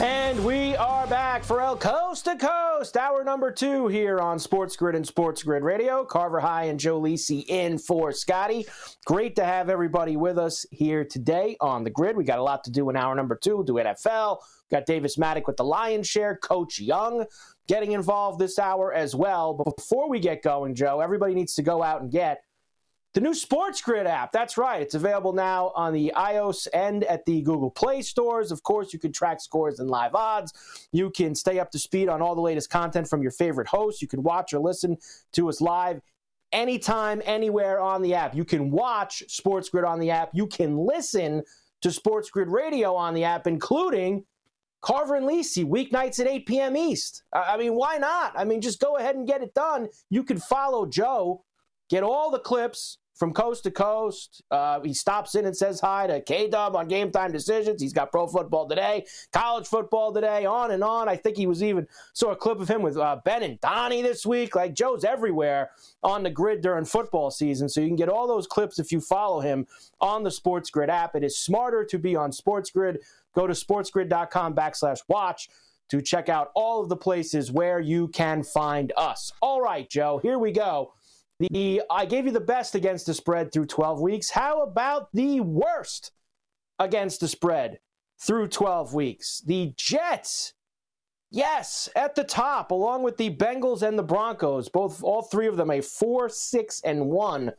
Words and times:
And 0.00 0.44
we 0.44 0.76
are 0.76 1.08
back 1.08 1.42
for 1.42 1.60
El 1.60 1.76
Coast 1.76 2.26
to 2.26 2.36
Coast, 2.36 2.96
hour 2.96 3.24
number 3.24 3.50
two 3.50 3.88
here 3.88 4.20
on 4.20 4.38
Sports 4.38 4.76
Grid 4.76 4.94
and 4.94 5.04
Sports 5.04 5.42
Grid 5.42 5.64
Radio. 5.64 6.04
Carver 6.04 6.38
High 6.38 6.64
and 6.64 6.78
Joe 6.78 7.00
Lisi 7.00 7.44
in 7.48 7.78
for 7.78 8.12
Scotty. 8.12 8.64
Great 9.06 9.34
to 9.36 9.44
have 9.44 9.68
everybody 9.68 10.16
with 10.16 10.38
us 10.38 10.64
here 10.70 11.04
today 11.04 11.56
on 11.60 11.82
the 11.82 11.90
grid. 11.90 12.16
We 12.16 12.22
got 12.22 12.38
a 12.38 12.42
lot 12.44 12.62
to 12.64 12.70
do 12.70 12.88
in 12.90 12.96
hour 12.96 13.12
number 13.16 13.34
two. 13.34 13.64
Do 13.66 13.72
NFL. 13.72 14.38
Got 14.70 14.86
Davis 14.86 15.16
Mattek 15.16 15.48
with 15.48 15.56
the 15.56 15.64
Lion's 15.64 16.06
Share, 16.06 16.36
Coach 16.36 16.78
Young 16.78 17.26
getting 17.68 17.92
involved 17.92 18.38
this 18.38 18.58
hour 18.58 18.92
as 18.92 19.14
well. 19.14 19.54
But 19.54 19.76
before 19.76 20.08
we 20.08 20.18
get 20.18 20.42
going, 20.42 20.74
Joe, 20.74 21.00
everybody 21.00 21.34
needs 21.34 21.54
to 21.54 21.62
go 21.62 21.82
out 21.82 22.02
and 22.02 22.10
get 22.10 22.42
the 23.14 23.20
new 23.20 23.34
Sports 23.34 23.80
Grid 23.80 24.06
app. 24.06 24.32
That's 24.32 24.58
right. 24.58 24.82
It's 24.82 24.94
available 24.94 25.32
now 25.32 25.72
on 25.74 25.92
the 25.92 26.12
iOS 26.14 26.68
and 26.72 27.04
at 27.04 27.24
the 27.24 27.42
Google 27.42 27.70
Play 27.70 28.02
stores. 28.02 28.52
Of 28.52 28.62
course, 28.62 28.92
you 28.92 28.98
can 28.98 29.12
track 29.12 29.40
scores 29.40 29.80
and 29.80 29.88
live 29.88 30.14
odds. 30.14 30.52
You 30.92 31.10
can 31.10 31.34
stay 31.34 31.58
up 31.58 31.70
to 31.70 31.78
speed 31.78 32.08
on 32.08 32.20
all 32.20 32.34
the 32.34 32.40
latest 32.40 32.70
content 32.70 33.08
from 33.08 33.22
your 33.22 33.30
favorite 33.30 33.68
hosts. 33.68 34.02
You 34.02 34.08
can 34.08 34.22
watch 34.22 34.52
or 34.52 34.60
listen 34.60 34.98
to 35.32 35.48
us 35.48 35.60
live 35.60 36.00
anytime, 36.52 37.22
anywhere 37.24 37.80
on 37.80 38.02
the 38.02 38.14
app. 38.14 38.34
You 38.34 38.44
can 38.44 38.70
watch 38.70 39.22
Sports 39.28 39.68
Grid 39.68 39.84
on 39.84 40.00
the 40.00 40.10
app. 40.10 40.30
You 40.32 40.46
can 40.46 40.76
listen 40.76 41.42
to 41.80 41.90
Sports 41.90 42.30
Grid 42.30 42.48
Radio 42.48 42.94
on 42.94 43.14
the 43.14 43.24
app, 43.24 43.46
including 43.46 44.24
Carver 44.80 45.16
and 45.16 45.26
Lisi, 45.26 45.64
weeknights 45.64 46.20
at 46.20 46.28
8 46.28 46.46
p.m. 46.46 46.76
East. 46.76 47.22
I 47.32 47.56
mean, 47.56 47.74
why 47.74 47.98
not? 47.98 48.32
I 48.36 48.44
mean, 48.44 48.60
just 48.60 48.80
go 48.80 48.96
ahead 48.96 49.16
and 49.16 49.26
get 49.26 49.42
it 49.42 49.54
done. 49.54 49.88
You 50.10 50.22
can 50.22 50.38
follow 50.38 50.86
Joe 50.86 51.44
get 51.88 52.02
all 52.02 52.30
the 52.30 52.38
clips 52.38 52.98
from 53.18 53.32
coast 53.32 53.64
to 53.64 53.70
coast. 53.70 54.42
Uh, 54.50 54.80
he 54.80 54.94
stops 54.94 55.34
in 55.34 55.44
and 55.44 55.56
says 55.56 55.80
hi 55.80 56.06
to 56.06 56.20
K 56.20 56.48
Dub 56.48 56.76
on 56.76 56.86
Game 56.86 57.10
Time 57.10 57.32
Decisions. 57.32 57.82
He's 57.82 57.92
got 57.92 58.12
pro 58.12 58.28
football 58.28 58.68
today, 58.68 59.06
college 59.32 59.66
football 59.66 60.12
today, 60.12 60.46
on 60.46 60.70
and 60.70 60.84
on. 60.84 61.08
I 61.08 61.16
think 61.16 61.36
he 61.36 61.46
was 61.46 61.62
even 61.62 61.88
saw 62.12 62.30
a 62.30 62.36
clip 62.36 62.60
of 62.60 62.68
him 62.68 62.80
with 62.80 62.96
uh, 62.96 63.18
Ben 63.24 63.42
and 63.42 63.60
Donnie 63.60 64.02
this 64.02 64.24
week. 64.24 64.54
Like 64.54 64.74
Joe's 64.74 65.04
everywhere 65.04 65.70
on 66.02 66.22
the 66.22 66.30
grid 66.30 66.62
during 66.62 66.84
football 66.84 67.30
season, 67.30 67.68
so 67.68 67.80
you 67.80 67.88
can 67.88 67.96
get 67.96 68.08
all 68.08 68.28
those 68.28 68.46
clips 68.46 68.78
if 68.78 68.92
you 68.92 69.00
follow 69.00 69.40
him 69.40 69.66
on 70.00 70.22
the 70.22 70.30
Sports 70.30 70.70
Grid 70.70 70.88
app. 70.88 71.16
It 71.16 71.24
is 71.24 71.36
smarter 71.36 71.84
to 71.84 71.98
be 71.98 72.14
on 72.14 72.30
Sports 72.30 72.70
Grid. 72.70 73.00
Go 73.34 73.46
to 73.46 73.52
sportsgrid.com 73.52 74.54
backslash 74.54 75.00
watch 75.08 75.48
to 75.88 76.02
check 76.02 76.28
out 76.28 76.50
all 76.54 76.82
of 76.82 76.88
the 76.88 76.96
places 76.96 77.50
where 77.50 77.80
you 77.80 78.08
can 78.08 78.42
find 78.42 78.92
us. 78.96 79.32
All 79.40 79.60
right, 79.60 79.88
Joe, 79.88 80.18
here 80.22 80.38
we 80.38 80.52
go. 80.52 80.92
The 81.38 81.82
I 81.88 82.04
gave 82.04 82.26
you 82.26 82.32
the 82.32 82.40
best 82.40 82.74
against 82.74 83.06
the 83.06 83.14
spread 83.14 83.52
through 83.52 83.66
12 83.66 84.00
weeks. 84.00 84.30
How 84.30 84.62
about 84.62 85.08
the 85.12 85.40
worst 85.40 86.10
against 86.78 87.20
the 87.20 87.28
spread 87.28 87.78
through 88.20 88.48
12 88.48 88.92
weeks? 88.92 89.40
The 89.46 89.72
Jets. 89.76 90.54
Yes, 91.30 91.88
at 91.94 92.14
the 92.14 92.24
top, 92.24 92.70
along 92.70 93.02
with 93.02 93.18
the 93.18 93.34
Bengals 93.34 93.82
and 93.82 93.98
the 93.98 94.02
Broncos, 94.02 94.68
both 94.68 95.02
all 95.02 95.22
three 95.22 95.46
of 95.46 95.56
them 95.56 95.70
a 95.70 95.82
four, 95.82 96.28
six, 96.28 96.80
and 96.80 97.10
one 97.10 97.52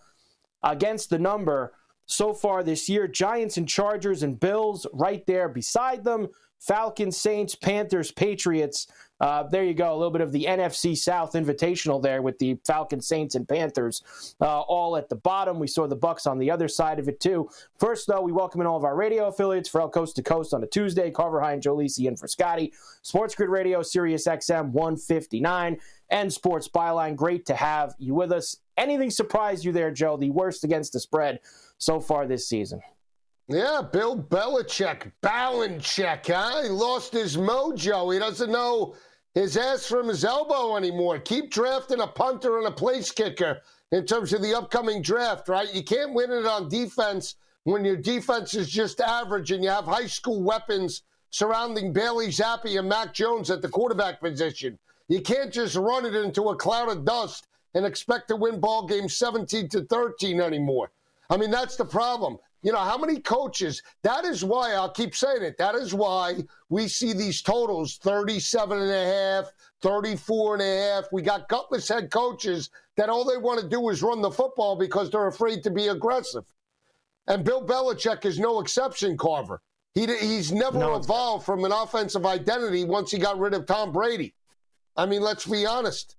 against 0.64 1.10
the 1.10 1.20
number 1.20 1.74
so 2.08 2.34
far 2.34 2.64
this 2.64 2.90
year. 2.90 3.08
Giants 3.08 3.58
and 3.58 3.70
Chargers 3.70 4.24
and 4.24 4.40
Bills 4.40 4.88
right 4.92 5.26
there 5.28 5.48
beside 5.48 6.04
them. 6.04 6.28
Falcons, 6.60 7.16
Saints, 7.16 7.56
Panthers, 7.56 8.12
Patriots. 8.12 8.88
Uh, 9.20 9.44
there 9.44 9.64
you 9.64 9.74
go. 9.74 9.92
A 9.92 9.96
little 9.96 10.12
bit 10.12 10.22
of 10.22 10.32
the 10.32 10.46
NFC 10.46 10.98
South 10.98 11.34
Invitational 11.34 12.02
there 12.02 12.22
with 12.22 12.40
the 12.40 12.58
Falcons, 12.66 13.08
Saints, 13.08 13.36
and 13.36 13.48
Panthers 13.48 14.36
uh, 14.40 14.62
all 14.62 14.96
at 14.96 15.10
the 15.10 15.16
bottom. 15.18 15.60
We 15.60 15.68
saw 15.68 15.88
the 15.88 15.96
Bucks 15.96 16.26
on 16.26 16.38
the 16.38 16.50
other 16.50 16.68
side 16.68 17.00
of 17.00 17.10
it 17.10 17.20
too. 17.20 17.50
First, 17.78 18.08
though, 18.08 18.22
we 18.22 18.32
welcome 18.32 18.62
in 18.62 18.68
all 18.68 18.78
of 18.78 18.86
our 18.86 18.96
radio 18.96 19.28
affiliates 19.28 19.68
for 19.68 19.82
El 19.82 19.90
Coast 19.90 20.16
to 20.16 20.24
Coast 20.24 20.54
on 20.54 20.64
a 20.64 20.68
Tuesday. 20.68 21.12
Carver 21.12 21.42
High 21.42 21.54
and 21.54 21.62
Joe 21.62 21.76
Lisi 21.76 22.06
in 22.08 22.16
for 22.16 22.28
Scotty. 22.28 22.74
Sports 23.02 23.36
Grid 23.36 23.50
Radio, 23.50 23.82
Sirius 23.82 24.26
XM 24.26 24.72
159, 24.72 25.78
and 26.10 26.32
Sports 26.32 26.70
Byline. 26.70 27.16
Great 27.16 27.46
to 27.48 27.56
have 27.56 27.96
you 27.98 28.16
with 28.16 28.32
us. 28.32 28.58
Anything 28.78 29.12
surprised 29.12 29.66
you 29.66 29.74
there, 29.74 29.92
Joe? 29.92 30.16
The 30.16 30.30
worst 30.30 30.64
against 30.64 30.94
the 30.94 31.00
spread 31.00 31.40
so 31.78 32.00
far 32.00 32.26
this 32.26 32.48
season. 32.48 32.82
Yeah, 33.50 33.82
Bill 33.82 34.16
Belichick, 34.16 35.12
Balincheck, 35.24 36.28
huh? 36.28 36.64
He 36.64 36.70
lost 36.70 37.12
his 37.12 37.36
mojo. 37.36 38.14
He 38.14 38.20
doesn't 38.20 38.52
know 38.52 38.96
his 39.36 39.58
ass 39.58 39.86
from 39.86 40.08
his 40.08 40.26
elbow 40.26 40.76
anymore. 40.76 41.20
Keep 41.20 41.52
drafting 41.52 42.02
a 42.02 42.08
punter 42.08 42.58
and 42.58 42.68
a 42.68 42.72
place 42.72 43.12
kicker 43.12 43.62
in 43.92 44.06
terms 44.06 44.34
of 44.34 44.42
the 44.42 44.58
upcoming 44.58 45.02
draft, 45.02 45.50
right? 45.50 45.74
You 45.74 45.84
can't 45.84 46.14
win 46.14 46.32
it 46.32 46.46
on 46.46 46.70
defense 46.70 47.36
when 47.64 47.86
your 47.86 47.96
defense 47.96 48.54
is 48.54 48.70
just 48.70 49.02
average 49.02 49.52
and 49.52 49.64
you 49.64 49.70
have 49.70 49.86
high 49.86 50.08
school 50.08 50.42
weapons 50.42 51.04
surrounding 51.32 51.94
Bailey 51.94 52.28
Zappe 52.28 52.78
and 52.78 52.90
Mac 52.90 53.14
Jones 53.14 53.52
at 53.52 53.62
the 53.62 53.70
quarterback 53.70 54.20
position. 54.20 54.78
You 55.08 55.22
can't 55.22 55.52
just 55.52 55.76
run 55.76 56.06
it 56.06 56.16
into 56.16 56.50
a 56.50 56.56
cloud 56.56 56.90
of 56.90 57.06
dust 57.06 57.48
and 57.74 57.86
expect 57.86 58.28
to 58.30 58.36
win 58.36 58.60
ball 58.60 58.88
games 58.88 59.16
17 59.16 59.70
to 59.70 59.82
13 59.86 60.42
anymore. 60.42 60.92
I 61.30 61.38
mean, 61.38 61.52
that's 61.52 61.76
the 61.76 61.86
problem. 61.86 62.38
You 62.62 62.74
know, 62.74 62.80
how 62.80 62.98
many 62.98 63.20
coaches? 63.20 63.82
That 64.04 64.26
is 64.26 64.44
why 64.44 64.74
I'll 64.74 64.92
keep 64.92 65.16
saying 65.16 65.44
it. 65.44 65.58
That 65.58 65.76
is 65.76 65.94
why 65.94 66.44
we 66.68 66.88
see 66.88 67.14
these 67.14 67.42
totals 67.42 67.98
37 67.98 68.82
and 68.82 68.92
a 68.92 69.06
half, 69.06 69.52
34 69.82 70.56
and 70.56 70.64
a 70.64 70.78
half. 70.78 71.06
We 71.12 71.22
got 71.22 71.48
gutless 71.48 71.88
head 71.88 72.12
coaches 72.12 72.70
that 72.98 73.10
all 73.10 73.24
they 73.24 73.38
want 73.38 73.62
to 73.62 73.68
do 73.68 73.90
is 73.90 74.04
run 74.04 74.22
the 74.22 74.32
football 74.32 74.76
because 74.76 75.10
they're 75.10 75.28
afraid 75.28 75.64
to 75.64 75.72
be 75.72 75.88
aggressive. 75.88 76.44
And 77.28 77.46
Bill 77.46 77.66
Belichick 77.66 78.26
is 78.26 78.40
no 78.40 78.60
exception, 78.60 79.18
Carver. 79.18 79.62
He, 79.96 80.06
he's 80.06 80.52
never 80.52 80.80
no. 80.80 80.96
evolved 80.96 81.46
from 81.46 81.64
an 81.64 81.72
offensive 81.72 82.26
identity 82.26 82.84
once 82.84 83.12
he 83.12 83.18
got 83.18 83.40
rid 83.40 83.54
of 83.54 83.66
Tom 83.66 83.92
Brady. 83.92 84.34
I 84.98 85.06
mean, 85.06 85.22
let's 85.22 85.46
be 85.46 85.66
honest. 85.66 86.18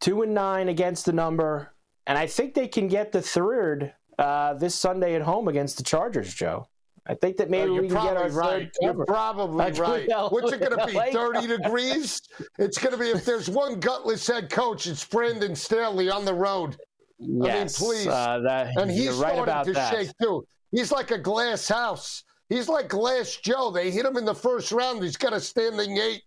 Two 0.00 0.22
and 0.22 0.34
nine 0.34 0.68
against 0.68 1.06
the 1.06 1.12
number. 1.12 1.72
And 2.06 2.18
I 2.18 2.26
think 2.26 2.54
they 2.54 2.68
can 2.68 2.88
get 2.88 3.12
the 3.12 3.22
third 3.22 3.94
uh, 4.20 4.54
this 4.54 4.74
Sunday 4.74 5.14
at 5.14 5.22
home 5.22 5.48
against 5.48 5.76
the 5.76 5.82
Chargers, 5.82 6.32
Joe. 6.32 6.68
I 7.06 7.14
think 7.14 7.38
that 7.38 7.50
maybe 7.50 7.70
uh, 7.70 7.82
we 7.82 7.88
can 7.88 8.02
get 8.04 8.16
our 8.16 8.28
right. 8.30 8.70
You're 8.80 9.04
probably 9.06 9.72
right. 9.80 10.06
What's 10.30 10.52
it 10.52 10.60
going 10.60 10.78
to 10.78 10.86
be? 10.86 10.92
Thirty 11.12 11.46
degrees? 11.46 12.22
It's 12.58 12.78
going 12.78 12.92
to 12.92 12.98
be 12.98 13.08
if 13.08 13.24
there's 13.24 13.48
one 13.48 13.80
gutless 13.80 14.26
head 14.26 14.50
coach, 14.50 14.86
it's 14.86 15.04
Brandon 15.04 15.56
Staley 15.56 16.10
on 16.10 16.24
the 16.24 16.34
road. 16.34 16.76
Yes, 17.18 17.80
I 17.80 17.84
mean, 17.84 17.90
please. 17.90 18.06
Uh, 18.06 18.40
that, 18.44 18.76
and 18.76 18.90
he's 18.90 19.14
right 19.14 19.32
starting 19.34 19.72
to 19.72 19.72
that. 19.72 19.94
shake 19.94 20.10
too. 20.20 20.44
He's 20.70 20.92
like 20.92 21.10
a 21.10 21.18
glass 21.18 21.66
house. 21.68 22.22
He's 22.48 22.68
like 22.68 22.88
Glass 22.88 23.36
Joe. 23.36 23.70
They 23.70 23.90
hit 23.90 24.04
him 24.04 24.16
in 24.16 24.24
the 24.24 24.34
first 24.34 24.72
round. 24.72 25.02
He's 25.02 25.16
got 25.16 25.32
a 25.32 25.40
standing 25.40 25.96
eight. 25.96 26.22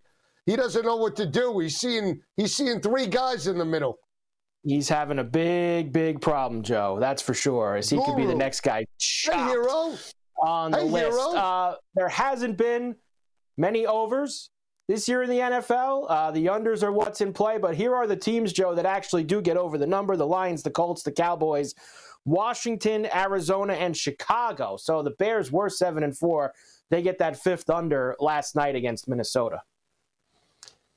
He 0.46 0.56
doesn't 0.56 0.86
know 0.86 0.96
what 0.96 1.16
to 1.18 1.26
do. 1.26 1.60
He's 1.60 1.78
seeing 1.78 2.22
he's 2.36 2.56
seeing 2.56 2.80
three 2.80 3.08
guys 3.08 3.48
in 3.48 3.58
the 3.58 3.66
middle. 3.66 3.98
He's 4.64 4.88
having 4.88 5.20
a 5.20 5.24
big, 5.24 5.92
big 5.92 6.22
problem, 6.22 6.64
Joe. 6.64 6.98
That's 7.00 7.22
for 7.22 7.34
sure. 7.34 7.76
As 7.76 7.90
he 7.90 7.98
Guru. 7.98 8.08
could 8.08 8.18
be 8.18 8.26
the 8.26 8.36
next 8.36 8.62
guy 8.62 8.86
hey, 9.26 9.38
hero. 9.46 9.96
on 10.42 10.72
the 10.72 10.78
hey, 10.78 10.84
list. 10.84 11.20
Uh, 11.20 11.76
there 11.96 12.08
hasn't 12.08 12.58
been 12.58 12.96
many 13.58 13.86
overs 13.86 14.50
this 14.88 15.08
year 15.08 15.24
in 15.24 15.30
the 15.30 15.40
NFL. 15.40 16.06
Uh, 16.10 16.32
the 16.32 16.46
unders 16.46 16.82
are 16.82 16.94
what's 16.94 17.20
in 17.20 17.34
play, 17.34 17.58
but 17.58 17.76
here 17.76 17.94
are 17.94 18.08
the 18.08 18.16
teams, 18.16 18.54
Joe, 18.54 18.74
that 18.76 18.86
actually 18.86 19.26
do 19.26 19.42
get 19.42 19.58
over 19.58 19.78
the 19.78 19.88
number 19.88 20.16
the 20.16 20.26
Lions, 20.26 20.64
the 20.64 20.72
Colts, 20.72 21.04
the 21.04 21.12
Cowboys, 21.12 21.76
Washington, 22.26 23.08
Arizona, 23.14 23.74
and 23.74 23.96
Chicago. 23.96 24.78
So 24.78 25.02
the 25.02 25.12
Bears 25.12 25.52
were 25.52 25.70
7 25.70 26.04
and 26.04 26.18
4. 26.18 26.54
They 26.90 27.02
get 27.02 27.18
that 27.20 27.38
fifth 27.38 27.70
under 27.70 28.16
last 28.20 28.56
night 28.56 28.76
against 28.76 29.08
Minnesota. 29.08 29.62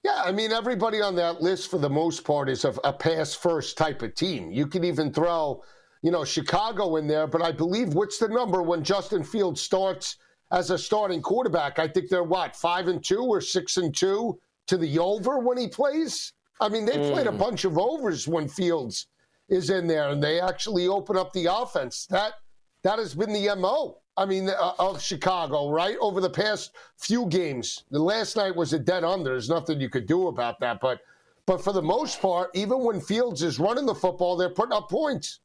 Yeah, 0.06 0.23
I 0.25 0.31
mean, 0.31 0.53
everybody 0.53 1.00
on 1.00 1.17
that 1.17 1.43
list 1.43 1.69
for 1.69 1.79
the 1.79 1.91
most 1.91 2.23
part 2.23 2.49
is 2.49 2.64
a, 2.64 2.73
a 2.85 2.93
pass 2.93 3.35
first 3.35 3.76
type 3.76 4.03
of 4.03 4.14
team. 4.14 4.53
You 4.53 4.69
can 4.69 4.85
even 4.85 5.12
throw, 5.12 5.64
you 6.00 6.12
know, 6.12 6.25
Chicago 6.25 6.94
in 6.94 7.08
there, 7.08 7.26
but 7.26 7.43
I 7.43 7.50
believe 7.50 7.93
what's 7.93 8.19
the 8.19 8.29
number 8.29 8.62
when 8.62 8.85
Justin 8.85 9.25
Fields 9.25 9.61
starts 9.61 10.19
as 10.53 10.70
a 10.70 10.79
starting 10.79 11.20
quarterback? 11.20 11.81
I 11.81 11.88
think 11.88 12.08
they're 12.08 12.23
what, 12.23 12.55
five 12.55 12.87
and 12.87 13.03
two 13.03 13.25
or 13.25 13.41
six 13.41 13.79
and 13.79 13.93
two 13.93 14.38
to 14.69 14.76
the 14.76 14.97
over 15.00 15.41
when 15.41 15.58
he 15.58 15.67
plays? 15.67 16.32
I 16.61 16.69
mean, 16.69 16.85
they 16.85 16.99
mm. 16.99 17.12
played 17.12 17.26
a 17.26 17.32
mm. 17.32 17.38
bunch 17.38 17.64
of 17.64 17.76
overs 17.76 18.29
when 18.29 18.47
Fields 18.47 19.09
is 19.49 19.70
in 19.70 19.88
there 19.88 20.11
and 20.11 20.23
they 20.23 20.41
actually 20.41 20.87
open 20.87 21.17
up 21.17 21.32
the 21.32 21.47
offense. 21.52 22.06
That 22.11 22.35
that 22.85 23.00
has 23.00 23.17
been 23.17 23.32
the 23.32 23.56
MO 23.56 23.99
I 24.16 24.24
mean, 24.24 24.48
uh, 24.48 24.72
of 24.78 25.02
Chicago, 25.02 25.70
right? 25.70 25.96
Over 26.00 26.20
the 26.20 26.30
past 26.30 26.72
few 26.96 27.26
games, 27.26 27.84
the 27.90 27.98
last 27.98 28.36
night 28.36 28.56
was 28.56 28.72
a 28.72 28.78
dead 28.78 29.04
under. 29.04 29.30
There's 29.30 29.50
nothing 29.50 29.80
you 29.80 29.90
could 29.90 30.06
do 30.06 30.28
about 30.28 30.58
that. 30.60 30.80
But, 30.80 31.00
but 31.44 31.62
for 31.62 31.72
the 31.72 31.82
most 31.82 32.20
part, 32.20 32.50
even 32.54 32.80
when 32.80 33.00
Fields 33.00 33.42
is 33.42 33.58
running 33.58 33.86
the 33.86 33.94
football, 33.94 34.36
they're 34.36 34.48
putting 34.48 34.72
up 34.72 34.88
points. 34.88 35.40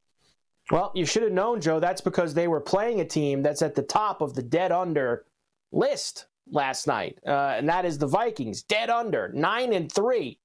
Well, 0.72 0.92
you 0.96 1.06
should 1.06 1.24
have 1.24 1.34
known, 1.34 1.60
Joe. 1.60 1.80
That's 1.80 2.02
because 2.02 2.34
they 2.34 2.48
were 2.48 2.62
playing 2.62 3.02
a 3.02 3.06
team 3.06 3.42
that's 3.42 3.62
at 3.62 3.76
the 3.76 3.82
top 3.82 4.22
of 4.22 4.36
the 4.36 4.44
dead 4.44 4.72
under 4.72 5.26
list 5.72 6.28
last 6.50 6.88
night, 6.88 7.18
uh, 7.28 7.56
and 7.58 7.68
that 7.68 7.86
is 7.86 7.98
the 7.98 8.08
Vikings, 8.08 8.64
dead 8.64 8.90
under, 8.90 9.32
nine 9.34 9.74
and 9.74 9.92
three 9.92 10.40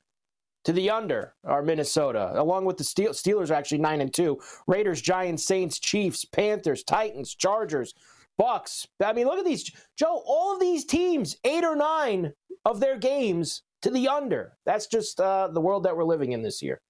to 0.65 0.73
the 0.73 0.91
under 0.91 1.35
are 1.45 1.63
Minnesota, 1.63 2.33
along 2.35 2.65
with 2.65 2.77
the 2.77 2.85
Steel- 2.85 3.13
Steelers, 3.13 3.51
actually 3.51 3.79
nine 3.79 4.01
and 4.01 4.13
two. 4.13 4.41
Raiders, 4.67 5.01
Giants, 5.01 5.45
Saints, 5.45 5.79
Chiefs, 5.79 6.25
Panthers, 6.25 6.83
Titans, 6.83 7.35
Chargers, 7.35 7.95
Bucks. 8.39 8.87
I 9.05 9.13
mean, 9.13 9.27
look 9.27 9.39
at 9.39 9.45
these, 9.45 9.71
Joe. 9.97 10.23
All 10.27 10.55
of 10.55 10.61
these 10.61 10.85
teams, 10.85 11.37
eight 11.45 11.65
or 11.65 11.77
nine 11.77 12.33
of 12.65 12.81
their 12.81 12.99
games 12.99 13.63
to 13.83 13.91
the 13.91 14.09
under. 14.09 14.57
That's 14.65 14.87
just 14.87 15.21
uh, 15.21 15.49
the 15.49 15.61
world 15.61 15.85
that 15.85 15.97
we're 15.97 16.05
living 16.05 16.33
in 16.33 16.43
this 16.43 16.63
year. 16.63 16.81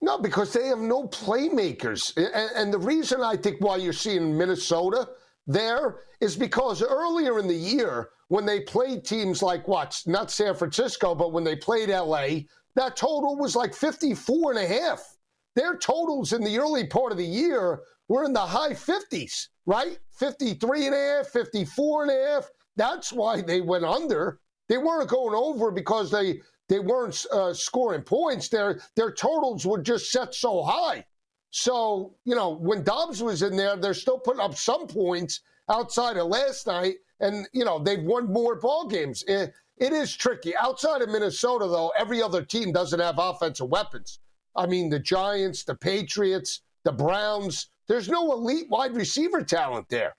No, 0.00 0.18
because 0.18 0.52
they 0.52 0.66
have 0.66 0.78
no 0.78 1.04
playmakers, 1.08 2.14
and, 2.16 2.50
and 2.56 2.72
the 2.72 2.78
reason 2.78 3.22
I 3.22 3.36
think 3.36 3.60
why 3.60 3.76
you're 3.76 3.92
seeing 3.92 4.36
Minnesota 4.36 5.08
there 5.46 6.00
is 6.20 6.36
because 6.36 6.82
earlier 6.82 7.38
in 7.38 7.46
the 7.46 7.54
year 7.54 8.10
when 8.28 8.46
they 8.46 8.60
played 8.60 9.04
teams 9.04 9.42
like 9.42 9.68
what, 9.68 10.00
not 10.06 10.30
San 10.30 10.54
Francisco, 10.54 11.14
but 11.14 11.32
when 11.32 11.44
they 11.44 11.56
played 11.56 11.88
LA, 11.88 12.40
that 12.74 12.96
total 12.96 13.36
was 13.36 13.54
like 13.54 13.74
54 13.74 14.52
and 14.52 14.60
a 14.60 14.66
half. 14.66 15.16
Their 15.54 15.76
totals 15.76 16.32
in 16.32 16.42
the 16.42 16.58
early 16.58 16.86
part 16.86 17.12
of 17.12 17.18
the 17.18 17.24
year 17.24 17.80
were 18.08 18.24
in 18.24 18.32
the 18.32 18.40
high 18.40 18.72
50s 18.72 19.48
right? 19.66 19.98
53 20.12 20.86
and 20.86 20.94
a 20.94 20.98
half, 20.98 21.28
54 21.28 22.02
and 22.02 22.10
a 22.10 22.32
half. 22.32 22.50
That's 22.76 23.12
why 23.12 23.40
they 23.40 23.60
went 23.60 23.84
under. 23.84 24.40
They 24.68 24.78
weren't 24.78 25.08
going 25.08 25.34
over 25.34 25.70
because 25.70 26.10
they 26.10 26.40
they 26.68 26.78
weren't 26.78 27.24
uh, 27.30 27.52
scoring 27.52 28.02
points. 28.02 28.48
Their 28.48 28.80
their 28.96 29.12
totals 29.12 29.66
were 29.66 29.82
just 29.82 30.10
set 30.10 30.34
so 30.34 30.62
high. 30.62 31.04
So 31.50 32.16
you 32.24 32.34
know 32.34 32.50
when 32.50 32.82
Dobbs 32.82 33.22
was 33.22 33.42
in 33.42 33.56
there, 33.56 33.76
they're 33.76 33.94
still 33.94 34.18
putting 34.18 34.40
up 34.40 34.56
some 34.56 34.86
points 34.86 35.40
outside 35.70 36.16
of 36.16 36.28
last 36.28 36.66
night, 36.66 36.96
and 37.20 37.46
you 37.52 37.64
know 37.64 37.78
they've 37.78 38.02
won 38.02 38.32
more 38.32 38.56
ball 38.56 38.88
games. 38.88 39.22
It, 39.28 39.52
it 39.76 39.92
is 39.92 40.16
tricky. 40.16 40.56
Outside 40.56 41.02
of 41.02 41.10
Minnesota, 41.10 41.66
though, 41.66 41.92
every 41.98 42.22
other 42.22 42.42
team 42.42 42.72
doesn't 42.72 43.00
have 43.00 43.16
offensive 43.18 43.68
weapons. 43.68 44.20
I 44.56 44.66
mean, 44.66 44.88
the 44.88 45.00
Giants, 45.00 45.64
the 45.64 45.74
Patriots, 45.74 46.62
the 46.84 46.92
Browns, 46.92 47.68
there's 47.86 48.08
no 48.08 48.32
elite 48.32 48.68
wide 48.68 48.94
receiver 48.94 49.42
talent 49.42 49.88
there. 49.88 50.14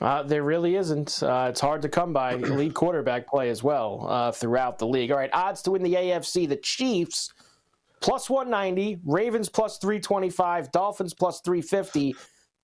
Uh, 0.00 0.22
there 0.22 0.42
really 0.42 0.76
isn't. 0.76 1.22
Uh, 1.22 1.46
it's 1.48 1.60
hard 1.60 1.82
to 1.82 1.88
come 1.88 2.12
by 2.12 2.32
elite 2.34 2.74
quarterback 2.74 3.26
play 3.26 3.50
as 3.50 3.62
well 3.62 4.06
uh, 4.08 4.32
throughout 4.32 4.78
the 4.78 4.86
league. 4.86 5.10
All 5.10 5.18
right, 5.18 5.30
odds 5.32 5.62
to 5.62 5.70
win 5.70 5.82
the 5.82 5.94
AFC: 5.94 6.48
the 6.48 6.56
Chiefs 6.56 7.32
plus 8.00 8.28
190, 8.28 9.00
Ravens 9.04 9.48
plus 9.48 9.78
325, 9.78 10.70
Dolphins 10.70 11.14
plus 11.14 11.40
350, 11.40 12.14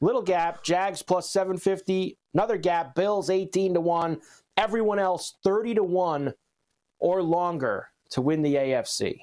little 0.01 0.23
gap, 0.23 0.63
Jags 0.63 1.03
plus 1.03 1.31
750, 1.31 2.19
another 2.35 2.59
gap, 2.59 2.95
Bills 2.95 3.31
18 3.31 3.75
to 3.75 3.81
one, 3.81 4.21
everyone 4.57 4.99
else 4.99 5.37
30 5.43 5.75
to 5.77 5.85
one 5.85 6.35
or 6.99 7.23
longer 7.23 7.89
to 8.11 8.21
win 8.21 8.43
the 8.43 8.55
AFC. 8.55 9.19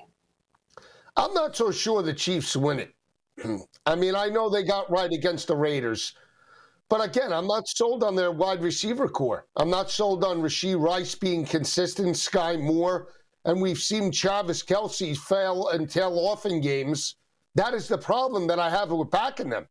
I'm 1.15 1.33
not 1.33 1.55
so 1.55 1.71
sure 1.71 2.01
the 2.01 2.13
Chiefs 2.13 2.55
win 2.55 2.79
it. 2.79 2.93
I 3.85 3.95
mean, 3.95 4.15
I 4.15 4.27
know 4.27 4.49
they 4.49 4.63
got 4.63 4.89
right 4.91 5.11
against 5.11 5.47
the 5.47 5.55
Raiders. 5.55 6.13
But 6.89 7.05
again, 7.05 7.31
I'm 7.31 7.45
not 7.45 7.67
sold 7.67 8.03
on 8.03 8.15
their 8.15 8.31
wide 8.31 8.63
receiver 8.63 9.07
core. 9.07 9.45
I'm 9.55 9.69
not 9.69 9.91
sold 9.91 10.23
on 10.23 10.41
Rashee 10.41 10.79
Rice 10.79 11.13
being 11.13 11.45
consistent, 11.45 12.15
Skyy 12.15 12.59
Moore, 12.59 13.09
and 13.45 13.61
we've 13.61 13.77
seen 13.77 14.11
Travis 14.11 14.63
Kelce 14.63 15.15
fail 15.15 15.69
and 15.69 15.89
tail 15.89 16.17
off 16.17 16.47
in 16.47 16.61
games. 16.61 17.15
That 17.55 17.75
is 17.75 17.87
the 17.87 17.97
problem 17.97 18.47
that 18.47 18.59
I 18.59 18.69
have 18.71 18.89
with 18.91 19.11
backing 19.11 19.49
them. 19.49 19.67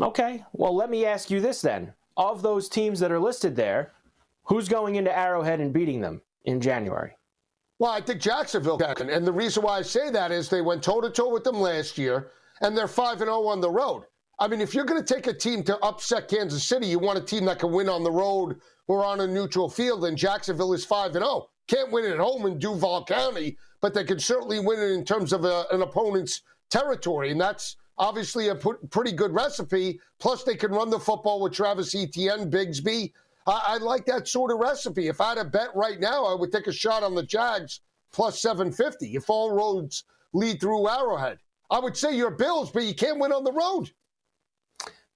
Okay. 0.00 0.44
Well, 0.52 0.74
let 0.74 0.88
me 0.88 1.04
ask 1.04 1.30
you 1.30 1.40
this 1.40 1.60
then. 1.60 1.92
Of 2.16 2.42
those 2.42 2.68
teams 2.68 3.00
that 3.00 3.12
are 3.12 3.20
listed 3.20 3.56
there, 3.56 3.92
who's 4.44 4.68
going 4.68 4.94
into 4.94 5.16
Arrowhead 5.16 5.60
and 5.60 5.72
beating 5.72 6.00
them 6.00 6.22
in 6.44 6.60
January? 6.60 7.16
Well, 7.78 7.90
I 7.90 8.00
think 8.00 8.20
Jacksonville 8.20 8.78
can. 8.78 9.10
And 9.10 9.26
the 9.26 9.32
reason 9.32 9.62
why 9.62 9.78
I 9.78 9.82
say 9.82 10.10
that 10.10 10.30
is 10.30 10.48
they 10.48 10.62
went 10.62 10.82
toe 10.82 11.00
to 11.00 11.10
toe 11.10 11.28
with 11.28 11.44
them 11.44 11.60
last 11.60 11.98
year 11.98 12.30
and 12.60 12.76
they're 12.76 12.88
5 12.88 13.20
and 13.20 13.28
0 13.28 13.46
on 13.46 13.60
the 13.60 13.70
road. 13.70 14.04
I 14.38 14.48
mean, 14.48 14.60
if 14.60 14.74
you're 14.74 14.84
going 14.84 15.02
to 15.02 15.14
take 15.14 15.26
a 15.26 15.32
team 15.32 15.62
to 15.64 15.78
upset 15.78 16.28
Kansas 16.28 16.64
City, 16.64 16.86
you 16.86 16.98
want 16.98 17.18
a 17.18 17.22
team 17.22 17.46
that 17.46 17.58
can 17.58 17.72
win 17.72 17.88
on 17.88 18.04
the 18.04 18.10
road 18.10 18.60
or 18.86 19.04
on 19.04 19.20
a 19.20 19.26
neutral 19.26 19.68
field, 19.68 20.04
and 20.04 20.16
Jacksonville 20.16 20.74
is 20.74 20.84
5 20.84 21.16
and 21.16 21.24
0. 21.24 21.48
Can't 21.68 21.90
win 21.90 22.04
at 22.04 22.18
home 22.18 22.46
in 22.46 22.58
Duval 22.58 23.04
County, 23.04 23.56
but 23.80 23.94
they 23.94 24.04
can 24.04 24.18
certainly 24.18 24.60
win 24.60 24.78
it 24.78 24.92
in 24.92 25.04
terms 25.04 25.32
of 25.32 25.44
a, 25.44 25.66
an 25.72 25.82
opponent's 25.82 26.42
territory, 26.70 27.30
and 27.30 27.40
that's 27.40 27.76
obviously 27.98 28.48
a 28.48 28.54
pretty 28.54 29.12
good 29.12 29.32
recipe. 29.32 30.00
Plus, 30.18 30.44
they 30.44 30.54
can 30.54 30.70
run 30.70 30.90
the 30.90 31.00
football 31.00 31.40
with 31.40 31.54
Travis 31.54 31.94
Etienne, 31.94 32.50
Bigsby. 32.50 33.12
I, 33.46 33.62
I 33.66 33.76
like 33.78 34.06
that 34.06 34.28
sort 34.28 34.52
of 34.52 34.58
recipe. 34.58 35.08
If 35.08 35.20
I 35.20 35.30
had 35.30 35.38
a 35.38 35.44
bet 35.44 35.74
right 35.74 35.98
now, 35.98 36.24
I 36.24 36.34
would 36.34 36.52
take 36.52 36.66
a 36.66 36.72
shot 36.72 37.02
on 37.02 37.14
the 37.14 37.22
Jags 37.22 37.80
plus 38.12 38.40
750 38.40 39.14
if 39.14 39.30
all 39.30 39.52
roads 39.52 40.04
lead 40.32 40.60
through 40.60 40.88
Arrowhead. 40.88 41.38
I 41.70 41.78
would 41.78 41.96
say 41.96 42.16
your 42.16 42.30
Bills, 42.30 42.70
but 42.70 42.84
you 42.84 42.94
can't 42.94 43.18
win 43.18 43.32
on 43.32 43.44
the 43.44 43.52
road. 43.52 43.90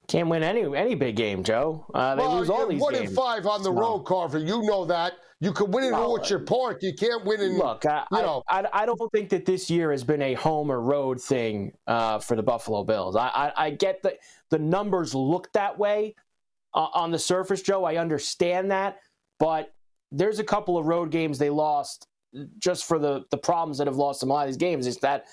Can't 0.08 0.28
win 0.28 0.42
any 0.42 0.64
any 0.76 0.96
big 0.96 1.14
game, 1.14 1.44
Joe. 1.44 1.86
Uh, 1.94 2.16
they 2.16 2.22
well, 2.22 2.38
lose 2.38 2.50
all 2.50 2.66
these 2.66 2.80
one 2.80 2.94
games. 2.94 3.10
in 3.10 3.14
five 3.14 3.46
on 3.46 3.62
the 3.62 3.70
road, 3.70 4.00
Carver. 4.00 4.40
You 4.40 4.62
know 4.62 4.84
that. 4.86 5.12
You 5.38 5.52
can 5.52 5.70
win 5.70 5.84
in 5.84 5.92
well, 5.92 6.10
Orchard 6.10 6.46
Park. 6.46 6.82
You 6.82 6.92
can't 6.94 7.24
win 7.24 7.40
in. 7.40 7.56
Look, 7.56 7.86
I, 7.86 8.04
you 8.10 8.18
know. 8.18 8.42
I, 8.48 8.66
I, 8.72 8.86
don't 8.86 9.00
think 9.12 9.30
that 9.30 9.46
this 9.46 9.70
year 9.70 9.90
has 9.92 10.02
been 10.02 10.20
a 10.20 10.34
home 10.34 10.70
or 10.70 10.80
road 10.82 11.20
thing 11.20 11.72
uh, 11.86 12.18
for 12.18 12.36
the 12.36 12.42
Buffalo 12.42 12.82
Bills. 12.82 13.14
I, 13.16 13.28
I, 13.28 13.66
I, 13.66 13.70
get 13.70 14.02
that 14.02 14.18
the 14.50 14.58
numbers 14.58 15.14
look 15.14 15.50
that 15.52 15.78
way 15.78 16.14
uh, 16.74 16.88
on 16.92 17.10
the 17.10 17.18
surface, 17.18 17.62
Joe. 17.62 17.84
I 17.84 17.96
understand 17.96 18.70
that, 18.72 18.98
but 19.38 19.72
there's 20.12 20.40
a 20.40 20.44
couple 20.44 20.76
of 20.76 20.86
road 20.86 21.10
games 21.10 21.38
they 21.38 21.50
lost 21.50 22.08
just 22.58 22.84
for 22.84 22.98
the 22.98 23.24
the 23.30 23.38
problems 23.38 23.78
that 23.78 23.86
have 23.86 23.96
lost 23.96 24.20
them 24.20 24.30
a 24.30 24.34
lot 24.34 24.42
of 24.42 24.48
these 24.48 24.56
games. 24.56 24.86
Is 24.86 24.98
that 24.98 25.26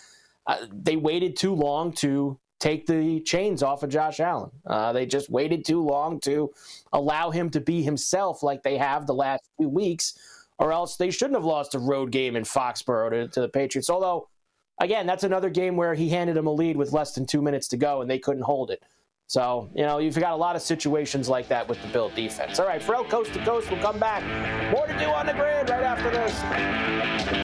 uh, 0.48 0.66
they 0.72 0.96
waited 0.96 1.36
too 1.36 1.54
long 1.54 1.92
to 1.92 2.39
take 2.60 2.88
the 2.88 3.20
chains 3.22 3.62
off 3.62 3.84
of 3.84 3.89
Josh 3.89 4.20
Allen. 4.20 4.50
Uh, 4.66 4.92
they 4.94 5.06
just 5.06 5.30
waited 5.30 5.63
too 5.66 5.84
long 5.84 6.20
to 6.22 6.51
allow 6.94 7.30
him 7.30 7.50
to 7.51 7.60
be 7.60 7.84
himself 7.84 8.42
like 8.42 8.63
they 8.63 8.77
have 8.77 9.06
the 9.06 9.13
last 9.13 9.44
few 9.58 9.70
weeks, 9.70 10.18
or 10.58 10.72
else 10.72 10.96
they 10.96 11.12
shouldn't 11.12 11.36
have 11.36 11.46
lost 11.46 11.75
a 11.75 11.80
road 11.80 12.12
game 12.12 12.36
in 12.36 12.44
Foxborough 12.44 13.12
to, 13.12 13.27
to 13.27 13.42
the 13.42 13.50
Patriots. 13.50 13.89
Although, 13.89 14.27
again, 14.80 15.06
that's 15.06 15.24
another 15.24 15.50
game 15.50 15.75
where 15.75 15.94
he 15.94 16.10
handed 16.10 16.36
them 16.36 16.48
a 16.48 16.51
lead 16.51 16.77
with 16.77 16.94
less 16.94 17.13
than 17.13 17.25
two 17.25 17.42
minutes 17.42 17.68
to 17.70 17.77
go 17.77 18.01
and 18.01 18.10
they 18.10 18.20
couldn't 18.20 18.44
hold 18.44 18.72
it. 18.72 18.82
So, 19.27 19.70
you 19.75 19.84
know, 19.84 19.98
you've 20.00 20.18
got 20.18 20.32
a 20.32 20.38
lot 20.38 20.56
of 20.56 20.62
situations 20.62 21.27
like 21.27 21.50
that 21.50 21.68
with 21.68 21.82
the 21.82 21.89
Bill 21.89 22.10
defense. 22.10 22.60
All 22.60 22.66
right, 22.66 22.82
Ferrall 22.82 23.04
Coast 23.04 23.34
to 23.34 23.44
Coast 23.44 23.70
we'll 23.70 23.82
come 23.82 24.00
back. 24.00 24.24
More 24.72 24.88
to 24.88 24.98
do 24.98 25.06
on 25.06 25.25
the 25.25 25.34
grid 25.34 25.70
right 25.70 25.84
after 25.84 26.10
this. 26.10 27.44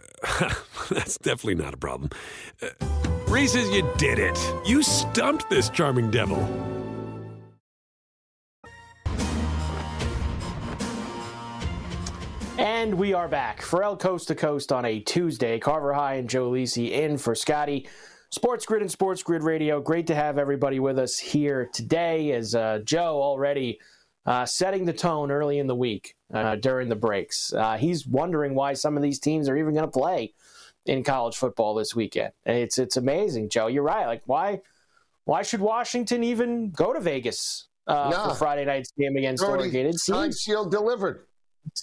that's 0.89 1.17
definitely 1.17 1.55
not 1.55 1.73
a 1.73 1.77
problem. 1.77 2.09
Uh, 2.61 2.69
Reese's, 3.27 3.69
you 3.69 3.89
did 3.97 4.19
it. 4.19 4.37
You 4.65 4.83
stumped 4.83 5.49
this 5.49 5.69
charming 5.69 6.11
devil. 6.11 6.37
And 12.57 12.93
we 12.95 13.13
are 13.13 13.27
back. 13.27 13.61
Ferrall 13.61 13.97
Coast 13.97 14.27
to 14.27 14.35
Coast 14.35 14.71
on 14.71 14.85
a 14.85 14.99
Tuesday. 14.99 15.57
Carver 15.57 15.93
High 15.93 16.15
and 16.15 16.29
Joe 16.29 16.51
Lisi 16.51 16.91
in 16.91 17.17
for 17.17 17.33
Scotty. 17.33 17.87
Sports 18.29 18.65
Grid 18.65 18.81
and 18.81 18.91
Sports 18.91 19.23
Grid 19.23 19.43
Radio. 19.43 19.81
Great 19.81 20.07
to 20.07 20.15
have 20.15 20.37
everybody 20.37 20.79
with 20.79 20.99
us 20.99 21.17
here 21.17 21.69
today 21.73 22.31
as 22.33 22.53
uh, 22.53 22.79
Joe 22.83 23.21
already 23.21 23.79
uh, 24.25 24.45
setting 24.45 24.85
the 24.85 24.93
tone 24.93 25.31
early 25.31 25.59
in 25.59 25.67
the 25.67 25.75
week 25.75 26.15
uh, 26.33 26.55
during 26.55 26.89
the 26.89 26.95
breaks. 26.95 27.53
Uh, 27.53 27.77
he's 27.77 28.05
wondering 28.05 28.53
why 28.55 28.73
some 28.73 28.95
of 28.95 29.03
these 29.03 29.19
teams 29.19 29.49
are 29.49 29.57
even 29.57 29.73
going 29.73 29.85
to 29.85 29.91
play 29.91 30.33
in 30.85 31.03
college 31.03 31.35
football 31.35 31.75
this 31.75 31.95
weekend. 31.95 32.31
It's 32.45 32.77
it's 32.77 32.97
amazing, 32.97 33.49
Joe. 33.49 33.67
You're 33.67 33.83
right. 33.83 34.05
Like 34.07 34.23
why 34.25 34.61
why 35.25 35.43
should 35.43 35.61
Washington 35.61 36.23
even 36.23 36.71
go 36.71 36.93
to 36.93 36.99
Vegas 36.99 37.67
uh, 37.87 38.09
Nah. 38.11 38.29
for 38.29 38.35
Friday 38.35 38.65
night's 38.65 38.91
game 38.91 39.15
against 39.15 39.43
Oregon? 39.43 39.85
It 39.85 39.99
seems 39.99 40.37
sealed, 40.37 40.71
delivered. 40.71 41.25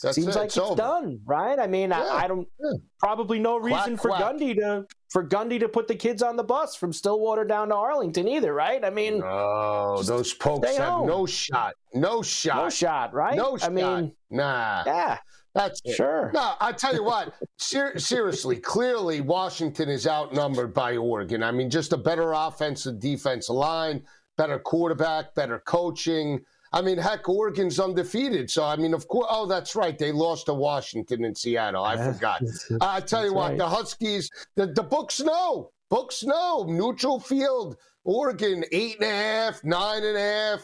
That's 0.03 0.17
seems 0.17 0.29
it. 0.29 0.35
like 0.37 0.47
It's 0.47 0.57
it's, 0.57 0.75
done, 0.75 1.21
right? 1.25 1.59
I 1.59 1.67
mean, 1.67 1.91
Yeah, 1.91 2.03
I, 2.03 2.25
I 2.25 2.29
don't 2.29 2.47
yeah. 2.63 2.73
probably 2.99 3.39
no 3.39 3.57
reason 3.59 3.97
Quack, 3.97 4.01
for 4.01 4.09
quack. 4.09 4.23
Gundy 4.37 4.55
to 4.57 4.87
for 5.11 5.27
Gundy 5.27 5.59
to 5.61 5.69
put 5.69 5.89
the 5.89 5.95
kids 5.95 6.23
on 6.23 6.37
the 6.37 6.45
bus 6.45 6.77
from 6.77 6.93
Stillwater 6.93 7.45
down 7.45 7.69
to 7.69 7.75
Arlington 7.75 8.29
either, 8.29 8.53
right? 8.53 8.85
I 8.85 8.91
mean, 8.91 9.23
Oh, 9.25 10.03
those 10.03 10.35
pokes 10.35 10.77
have 10.77 10.89
home. 10.89 11.07
no 11.07 11.25
shot. 11.27 11.75
No 11.95 12.23
shot. 12.23 12.57
no 12.65 12.71
shot, 12.71 13.15
right? 13.15 13.35
No 13.37 13.55
I 13.55 13.59
shot. 13.59 13.73
mean, 13.73 14.13
nah. 14.31 14.83
yeah, 14.85 15.19
That's 15.55 15.81
it. 15.85 15.95
sure. 15.97 16.31
No, 16.35 16.55
I 16.61 16.73
tell 16.73 16.95
you 16.95 17.03
what. 17.05 17.33
Ser- 17.57 17.99
seriously, 17.99 18.57
clearly 18.57 19.23
Washington 19.23 19.89
is 19.89 20.07
outnumbered 20.07 20.75
by 20.75 20.97
Oregon. 20.99 21.43
I 21.43 21.53
mean, 21.53 21.71
just 21.71 21.93
a 21.95 21.97
better 21.97 22.33
offensive 22.33 23.01
defense 23.01 23.49
line, 23.49 24.03
better 24.37 24.59
quarterback, 24.59 25.35
better 25.35 25.59
coaching. 25.61 26.41
I 26.73 26.83
mean, 26.83 26.99
heck, 26.99 27.29
Oregon's 27.29 27.81
undefeated. 27.81 28.51
So 28.51 28.65
I 28.65 28.77
mean, 28.77 28.95
of 28.95 29.09
course. 29.09 29.27
Oh, 29.31 29.47
that's 29.47 29.75
right. 29.75 29.99
They 29.99 30.13
lost 30.13 30.47
to 30.47 30.55
Washington 30.55 31.25
in 31.25 31.35
Seattle. 31.35 31.85
I 31.85 31.97
forgot. 31.97 32.43
I 32.81 33.01
tell 33.01 33.25
you 33.25 33.35
what, 33.35 33.51
right. 33.51 33.59
the 33.59 33.69
Huskies, 33.69 34.31
the, 34.55 34.67
the 34.67 34.83
books 34.83 35.21
know. 35.21 35.71
Books 35.89 36.23
know. 36.23 36.65
Neutral 36.69 37.19
field, 37.21 37.77
Oregon, 38.05 38.65
eight 38.73 38.97
and 39.01 39.11
a 39.11 39.15
half, 39.15 39.65
nine 39.65 40.05
and 40.05 40.17
a 40.17 40.21
half. 40.21 40.61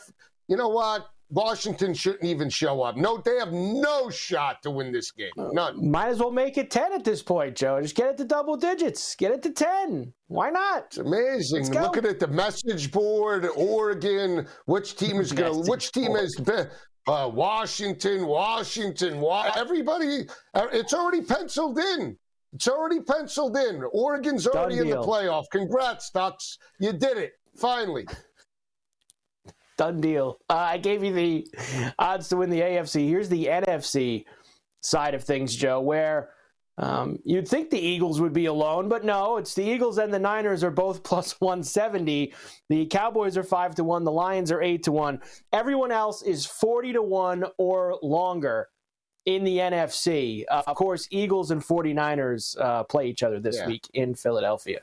You 0.48 0.56
know 0.56 0.68
what? 0.68 1.08
Washington 1.30 1.94
shouldn't 1.94 2.24
even 2.24 2.48
show 2.48 2.82
up. 2.82 2.96
No, 2.96 3.16
they 3.18 3.36
have 3.38 3.52
no 3.52 4.10
shot 4.10 4.62
to 4.62 4.70
win 4.70 4.92
this 4.92 5.10
game. 5.10 5.30
None. 5.36 5.90
Might 5.90 6.08
as 6.08 6.18
well 6.20 6.30
make 6.30 6.58
it 6.58 6.70
ten 6.70 6.92
at 6.92 7.04
this 7.04 7.22
point, 7.22 7.56
Joe. 7.56 7.80
Just 7.80 7.96
get 7.96 8.10
it 8.10 8.16
to 8.18 8.24
double 8.24 8.56
digits. 8.56 9.14
Get 9.16 9.32
it 9.32 9.42
to 9.42 9.50
ten. 9.50 10.12
Why 10.28 10.50
not? 10.50 10.86
It's 10.86 10.98
amazing. 10.98 11.72
Looking 11.72 12.04
at 12.06 12.20
the 12.20 12.28
message 12.28 12.92
board, 12.92 13.46
Oregon, 13.56 14.46
which 14.66 14.96
team 14.96 15.20
is 15.20 15.32
going 15.32 15.64
to, 15.64 15.70
which 15.70 15.92
team 15.92 16.08
board. 16.08 16.20
is, 16.24 16.36
be- 16.36 16.52
uh, 17.06 17.28
Washington, 17.32 18.26
Washington, 18.26 19.20
wa- 19.20 19.50
everybody, 19.56 20.26
uh, 20.54 20.66
it's 20.72 20.94
already 20.94 21.22
penciled 21.22 21.78
in. 21.78 22.16
It's 22.52 22.68
already 22.68 23.00
penciled 23.00 23.56
in. 23.56 23.82
Oregon's 23.92 24.46
already 24.46 24.78
in 24.78 24.88
the 24.88 24.96
playoff. 24.98 25.44
Congrats, 25.50 26.10
Ducks. 26.10 26.58
You 26.78 26.92
did 26.92 27.18
it. 27.18 27.32
Finally. 27.56 28.06
Done 29.76 30.00
deal. 30.00 30.38
Uh, 30.48 30.54
I 30.54 30.78
gave 30.78 31.02
you 31.02 31.12
the 31.12 31.46
odds 31.98 32.28
to 32.28 32.36
win 32.36 32.50
the 32.50 32.60
AFC. 32.60 33.08
Here's 33.08 33.28
the 33.28 33.46
NFC 33.46 34.24
side 34.80 35.14
of 35.14 35.24
things, 35.24 35.56
Joe, 35.56 35.80
where 35.80 36.30
um, 36.78 37.18
you'd 37.24 37.48
think 37.48 37.70
the 37.70 37.78
Eagles 37.78 38.20
would 38.20 38.32
be 38.32 38.46
alone, 38.46 38.88
but 38.88 39.04
no, 39.04 39.36
it's 39.36 39.54
the 39.54 39.62
Eagles 39.64 39.98
and 39.98 40.12
the 40.14 40.18
Niners 40.18 40.62
are 40.62 40.70
both 40.70 41.02
plus 41.04 41.40
170. 41.40 42.32
The 42.68 42.86
Cowboys 42.86 43.36
are 43.36 43.42
5 43.42 43.74
to 43.76 43.84
1, 43.84 44.04
the 44.04 44.12
Lions 44.12 44.52
are 44.52 44.62
8 44.62 44.82
to 44.84 44.92
1. 44.92 45.20
Everyone 45.52 45.90
else 45.90 46.22
is 46.22 46.46
40 46.46 46.92
to 46.94 47.02
1 47.02 47.44
or 47.58 47.98
longer 48.02 48.68
in 49.26 49.42
the 49.42 49.58
NFC. 49.58 50.44
Uh, 50.48 50.62
of 50.66 50.76
course, 50.76 51.08
Eagles 51.10 51.50
and 51.50 51.62
49ers 51.62 52.60
uh, 52.60 52.84
play 52.84 53.06
each 53.08 53.22
other 53.22 53.40
this 53.40 53.56
Yeah. 53.56 53.66
week 53.66 53.88
in 53.94 54.14
Philadelphia. 54.14 54.80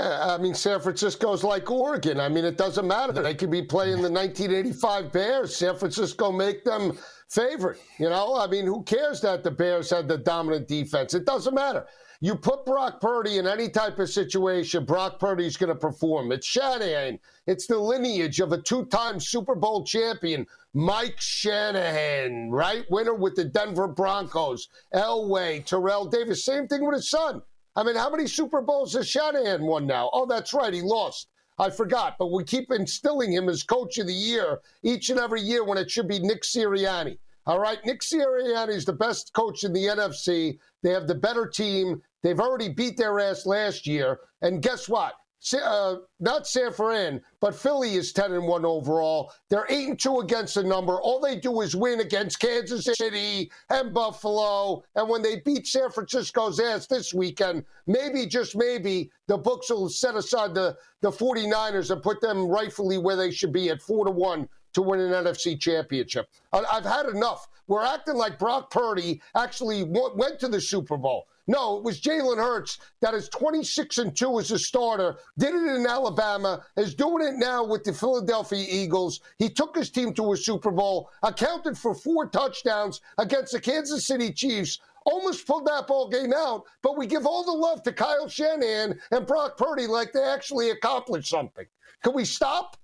I 0.00 0.38
mean, 0.38 0.54
San 0.54 0.80
Francisco's 0.80 1.44
like 1.44 1.70
Oregon. 1.70 2.20
I 2.20 2.28
mean, 2.28 2.44
it 2.44 2.56
doesn't 2.56 2.86
matter. 2.86 3.12
They 3.12 3.34
could 3.34 3.50
be 3.50 3.62
playing 3.62 4.02
the 4.02 4.10
1985 4.10 5.12
Bears. 5.12 5.54
San 5.54 5.76
Francisco 5.76 6.32
make 6.32 6.64
them 6.64 6.98
favorite. 7.28 7.78
You 7.98 8.08
know, 8.08 8.36
I 8.36 8.46
mean, 8.46 8.66
who 8.66 8.82
cares 8.82 9.20
that 9.22 9.44
the 9.44 9.50
Bears 9.50 9.90
had 9.90 10.08
the 10.08 10.18
dominant 10.18 10.68
defense? 10.68 11.14
It 11.14 11.24
doesn't 11.24 11.54
matter. 11.54 11.86
You 12.22 12.34
put 12.36 12.66
Brock 12.66 13.00
Purdy 13.00 13.38
in 13.38 13.46
any 13.46 13.70
type 13.70 13.98
of 13.98 14.10
situation, 14.10 14.84
Brock 14.84 15.18
Purdy's 15.18 15.56
going 15.56 15.72
to 15.72 15.74
perform. 15.74 16.32
It's 16.32 16.46
Shanahan. 16.46 17.18
It's 17.46 17.66
the 17.66 17.78
lineage 17.78 18.40
of 18.40 18.52
a 18.52 18.60
two-time 18.60 19.18
Super 19.18 19.54
Bowl 19.54 19.84
champion, 19.84 20.46
Mike 20.74 21.18
Shanahan, 21.18 22.50
right? 22.50 22.84
Winner 22.90 23.14
with 23.14 23.36
the 23.36 23.44
Denver 23.44 23.88
Broncos, 23.88 24.68
Elway, 24.94 25.64
Terrell 25.64 26.04
Davis. 26.04 26.44
Same 26.44 26.68
thing 26.68 26.84
with 26.84 26.96
his 26.96 27.08
son. 27.08 27.40
I 27.76 27.84
mean, 27.84 27.96
how 27.96 28.10
many 28.10 28.26
Super 28.26 28.60
Bowls 28.60 28.94
has 28.94 29.08
Shanahan 29.08 29.64
won 29.64 29.86
now? 29.86 30.10
Oh, 30.12 30.26
that's 30.26 30.52
right, 30.52 30.72
he 30.72 30.82
lost. 30.82 31.28
I 31.58 31.70
forgot, 31.70 32.16
but 32.18 32.32
we 32.32 32.42
keep 32.42 32.72
instilling 32.72 33.32
him 33.32 33.48
as 33.48 33.62
coach 33.62 33.98
of 33.98 34.06
the 34.06 34.14
year 34.14 34.60
each 34.82 35.10
and 35.10 35.20
every 35.20 35.42
year 35.42 35.62
when 35.62 35.78
it 35.78 35.90
should 35.90 36.08
be 36.08 36.18
Nick 36.18 36.42
Sirianni. 36.42 37.18
All 37.46 37.58
right, 37.58 37.84
Nick 37.84 38.00
Sirianni 38.00 38.70
is 38.70 38.84
the 38.84 38.92
best 38.92 39.32
coach 39.34 39.64
in 39.64 39.72
the 39.72 39.84
NFC. 39.84 40.58
They 40.82 40.90
have 40.90 41.06
the 41.06 41.14
better 41.14 41.46
team. 41.46 42.02
They've 42.22 42.40
already 42.40 42.70
beat 42.70 42.96
their 42.96 43.20
ass 43.20 43.46
last 43.46 43.86
year. 43.86 44.20
And 44.42 44.62
guess 44.62 44.88
what? 44.88 45.14
Uh, 45.54 45.96
not 46.18 46.46
San 46.46 46.70
Fran, 46.70 47.22
but 47.40 47.54
Philly 47.54 47.94
is 47.94 48.12
10 48.12 48.32
and 48.32 48.46
1 48.46 48.64
overall. 48.66 49.32
They're 49.48 49.66
8 49.70 49.88
and 49.88 49.98
2 49.98 50.20
against 50.20 50.54
the 50.54 50.62
number. 50.62 51.00
All 51.00 51.18
they 51.18 51.36
do 51.36 51.62
is 51.62 51.74
win 51.74 52.00
against 52.00 52.40
Kansas 52.40 52.84
City 52.84 53.50
and 53.70 53.94
Buffalo. 53.94 54.82
And 54.96 55.08
when 55.08 55.22
they 55.22 55.40
beat 55.40 55.66
San 55.66 55.90
Francisco's 55.90 56.60
ass 56.60 56.86
this 56.86 57.14
weekend, 57.14 57.64
maybe, 57.86 58.26
just 58.26 58.54
maybe, 58.54 59.10
the 59.28 59.38
books 59.38 59.70
will 59.70 59.88
set 59.88 60.14
aside 60.14 60.54
the, 60.54 60.76
the 61.00 61.10
49ers 61.10 61.90
and 61.90 62.02
put 62.02 62.20
them 62.20 62.46
rightfully 62.46 62.98
where 62.98 63.16
they 63.16 63.30
should 63.30 63.52
be 63.52 63.70
at 63.70 63.80
4 63.80 64.04
to 64.04 64.10
1 64.10 64.46
to 64.74 64.82
win 64.82 65.00
an 65.00 65.24
NFC 65.24 65.58
championship. 65.58 66.28
I- 66.52 66.64
I've 66.70 66.84
had 66.84 67.06
enough. 67.06 67.48
We're 67.66 67.84
acting 67.84 68.14
like 68.16 68.38
Brock 68.38 68.70
Purdy 68.70 69.22
actually 69.34 69.84
w- 69.84 70.14
went 70.16 70.38
to 70.40 70.48
the 70.48 70.60
Super 70.60 70.96
Bowl. 70.96 71.26
No, 71.46 71.78
it 71.78 71.84
was 71.84 72.00
Jalen 72.00 72.36
Hurts 72.36 72.78
that 73.00 73.14
is 73.14 73.28
26 73.28 73.98
and 73.98 74.16
2 74.16 74.38
as 74.38 74.50
a 74.50 74.58
starter, 74.58 75.16
did 75.38 75.54
it 75.54 75.76
in 75.76 75.86
Alabama, 75.86 76.64
is 76.76 76.94
doing 76.94 77.26
it 77.26 77.34
now 77.36 77.64
with 77.64 77.84
the 77.84 77.92
Philadelphia 77.92 78.64
Eagles. 78.68 79.20
He 79.38 79.48
took 79.48 79.76
his 79.76 79.90
team 79.90 80.12
to 80.14 80.32
a 80.32 80.36
Super 80.36 80.70
Bowl, 80.70 81.10
accounted 81.22 81.76
for 81.76 81.94
four 81.94 82.28
touchdowns 82.28 83.00
against 83.18 83.52
the 83.52 83.60
Kansas 83.60 84.06
City 84.06 84.32
Chiefs, 84.32 84.78
almost 85.06 85.46
pulled 85.46 85.66
that 85.66 85.86
ball 85.86 86.08
game 86.08 86.32
out, 86.34 86.64
but 86.82 86.96
we 86.96 87.06
give 87.06 87.26
all 87.26 87.44
the 87.44 87.52
love 87.52 87.82
to 87.82 87.92
Kyle 87.92 88.28
Shanahan 88.28 89.00
and 89.10 89.26
Brock 89.26 89.56
Purdy 89.56 89.86
like 89.86 90.12
they 90.12 90.22
actually 90.22 90.70
accomplished 90.70 91.30
something. 91.30 91.66
Can 92.02 92.14
we 92.14 92.24
stop? 92.24 92.76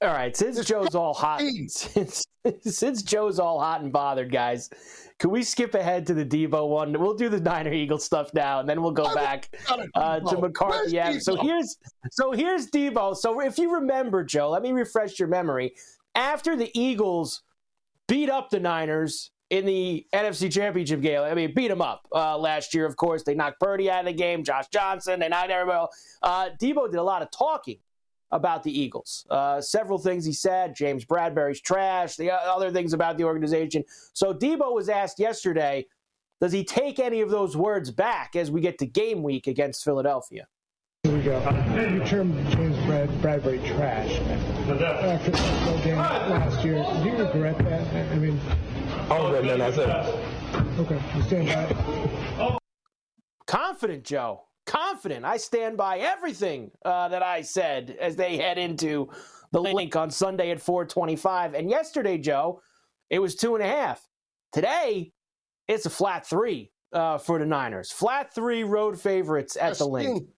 All 0.00 0.12
right, 0.12 0.36
since 0.36 0.64
Joe's 0.64 0.94
all 0.94 1.12
hot, 1.12 1.40
since, 1.68 2.24
since 2.62 3.02
Joe's 3.02 3.40
all 3.40 3.58
hot 3.58 3.80
and 3.80 3.92
bothered, 3.92 4.30
guys, 4.30 4.70
can 5.18 5.30
we 5.30 5.42
skip 5.42 5.74
ahead 5.74 6.06
to 6.06 6.14
the 6.14 6.24
Deebo 6.24 6.68
one? 6.68 6.92
We'll 6.92 7.16
do 7.16 7.28
the 7.28 7.40
Niner 7.40 7.72
Eagle 7.72 7.98
stuff 7.98 8.32
now, 8.32 8.60
and 8.60 8.68
then 8.68 8.80
we'll 8.80 8.92
go 8.92 9.12
back 9.12 9.48
uh, 9.96 10.20
to 10.20 10.38
McCarthy. 10.38 10.92
Yeah. 10.92 11.18
So 11.18 11.34
here's 11.34 11.76
so 12.12 12.30
here's 12.30 12.70
Deebo. 12.70 13.16
So 13.16 13.40
if 13.40 13.58
you 13.58 13.74
remember, 13.74 14.22
Joe, 14.22 14.50
let 14.50 14.62
me 14.62 14.70
refresh 14.70 15.18
your 15.18 15.26
memory. 15.26 15.74
After 16.14 16.54
the 16.54 16.70
Eagles 16.78 17.42
beat 18.06 18.30
up 18.30 18.50
the 18.50 18.60
Niners 18.60 19.32
in 19.50 19.66
the 19.66 20.06
NFC 20.14 20.52
Championship 20.52 21.00
game, 21.00 21.22
I 21.22 21.34
mean, 21.34 21.52
beat 21.54 21.68
them 21.68 21.82
up 21.82 22.06
uh, 22.14 22.38
last 22.38 22.72
year. 22.72 22.86
Of 22.86 22.94
course, 22.94 23.24
they 23.24 23.34
knocked 23.34 23.58
Purdy 23.58 23.90
out 23.90 24.00
of 24.00 24.06
the 24.06 24.12
game. 24.12 24.44
Josh 24.44 24.68
Johnson, 24.68 25.18
they 25.18 25.28
knocked 25.28 25.50
everybody. 25.50 25.88
Uh, 26.22 26.50
Deebo 26.60 26.88
did 26.88 26.98
a 26.98 27.02
lot 27.02 27.22
of 27.22 27.32
talking 27.32 27.78
about 28.30 28.62
the 28.62 28.78
Eagles. 28.78 29.26
Uh, 29.30 29.60
several 29.60 29.98
things 29.98 30.24
he 30.24 30.32
said. 30.32 30.74
James 30.74 31.04
Bradberry's 31.04 31.60
trash. 31.60 32.16
The 32.16 32.32
other 32.32 32.70
things 32.70 32.92
about 32.92 33.16
the 33.18 33.24
organization. 33.24 33.84
So 34.12 34.34
Deebo 34.34 34.74
was 34.74 34.88
asked 34.88 35.18
yesterday, 35.18 35.86
does 36.40 36.52
he 36.52 36.64
take 36.64 36.98
any 36.98 37.20
of 37.20 37.30
those 37.30 37.56
words 37.56 37.90
back 37.90 38.36
as 38.36 38.50
we 38.50 38.60
get 38.60 38.78
to 38.78 38.86
game 38.86 39.22
week 39.22 39.46
against 39.46 39.82
Philadelphia? 39.82 40.46
Here 41.04 41.16
we 41.16 41.22
go. 41.22 41.38
You 41.74 42.04
termed 42.04 42.34
James 42.50 42.76
Brad, 42.84 43.08
Bradberry 43.22 43.64
trash 43.74 44.10
after 44.18 45.30
the 45.30 45.80
game 45.82 45.96
last 45.96 46.64
year. 46.64 46.84
Do 47.02 47.08
you 47.08 47.16
regret 47.16 47.58
that? 47.58 48.12
I 48.12 48.16
mean, 48.16 48.38
I 49.08 49.16
don't 49.16 49.32
regret 49.32 49.58
nothing 49.58 49.90
I 49.90 50.04
said. 50.04 50.78
Okay, 50.78 51.00
you 51.16 51.22
stand 51.22 51.48
by. 52.38 52.58
Confident, 53.46 54.04
Joe 54.04 54.47
confident. 54.68 55.24
I 55.24 55.38
stand 55.38 55.76
by 55.76 55.98
everything 55.98 56.70
uh, 56.84 57.08
that 57.08 57.22
I 57.22 57.42
said 57.42 57.96
as 58.00 58.14
they 58.14 58.36
head 58.36 58.58
into 58.58 59.10
the 59.50 59.60
Linc 59.60 59.96
on 59.96 60.10
Sunday 60.10 60.50
at 60.50 60.60
425. 60.60 61.54
And 61.54 61.70
yesterday, 61.70 62.18
Joe, 62.18 62.60
it 63.10 63.18
was 63.18 63.34
two 63.34 63.54
and 63.54 63.64
a 63.64 63.66
half. 63.66 64.06
Today, 64.52 65.12
it's 65.66 65.86
a 65.86 65.90
flat 65.90 66.26
three 66.26 66.70
uh, 66.92 67.18
for 67.18 67.38
the 67.38 67.46
Niners. 67.46 67.90
Flat 67.90 68.34
three 68.34 68.62
road 68.62 69.00
favorites 69.00 69.56
at 69.56 69.70
Best 69.70 69.78
the 69.80 69.86
Linc. 69.86 70.18
Team. 70.18 70.28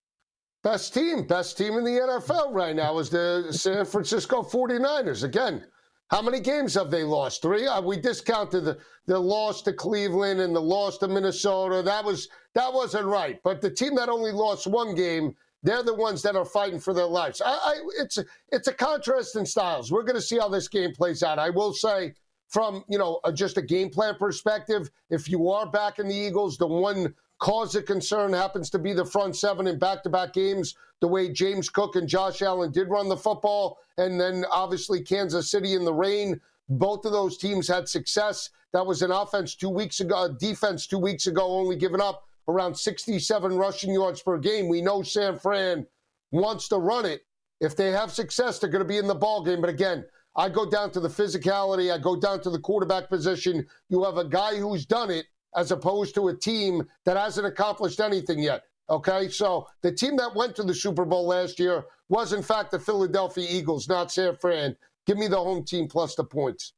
Best 0.62 0.92
team, 0.92 1.26
best 1.26 1.56
team 1.56 1.78
in 1.78 1.84
the 1.84 1.90
NFL 1.90 2.52
right 2.52 2.76
now 2.76 2.98
is 2.98 3.08
the 3.08 3.46
San 3.50 3.86
Francisco 3.86 4.42
49ers. 4.42 5.24
Again, 5.24 5.64
how 6.10 6.20
many 6.20 6.40
games 6.40 6.74
have 6.74 6.90
they 6.90 7.04
lost? 7.04 7.40
Three. 7.40 7.66
Uh, 7.66 7.80
we 7.80 7.96
discounted 7.96 8.64
the, 8.64 8.78
the 9.06 9.18
loss 9.18 9.62
to 9.62 9.72
Cleveland 9.72 10.40
and 10.40 10.54
the 10.54 10.60
loss 10.60 10.98
to 10.98 11.08
Minnesota. 11.08 11.82
That 11.82 12.04
was 12.04 12.28
that 12.54 12.72
wasn't 12.72 13.06
right. 13.06 13.40
But 13.44 13.60
the 13.60 13.70
team 13.70 13.94
that 13.94 14.08
only 14.08 14.32
lost 14.32 14.66
one 14.66 14.94
game, 14.96 15.34
they're 15.62 15.84
the 15.84 15.94
ones 15.94 16.20
that 16.22 16.34
are 16.34 16.44
fighting 16.44 16.80
for 16.80 16.92
their 16.92 17.06
lives. 17.06 17.40
I, 17.40 17.50
I, 17.50 17.74
it's 18.00 18.18
it's 18.48 18.66
a 18.66 18.72
contrast 18.72 19.36
in 19.36 19.46
styles. 19.46 19.92
We're 19.92 20.02
going 20.02 20.16
to 20.16 20.22
see 20.22 20.38
how 20.38 20.48
this 20.48 20.66
game 20.66 20.92
plays 20.92 21.22
out. 21.22 21.38
I 21.38 21.50
will 21.50 21.72
say, 21.72 22.14
from 22.48 22.84
you 22.88 22.98
know 22.98 23.20
a, 23.22 23.32
just 23.32 23.56
a 23.56 23.62
game 23.62 23.88
plan 23.88 24.16
perspective, 24.16 24.90
if 25.10 25.28
you 25.28 25.48
are 25.48 25.70
back 25.70 26.00
in 26.00 26.08
the 26.08 26.14
Eagles, 26.14 26.58
the 26.58 26.66
one 26.66 27.14
cause 27.40 27.74
of 27.74 27.86
concern 27.86 28.32
happens 28.32 28.70
to 28.70 28.78
be 28.78 28.92
the 28.92 29.04
front 29.04 29.34
seven 29.34 29.66
in 29.66 29.78
back-to-back 29.78 30.32
games. 30.32 30.76
The 31.00 31.08
way 31.08 31.32
James 31.32 31.68
Cook 31.68 31.96
and 31.96 32.06
Josh 32.06 32.42
Allen 32.42 32.70
did 32.70 32.88
run 32.88 33.08
the 33.08 33.16
football, 33.16 33.78
and 33.98 34.20
then 34.20 34.44
obviously 34.52 35.00
Kansas 35.00 35.50
City 35.50 35.74
in 35.74 35.84
the 35.84 35.92
rain. 35.92 36.40
Both 36.68 37.04
of 37.04 37.12
those 37.12 37.36
teams 37.36 37.66
had 37.66 37.88
success. 37.88 38.50
That 38.72 38.86
was 38.86 39.02
an 39.02 39.10
offense 39.10 39.56
two 39.56 39.70
weeks 39.70 40.00
ago, 40.00 40.32
defense 40.38 40.86
two 40.86 40.98
weeks 40.98 41.26
ago, 41.26 41.44
only 41.44 41.76
giving 41.76 42.00
up 42.00 42.28
around 42.46 42.76
67 42.76 43.56
rushing 43.56 43.92
yards 43.92 44.22
per 44.22 44.38
game. 44.38 44.68
We 44.68 44.82
know 44.82 45.02
San 45.02 45.38
Fran 45.38 45.86
wants 46.30 46.68
to 46.68 46.76
run 46.76 47.06
it. 47.06 47.22
If 47.60 47.74
they 47.74 47.90
have 47.90 48.12
success, 48.12 48.58
they're 48.58 48.70
going 48.70 48.84
to 48.84 48.88
be 48.88 48.98
in 48.98 49.06
the 49.06 49.14
ball 49.14 49.42
game. 49.42 49.60
But 49.60 49.70
again, 49.70 50.04
I 50.36 50.48
go 50.48 50.68
down 50.68 50.90
to 50.92 51.00
the 51.00 51.08
physicality. 51.08 51.92
I 51.92 51.98
go 51.98 52.18
down 52.18 52.40
to 52.42 52.50
the 52.50 52.58
quarterback 52.58 53.08
position. 53.08 53.66
You 53.88 54.04
have 54.04 54.18
a 54.18 54.24
guy 54.24 54.56
who's 54.56 54.86
done 54.86 55.10
it 55.10 55.26
as 55.56 55.70
opposed 55.70 56.14
to 56.14 56.28
a 56.28 56.36
team 56.36 56.82
that 57.04 57.16
hasn't 57.16 57.46
accomplished 57.46 58.00
anything 58.00 58.38
yet. 58.38 58.64
Okay, 58.88 59.28
so 59.28 59.68
the 59.82 59.92
team 59.92 60.16
that 60.16 60.34
went 60.34 60.56
to 60.56 60.62
the 60.62 60.74
Super 60.74 61.04
Bowl 61.04 61.26
last 61.26 61.58
year 61.58 61.84
was, 62.08 62.32
in 62.32 62.42
fact, 62.42 62.72
the 62.72 62.78
Philadelphia 62.78 63.46
Eagles, 63.48 63.88
not 63.88 64.10
San 64.10 64.36
Fran. 64.36 64.76
Give 65.06 65.16
me 65.16 65.28
the 65.28 65.36
home 65.36 65.64
team 65.64 65.86
plus 65.88 66.16
the 66.16 66.24
points. 66.24 66.72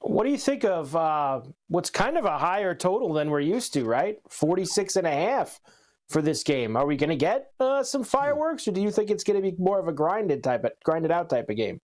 What 0.00 0.24
do 0.24 0.30
you 0.30 0.38
think 0.38 0.64
of 0.64 0.94
uh, 0.94 1.40
what's 1.68 1.90
kind 1.90 2.18
of 2.18 2.24
a 2.24 2.38
higher 2.38 2.74
total 2.74 3.12
than 3.12 3.30
we're 3.30 3.40
used 3.40 3.72
to, 3.74 3.84
right? 3.84 4.18
46 4.28 4.96
and 4.96 5.06
a 5.06 5.12
half 5.12 5.60
for 6.08 6.22
this 6.22 6.42
game. 6.42 6.76
Are 6.76 6.86
we 6.86 6.96
going 6.96 7.10
to 7.10 7.16
get 7.16 7.52
uh, 7.60 7.82
some 7.82 8.02
fireworks, 8.02 8.66
or 8.66 8.72
do 8.72 8.80
you 8.80 8.90
think 8.90 9.10
it's 9.10 9.24
going 9.24 9.40
to 9.40 9.50
be 9.50 9.56
more 9.58 9.78
of 9.78 9.88
a 9.88 9.92
grinded 9.92 10.42
type, 10.42 10.64
grinded 10.84 11.10
out 11.10 11.30
type 11.30 11.48
of 11.48 11.56
game? 11.56 11.80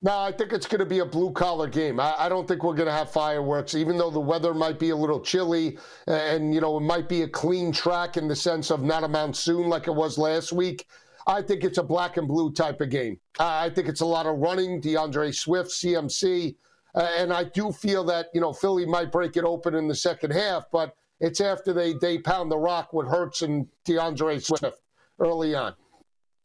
No, 0.00 0.16
I 0.16 0.30
think 0.30 0.52
it's 0.52 0.66
going 0.66 0.78
to 0.78 0.86
be 0.86 1.00
a 1.00 1.04
blue 1.04 1.32
collar 1.32 1.66
game. 1.66 1.98
I, 1.98 2.14
I, 2.16 2.28
don't 2.28 2.46
think 2.46 2.62
we're 2.62 2.74
going 2.74 2.86
to 2.86 2.92
have 2.92 3.10
fireworks, 3.10 3.74
even 3.74 3.98
though 3.98 4.10
the 4.10 4.20
weather 4.20 4.54
might 4.54 4.78
be 4.78 4.90
a 4.90 4.96
little 4.96 5.20
chilly 5.20 5.76
and, 6.06 6.54
you 6.54 6.60
know, 6.60 6.76
it 6.76 6.82
might 6.82 7.08
be 7.08 7.22
a 7.22 7.28
clean 7.28 7.72
track 7.72 8.16
in 8.16 8.28
the 8.28 8.36
sense 8.36 8.70
of 8.70 8.82
not 8.82 9.02
a 9.02 9.08
monsoon 9.08 9.68
like 9.68 9.88
it 9.88 9.94
was 9.94 10.16
last 10.16 10.52
week. 10.52 10.86
I 11.26 11.42
think 11.42 11.64
it's 11.64 11.78
a 11.78 11.82
black 11.82 12.16
and 12.16 12.28
blue 12.28 12.52
type 12.52 12.80
of 12.80 12.90
game. 12.90 13.18
I 13.40 13.70
think 13.70 13.88
it's 13.88 14.00
a 14.00 14.06
lot 14.06 14.26
of 14.26 14.38
running, 14.38 14.80
DeAndre 14.80 15.34
Swift, 15.34 15.70
CMC. 15.70 16.54
Uh, 16.94 17.08
and 17.18 17.32
I 17.32 17.44
do 17.44 17.72
feel 17.72 18.04
that, 18.04 18.28
you 18.32 18.40
know, 18.40 18.52
Philly 18.52 18.86
might 18.86 19.10
break 19.10 19.36
it 19.36 19.44
open 19.44 19.74
in 19.74 19.88
the 19.88 19.96
second 19.96 20.30
half, 20.30 20.70
but 20.70 20.94
it's 21.18 21.40
after 21.40 21.72
they, 21.72 21.94
they 21.94 22.18
pound 22.18 22.52
the 22.52 22.56
rock 22.56 22.92
with 22.92 23.08
Hurts 23.08 23.42
and 23.42 23.66
DeAndre 23.84 24.42
Swift 24.42 24.80
early 25.18 25.56
on 25.56 25.74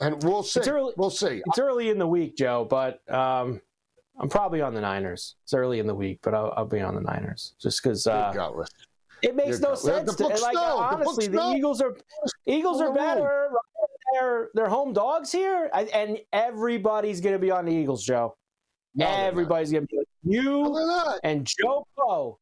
and 0.04 0.24
we'll 0.24 0.44
see. 0.44 0.62
Early, 0.68 0.94
we'll 0.98 1.10
see. 1.10 1.42
It's 1.46 1.60
early 1.60 1.90
in 1.90 1.98
the 1.98 2.08
week, 2.08 2.36
Joe, 2.36 2.68
but 2.70 3.02
um, 3.12 3.62
I'm 4.20 4.30
probably 4.30 4.62
on 4.62 4.74
the 4.74 4.82
Niners. 4.82 5.36
It's 5.44 5.54
early 5.54 5.80
in 5.80 5.88
the 5.88 5.96
week, 5.96 6.20
but 6.22 6.34
I'll, 6.34 6.54
I'll 6.56 6.66
be 6.66 6.82
on 6.82 6.96
the 6.96 7.02
Niners 7.02 7.56
just 7.62 7.82
because 7.82 8.06
uh, 8.08 8.34
it 9.22 9.36
makes 9.36 9.60
no 9.60 9.76
sense. 9.76 10.16
To, 10.16 10.28
like 10.28 10.58
honestly, 10.58 11.28
the, 11.28 11.38
the 11.38 11.54
Eagles 11.56 11.82
are 11.82 11.96
Eagles 12.46 12.82
are 12.82 12.94
better. 12.94 13.50
They're 14.14 14.50
they're 14.54 14.70
home 14.70 14.94
dogs 14.94 15.32
here, 15.32 15.70
and 15.74 16.20
everybody's 16.32 17.22
going 17.22 17.34
to 17.34 17.40
be 17.40 17.50
on 17.50 17.66
the 17.66 17.74
Eagles, 17.74 18.04
Joe. 18.04 18.36
No, 18.96 19.08
everybody's 19.08 19.72
going 19.72 19.88
to 19.88 19.88
be 19.88 20.04
you 20.24 20.64
no, 20.64 21.20
and 21.24 21.46
Joe 21.46 21.88
Poe 21.98 22.40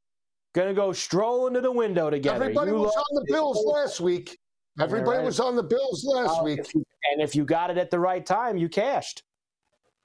going 0.53 0.67
to 0.67 0.73
go 0.73 0.91
strolling 0.91 1.53
to 1.53 1.61
the 1.61 1.71
window 1.71 2.09
together. 2.09 2.43
Everybody 2.43 2.71
you 2.71 2.77
was 2.77 2.95
on 2.95 3.15
the 3.15 3.25
Bills 3.27 3.63
last 3.65 4.01
week. 4.01 4.37
Everybody 4.79 5.19
right. 5.19 5.25
was 5.25 5.39
on 5.39 5.55
the 5.55 5.63
Bills 5.63 6.03
last 6.05 6.43
week. 6.43 6.59
And 7.09 7.21
if 7.21 7.35
you 7.35 7.45
got 7.45 7.69
it 7.69 7.77
at 7.77 7.89
the 7.89 7.99
right 7.99 8.25
time, 8.25 8.57
you 8.57 8.69
cashed. 8.69 9.23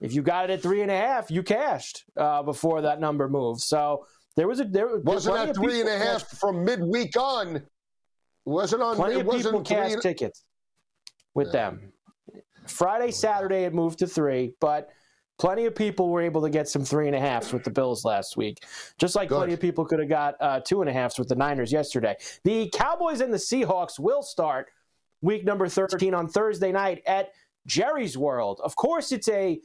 If 0.00 0.12
you 0.12 0.22
got 0.22 0.50
it 0.50 0.52
at 0.52 0.62
three 0.62 0.82
and 0.82 0.90
a 0.90 0.96
half, 0.96 1.30
you 1.30 1.42
cashed 1.42 2.04
uh, 2.16 2.42
before 2.42 2.82
that 2.82 3.00
number 3.00 3.28
moved. 3.28 3.60
So 3.60 4.06
there 4.36 4.46
was 4.46 4.60
a 4.60 4.64
there 4.64 4.98
wasn't 4.98 5.36
that 5.36 5.56
three 5.56 5.80
and 5.80 5.88
a 5.88 5.98
half 5.98 6.28
cashed. 6.28 6.40
from 6.40 6.64
midweek 6.64 7.16
on. 7.18 7.62
Wasn't 8.44 8.82
on. 8.82 8.96
Plenty 8.96 9.20
it 9.20 9.26
of 9.26 9.34
people 9.34 9.62
cashed 9.62 9.94
and... 9.94 10.02
tickets 10.02 10.44
with 11.34 11.48
yeah. 11.48 11.70
them. 11.70 11.92
Friday, 12.66 13.10
Saturday, 13.10 13.64
it 13.64 13.72
moved 13.72 14.00
to 14.00 14.06
three, 14.06 14.52
but 14.60 14.90
plenty 15.38 15.66
of 15.66 15.74
people 15.74 16.10
were 16.10 16.20
able 16.20 16.42
to 16.42 16.50
get 16.50 16.68
some 16.68 16.84
three 16.84 17.06
and 17.06 17.16
a 17.16 17.20
halfs 17.20 17.52
with 17.52 17.64
the 17.64 17.70
Bills 17.70 18.04
last 18.04 18.36
week. 18.36 18.64
Just 18.98 19.14
like 19.14 19.28
Good. 19.28 19.36
plenty 19.36 19.52
of 19.54 19.60
people 19.60 19.84
could 19.84 20.00
have 20.00 20.08
got 20.08 20.34
uh, 20.40 20.60
two 20.60 20.80
and 20.80 20.90
a 20.90 20.92
halfs 20.92 21.18
with 21.18 21.28
the 21.28 21.36
Niners 21.36 21.72
yesterday. 21.72 22.16
The 22.44 22.68
Cowboys 22.74 23.20
and 23.20 23.32
the 23.32 23.38
Seahawks 23.38 23.98
will 23.98 24.22
start 24.22 24.70
week 25.26 25.44
number 25.44 25.68
13 25.68 26.14
on 26.14 26.28
Thursday 26.28 26.70
night 26.70 27.02
at 27.04 27.32
Jerry's 27.66 28.16
World. 28.16 28.60
Of 28.62 28.76
course, 28.76 29.10
it's 29.10 29.28
a 29.28 29.60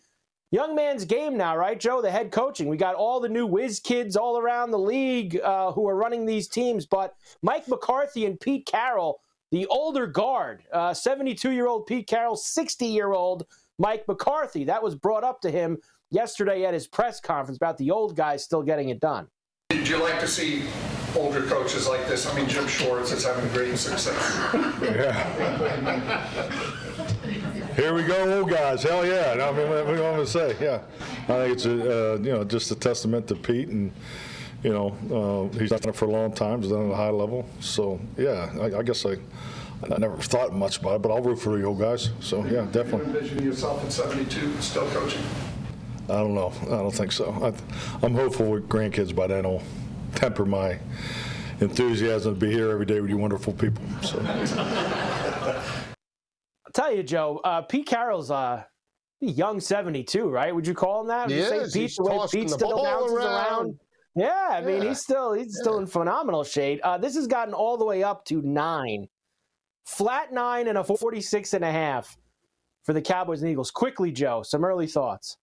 young 0.49 0.75
man's 0.75 1.05
game 1.05 1.37
now, 1.37 1.55
right, 1.55 1.79
Joe? 1.79 2.01
The 2.01 2.09
head 2.09 2.31
coaching. 2.31 2.67
We 2.67 2.77
got 2.77 2.95
all 2.95 3.19
the 3.19 3.29
new 3.29 3.45
whiz 3.45 3.79
kids 3.79 4.17
all 4.17 4.39
around 4.39 4.71
the 4.71 4.79
league 4.79 5.39
uh, 5.39 5.71
who 5.71 5.87
are 5.87 5.95
running 5.95 6.25
these 6.25 6.47
teams, 6.47 6.87
but 6.87 7.13
Mike 7.43 7.67
McCarthy 7.67 8.25
and 8.25 8.39
Pete 8.39 8.65
Carroll, 8.65 9.21
the 9.51 9.67
older 9.67 10.07
guard, 10.07 10.63
72 10.93 11.47
uh, 11.47 11.51
year 11.51 11.67
old 11.67 11.85
Pete 11.85 12.07
Carroll, 12.07 12.35
60 12.35 12.87
year 12.87 13.13
old 13.13 13.45
Mike 13.77 14.07
McCarthy. 14.07 14.63
That 14.63 14.81
was 14.81 14.95
brought 14.95 15.23
up 15.23 15.41
to 15.41 15.51
him 15.51 15.77
yesterday 16.09 16.65
at 16.65 16.73
his 16.73 16.87
press 16.87 17.21
conference 17.21 17.57
about 17.57 17.77
the 17.77 17.91
old 17.91 18.15
guys 18.15 18.43
still 18.43 18.63
getting 18.63 18.89
it 18.89 18.99
done. 18.99 19.27
Did 19.71 19.87
you 19.87 20.03
like 20.03 20.19
to 20.19 20.27
see 20.27 20.63
older 21.15 21.43
coaches 21.43 21.87
like 21.87 22.05
this? 22.05 22.27
I 22.27 22.35
mean, 22.35 22.49
Jim 22.49 22.67
Schwartz 22.67 23.13
is 23.13 23.23
having 23.23 23.49
great 23.53 23.77
success. 23.77 24.37
yeah. 24.81 25.23
Here 27.75 27.93
we 27.93 28.03
go, 28.03 28.39
old 28.39 28.49
guys. 28.49 28.83
Hell 28.83 29.05
yeah! 29.05 29.31
I 29.31 29.51
mean, 29.53 29.69
what 29.69 29.87
do 29.87 29.95
you 29.95 30.01
want 30.01 30.17
to 30.17 30.27
say? 30.27 30.57
Yeah, 30.59 30.81
I 31.23 31.43
think 31.45 31.53
it's 31.53 31.65
a 31.65 32.15
uh, 32.15 32.17
you 32.17 32.31
know 32.33 32.43
just 32.43 32.69
a 32.71 32.75
testament 32.75 33.29
to 33.29 33.35
Pete 33.35 33.69
and 33.69 33.93
you 34.61 34.73
know 34.73 35.49
uh, 35.53 35.57
he's 35.57 35.69
done 35.69 35.79
it 35.87 35.95
for 35.95 36.05
a 36.05 36.11
long 36.11 36.33
time. 36.33 36.61
He's 36.61 36.71
done 36.71 36.81
it 36.81 36.87
at 36.87 36.91
a 36.91 36.95
high 36.97 37.09
level. 37.09 37.47
So 37.61 37.97
yeah, 38.17 38.51
I, 38.59 38.79
I 38.79 38.83
guess 38.83 39.05
I. 39.05 39.15
I 39.83 39.97
never 39.97 40.15
thought 40.17 40.53
much 40.53 40.77
about 40.79 40.97
it, 40.97 41.01
but 41.01 41.11
I'll 41.11 41.23
root 41.23 41.39
for 41.39 41.57
the 41.57 41.63
old 41.63 41.79
guys. 41.79 42.11
So 42.19 42.45
yeah, 42.45 42.67
definitely. 42.71 43.11
You 43.13 43.17
envision 43.17 43.43
yourself 43.43 43.83
at 43.83 43.91
72 43.91 44.61
still 44.61 44.87
coaching? 44.91 45.23
I 46.09 46.13
don't 46.13 46.33
know. 46.35 46.51
I 46.63 46.65
don't 46.81 46.91
think 46.91 47.11
so. 47.11 47.31
I, 47.41 48.05
am 48.05 48.13
hopeful 48.13 48.47
with 48.51 48.67
grandkids 48.67 49.15
by 49.15 49.27
then 49.27 49.43
will 49.43 49.63
temper 50.15 50.45
my 50.45 50.77
enthusiasm 51.61 52.33
to 52.33 52.39
be 52.39 52.51
here 52.51 52.71
every 52.71 52.85
day 52.85 52.99
with 52.99 53.09
you 53.09 53.17
wonderful 53.17 53.53
people. 53.53 53.83
So. 54.01 54.19
I'll 56.65 56.73
tell 56.73 56.93
you, 56.93 57.03
Joe. 57.03 57.39
Uh, 57.43 57.61
Pete 57.61 57.85
Carroll's 57.85 58.31
uh, 58.31 58.63
young 59.19 59.59
72, 59.59 60.29
right? 60.29 60.53
Would 60.53 60.67
you 60.67 60.73
call 60.73 61.01
him 61.01 61.07
that? 61.07 61.27
Would 61.27 61.35
he 61.35 61.41
is. 61.41 61.73
Pete, 61.73 61.81
He's 61.83 61.95
the 61.95 62.03
way 62.03 62.17
tossing 62.17 62.41
Pete 62.41 62.49
the 62.49 62.55
still 62.55 62.71
ball 62.71 62.83
bounces 62.83 63.13
around. 63.17 63.27
around? 63.27 63.79
Yeah, 64.15 64.47
I 64.51 64.61
mean, 64.61 64.81
Yeah. 64.81 64.89
he's 64.89 64.99
still 64.99 65.33
he's 65.33 65.57
still 65.61 65.77
in 65.77 65.87
phenomenal 65.87 66.43
shape. 66.43 66.81
Uh, 66.83 66.97
this 66.97 67.15
has 67.15 67.27
gotten 67.27 67.53
all 67.53 67.77
the 67.77 67.85
way 67.85 68.03
up 68.03 68.25
to 68.25 68.41
nine, 68.41 69.07
flat 69.85 70.33
nine 70.33 70.67
and 70.67 70.77
a 70.77 70.83
46 70.83 71.53
and 71.53 71.63
a 71.63 71.71
half 71.71 72.17
for 72.83 72.91
the 72.91 73.01
Cowboys 73.01 73.41
and 73.41 73.49
Eagles. 73.49 73.71
Quickly, 73.71 74.11
Joe, 74.11 74.43
some 74.43 74.65
early 74.65 74.87
thoughts. 74.87 75.37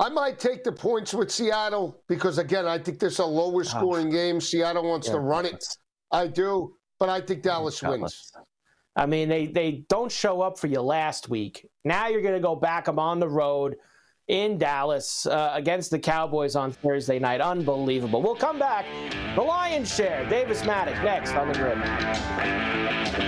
I 0.00 0.08
might 0.08 0.38
take 0.38 0.62
the 0.62 0.72
points 0.72 1.12
with 1.12 1.30
Seattle 1.30 2.02
because, 2.08 2.38
again, 2.38 2.66
I 2.66 2.78
think 2.78 3.00
this 3.00 3.14
is 3.14 3.18
a 3.18 3.24
lower 3.24 3.64
scoring 3.64 4.10
game. 4.10 4.40
Seattle 4.40 4.88
wants 4.88 5.08
to 5.08 5.18
run 5.18 5.44
it. 5.44 5.64
I 6.12 6.28
do, 6.28 6.76
but 7.00 7.08
I 7.08 7.20
think 7.20 7.42
Dallas 7.42 7.82
wins. 7.82 8.32
I 8.94 9.06
mean, 9.06 9.28
they 9.28 9.46
they 9.46 9.84
don't 9.88 10.10
show 10.10 10.40
up 10.40 10.58
for 10.58 10.66
you 10.66 10.80
last 10.80 11.28
week. 11.28 11.66
Now 11.84 12.08
you're 12.08 12.22
going 12.22 12.34
to 12.34 12.40
go 12.40 12.56
back 12.56 12.86
them 12.86 12.98
on 12.98 13.20
the 13.20 13.28
road 13.28 13.76
in 14.28 14.58
Dallas 14.58 15.24
uh, 15.26 15.50
against 15.54 15.90
the 15.90 15.98
Cowboys 15.98 16.54
on 16.56 16.72
Thursday 16.72 17.18
night. 17.18 17.40
Unbelievable. 17.40 18.22
We'll 18.22 18.34
come 18.36 18.58
back. 18.58 18.86
The 19.34 19.42
Lions 19.42 19.94
share. 19.94 20.28
Davis 20.28 20.62
Mattek 20.62 21.02
next 21.02 21.32
on 21.32 21.48
the 21.48 21.54
grid. 21.54 23.27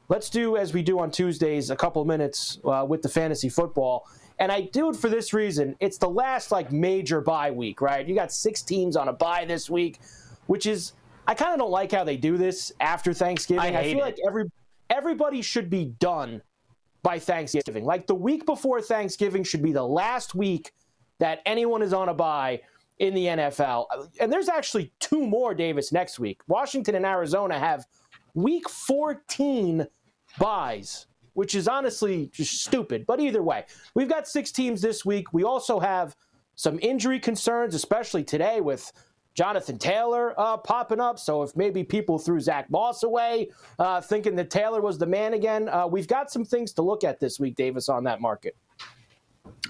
let's 0.08 0.30
do 0.30 0.56
as 0.56 0.72
we 0.72 0.82
do 0.82 0.98
on 0.98 1.10
Tuesdays 1.10 1.68
a 1.68 1.76
couple 1.76 2.02
minutes 2.06 2.58
uh, 2.64 2.86
with 2.88 3.02
the 3.02 3.10
fantasy 3.10 3.50
football. 3.50 4.08
And 4.38 4.50
I 4.50 4.62
do 4.62 4.88
it 4.88 4.96
for 4.96 5.10
this 5.10 5.34
reason. 5.34 5.76
It's 5.80 5.98
the 5.98 6.08
last 6.08 6.50
like 6.50 6.72
major 6.72 7.20
bye 7.20 7.50
week, 7.50 7.82
right? 7.82 8.08
You 8.08 8.14
got 8.14 8.32
six 8.32 8.62
teams 8.62 8.96
on 8.96 9.08
a 9.08 9.12
bye 9.12 9.44
this 9.44 9.68
week, 9.68 10.00
which 10.46 10.64
is 10.64 10.94
I 11.26 11.34
kind 11.34 11.52
of 11.52 11.58
don't 11.58 11.70
like 11.70 11.92
how 11.92 12.04
they 12.04 12.16
do 12.16 12.36
this 12.36 12.72
after 12.80 13.12
Thanksgiving. 13.12 13.76
I 13.76 13.80
I, 13.80 13.84
feel 13.84 13.98
it. 13.98 14.02
like 14.02 14.16
every 14.26 14.44
everybody 14.90 15.42
should 15.42 15.70
be 15.70 15.86
done 15.86 16.42
by 17.02 17.18
Thanksgiving. 17.18 17.84
Like 17.84 18.06
the 18.06 18.14
week 18.14 18.46
before 18.46 18.80
Thanksgiving 18.80 19.42
should 19.44 19.62
be 19.62 19.72
the 19.72 19.86
last 19.86 20.34
week 20.34 20.72
that 21.18 21.40
anyone 21.46 21.82
is 21.82 21.92
on 21.92 22.08
a 22.08 22.14
bye 22.14 22.60
in 22.98 23.14
the 23.14 23.26
NFL. 23.26 23.86
And 24.20 24.32
there's 24.32 24.48
actually 24.48 24.92
two 25.00 25.26
more 25.26 25.54
Davis 25.54 25.92
next 25.92 26.18
week. 26.18 26.40
Washington 26.46 26.94
and 26.94 27.06
Arizona 27.06 27.58
have 27.58 27.84
week 28.34 28.68
14 28.68 29.86
buys, 30.38 31.06
which 31.34 31.54
is 31.54 31.66
honestly 31.66 32.30
just 32.32 32.62
stupid. 32.62 33.04
But 33.06 33.20
either 33.20 33.42
way, 33.42 33.64
we've 33.94 34.08
got 34.08 34.28
six 34.28 34.52
teams 34.52 34.80
this 34.80 35.04
week. 35.04 35.32
We 35.32 35.44
also 35.44 35.80
have 35.80 36.16
some 36.54 36.78
injury 36.80 37.18
concerns, 37.18 37.74
especially 37.74 38.24
today 38.24 38.60
with 38.60 38.92
Jonathan 39.34 39.78
Taylor 39.78 40.38
uh, 40.38 40.56
popping 40.56 41.00
up. 41.00 41.18
So 41.18 41.42
if 41.42 41.56
maybe 41.56 41.82
people 41.82 42.18
threw 42.18 42.40
Zach 42.40 42.70
Moss 42.70 43.02
away, 43.02 43.50
uh, 43.78 44.00
thinking 44.00 44.36
that 44.36 44.50
Taylor 44.50 44.80
was 44.80 44.98
the 44.98 45.06
man 45.06 45.34
again, 45.34 45.68
uh, 45.68 45.86
we've 45.86 46.08
got 46.08 46.30
some 46.30 46.44
things 46.44 46.72
to 46.74 46.82
look 46.82 47.04
at 47.04 47.20
this 47.20 47.40
week, 47.40 47.56
Davis, 47.56 47.88
on 47.88 48.04
that 48.04 48.20
market. 48.20 48.56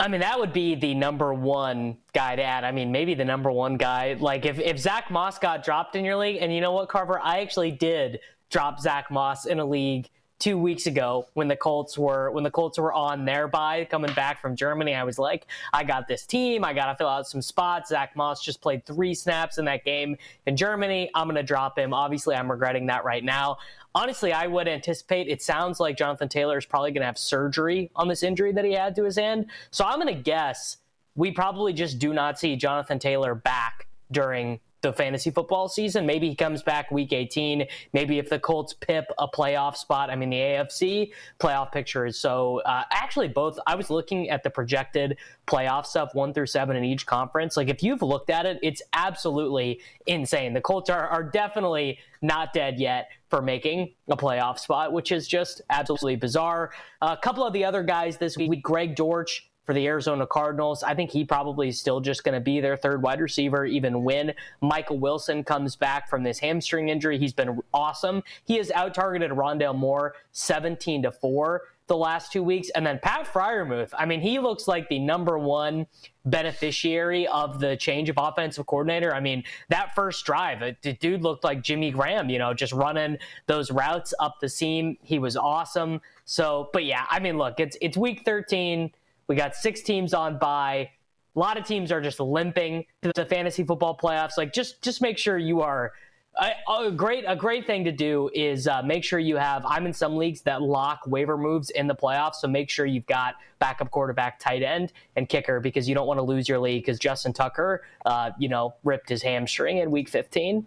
I 0.01 0.09
mean, 0.09 0.21
that 0.21 0.39
would 0.39 0.53
be 0.53 0.75
the 0.75 0.95
number 0.95 1.33
one 1.35 1.99
guy 2.13 2.35
to 2.35 2.43
add. 2.43 2.65
I 2.65 2.73
mean, 2.73 2.91
maybe 2.91 3.15
the 3.15 3.25
number 3.25 3.51
one 3.51 3.77
guy. 3.77 4.17
Like 4.19 4.47
if, 4.47 4.59
if 4.59 4.79
Zach 4.79 5.11
Moss 5.11 5.39
got 5.39 5.65
dropped 5.65 5.97
in 5.97 6.05
your 6.05 6.17
league, 6.17 6.39
and 6.41 6.53
you 6.53 6.61
know 6.61 6.73
what, 6.73 6.89
Carver, 6.89 7.21
I 7.23 7.41
actually 7.41 7.71
did 7.71 8.21
drop 8.51 8.81
Zach 8.81 9.11
Moss 9.11 9.47
in 9.47 9.61
a 9.61 9.65
league 9.65 10.09
two 10.43 10.59
weeks 10.59 10.87
ago 10.87 11.29
when 11.35 11.47
the 11.47 11.55
Colts 11.55 11.97
were 11.97 12.33
when 12.33 12.43
the 12.43 12.51
Colts 12.51 12.77
were 12.77 12.93
on 12.93 13.25
their 13.25 13.47
bye 13.47 13.87
coming 13.89 14.13
back 14.15 14.43
from 14.43 14.57
Germany. 14.57 14.93
I 14.93 15.05
was 15.05 15.17
like, 15.17 15.47
I 15.73 15.85
got 15.85 16.09
this 16.09 16.27
team. 16.27 16.65
I 16.65 16.73
got 16.73 16.87
to 16.87 16.97
fill 16.97 17.07
out 17.07 17.29
some 17.29 17.41
spots. 17.41 17.91
Zach 17.91 18.17
Moss 18.17 18.43
just 18.43 18.61
played 18.61 18.85
three 18.85 19.15
snaps 19.15 19.59
in 19.59 19.65
that 19.67 19.85
game 19.85 20.17
in 20.47 20.57
Germany. 20.57 21.09
I'm 21.15 21.27
going 21.27 21.37
to 21.37 21.45
drop 21.45 21.79
him. 21.79 21.95
Obviously, 21.95 22.35
I'm 22.35 22.51
regretting 22.51 22.87
that 22.87 23.05
right 23.05 23.23
now. 23.23 23.59
Honestly, 23.95 24.33
I 24.33 24.49
would 24.49 24.67
anticipate. 24.67 25.29
It 25.29 25.43
sounds 25.43 25.79
like 25.79 25.97
Jonathan 25.97 26.29
Taylor 26.29 26.59
is 26.59 26.67
probably 26.67 26.91
going 26.91 27.03
to 27.03 27.07
have 27.07 27.19
surgery 27.19 27.93
on 27.95 28.09
this 28.09 28.25
injury 28.25 28.51
that 28.51 28.65
he 28.65 28.73
had 28.73 28.97
to 28.97 29.05
his 29.05 29.17
hand. 29.17 29.47
So 29.71 29.85
I'm 29.85 30.01
going 30.01 30.13
to 30.13 30.21
guess 30.21 30.79
we 31.15 31.31
probably 31.31 31.73
just 31.73 32.01
do 32.01 32.13
not 32.13 32.41
see 32.41 32.57
Jonathan 32.57 32.99
Taylor 32.99 33.37
back 33.37 33.87
during 34.11 34.59
the 34.83 34.93
fantasy 34.93 35.31
football 35.31 35.69
season. 35.69 36.05
Maybe 36.05 36.29
he 36.29 36.35
comes 36.35 36.63
back 36.63 36.91
week 36.91 37.13
18. 37.13 37.67
Maybe 37.93 38.19
if 38.19 38.29
the 38.29 38.39
Colts 38.39 38.75
pip 38.75 39.07
a 39.19 39.29
playoff 39.29 39.77
spot, 39.77 40.11
I 40.11 40.17
mean, 40.17 40.31
the 40.31 40.37
AFC 40.37 41.13
playoff 41.41 41.73
picture 41.73 42.05
is 42.05 42.19
so 42.19 42.61
uh, 42.67 42.85
actually 42.91 43.29
both. 43.29 43.59
I 43.67 43.75
was 43.77 43.91
looking 43.91 44.29
at 44.29 44.43
the 44.43 44.51
projected 44.51 45.17
playoff 45.47 45.87
stuff 45.87 46.15
one 46.15 46.35
through 46.35 46.47
seven 46.47 46.77
in 46.77 46.85
each 46.85 47.07
conference. 47.07 47.57
Like, 47.57 47.69
if 47.69 47.83
you've 47.83 48.03
looked 48.03 48.31
at 48.31 48.45
it, 48.45 48.59
it's 48.63 48.83
absolutely 48.93 49.81
insane. 50.07 50.53
The 50.53 50.61
Colts 50.61 50.91
are, 50.91 51.09
are 51.09 51.23
definitely 51.23 51.99
not 52.21 52.53
dead 52.53 52.79
yet 52.79 53.09
for 53.31 53.41
making 53.41 53.95
a 54.09 54.17
playoff 54.17 54.59
spot, 54.59 54.93
which 54.93 55.11
is 55.11 55.27
just 55.27 55.63
absolutely 55.71 56.17
bizarre. 56.17 56.73
a 57.01 57.17
couple 57.17 57.45
of 57.45 57.53
the 57.53 57.65
other 57.65 57.83
guys 57.83 58.19
this 58.19 58.37
week, 58.37 58.63
Greg 58.63 58.95
Dortch 58.95 59.49
for 59.65 59.75
the 59.75 59.87
Arizona 59.87 60.27
Cardinals. 60.27 60.83
I 60.83 60.95
think 60.95 61.11
he 61.11 61.25
probably 61.25 61.69
is 61.69 61.79
still 61.79 62.01
just 62.01 62.25
going 62.25 62.35
to 62.35 62.41
be 62.41 62.61
their 62.61 62.77
third 62.77 63.03
wide 63.03 63.21
receiver, 63.21 63.65
even 63.65 64.03
when 64.03 64.35
Michael 64.61 64.99
Wilson 64.99 65.45
comes 65.45 65.77
back 65.77 66.09
from 66.09 66.23
this 66.23 66.39
hamstring 66.39 66.89
injury. 66.89 67.19
He's 67.19 67.33
been 67.33 67.61
awesome. 67.73 68.23
He 68.45 68.57
has 68.57 68.71
out 68.73 68.95
targeted 68.95 69.31
Rondale 69.31 69.77
Moore 69.77 70.15
17 70.33 71.05
to 71.05 71.13
4 71.13 71.63
the 71.89 71.97
last 71.97 72.33
two 72.33 72.43
weeks. 72.43 72.71
And 72.71 72.87
then 72.87 72.99
Pat 73.03 73.27
Freiermuth, 73.27 73.91
I 73.97 74.07
mean, 74.07 74.21
he 74.21 74.39
looks 74.39 74.67
like 74.67 74.89
the 74.89 74.99
number 74.99 75.39
one 75.39 75.87
beneficiary 76.25 77.27
of 77.27 77.61
the 77.61 77.77
change 77.77 78.09
of 78.09 78.17
offensive 78.19 78.67
coordinator. 78.67 79.15
I 79.15 79.21
mean, 79.21 79.45
that 79.69 79.95
first 79.95 80.25
drive, 80.25 80.61
the 80.83 80.93
dude 80.95 81.23
looked 81.23 81.45
like 81.45 81.63
Jimmy 81.63 81.91
Graham, 81.91 82.31
you 82.31 82.39
know, 82.39 82.55
just 82.55 82.73
running 82.73 83.19
those 83.47 83.71
routes 83.71 84.15
up 84.21 84.41
the 84.41 84.49
seam. 84.49 84.97
He 85.03 85.19
was 85.19 85.37
awesome. 85.37 86.01
So, 86.25 86.71
but 86.73 86.85
yeah, 86.85 87.05
I 87.11 87.19
mean, 87.19 87.37
look, 87.37 87.59
it's 87.59 87.77
it's 87.81 87.97
week 87.97 88.23
13 88.25 88.93
we 89.33 89.37
got 89.37 89.57
six 89.57 89.81
teams 89.81 90.13
on 90.13 90.37
bye. 90.37 90.91
A 91.35 91.39
lot 91.39 91.57
of 91.57 91.65
teams 91.65 91.91
are 91.91 92.03
just 92.03 92.21
limping 92.21 92.85
to 93.01 93.13
the 93.15 93.25
fantasy 93.25 93.65
football 93.65 93.97
playoffs. 93.97 94.37
Like, 94.37 94.53
just 94.53 94.83
just 94.83 95.01
make 95.01 95.17
sure 95.17 95.39
you 95.39 95.63
are. 95.63 95.93
A, 96.39 96.51
a 96.87 96.91
great 96.91 97.25
a 97.27 97.35
great 97.35 97.67
thing 97.67 97.83
to 97.85 97.93
do 97.93 98.29
is 98.35 98.69
uh, 98.69 98.83
make 98.83 99.05
sure 99.05 99.19
you 99.19 99.37
have. 99.37 99.65
I'm 99.65 99.87
in 99.87 99.95
some 99.95 100.19
leagues 100.19 100.43
that 100.43 100.61
lock 100.61 101.01
waiver 101.07 101.39
moves 101.39 101.71
in 101.71 101.87
the 101.87 101.95
playoffs, 101.95 102.37
so 102.37 102.49
make 102.49 102.69
sure 102.69 102.85
you've 102.85 103.07
got 103.07 103.37
backup 103.59 103.91
quarterback, 103.91 104.39
tight 104.39 104.63
end, 104.63 104.93
and 105.17 105.27
kicker 105.27 105.61
because 105.61 105.89
you 105.89 105.95
don't 105.95 106.07
want 106.07 106.19
to 106.19 106.23
lose 106.23 106.47
your 106.47 106.59
league 106.59 106.83
because 106.83 106.99
Justin 106.99 107.33
Tucker, 107.33 107.85
uh, 108.05 108.33
you 108.39 108.51
know, 108.51 108.75
ripped 108.85 109.09
his 109.09 109.23
hamstring 109.23 109.79
in 109.79 109.91
week 109.91 110.11
15. 110.11 110.67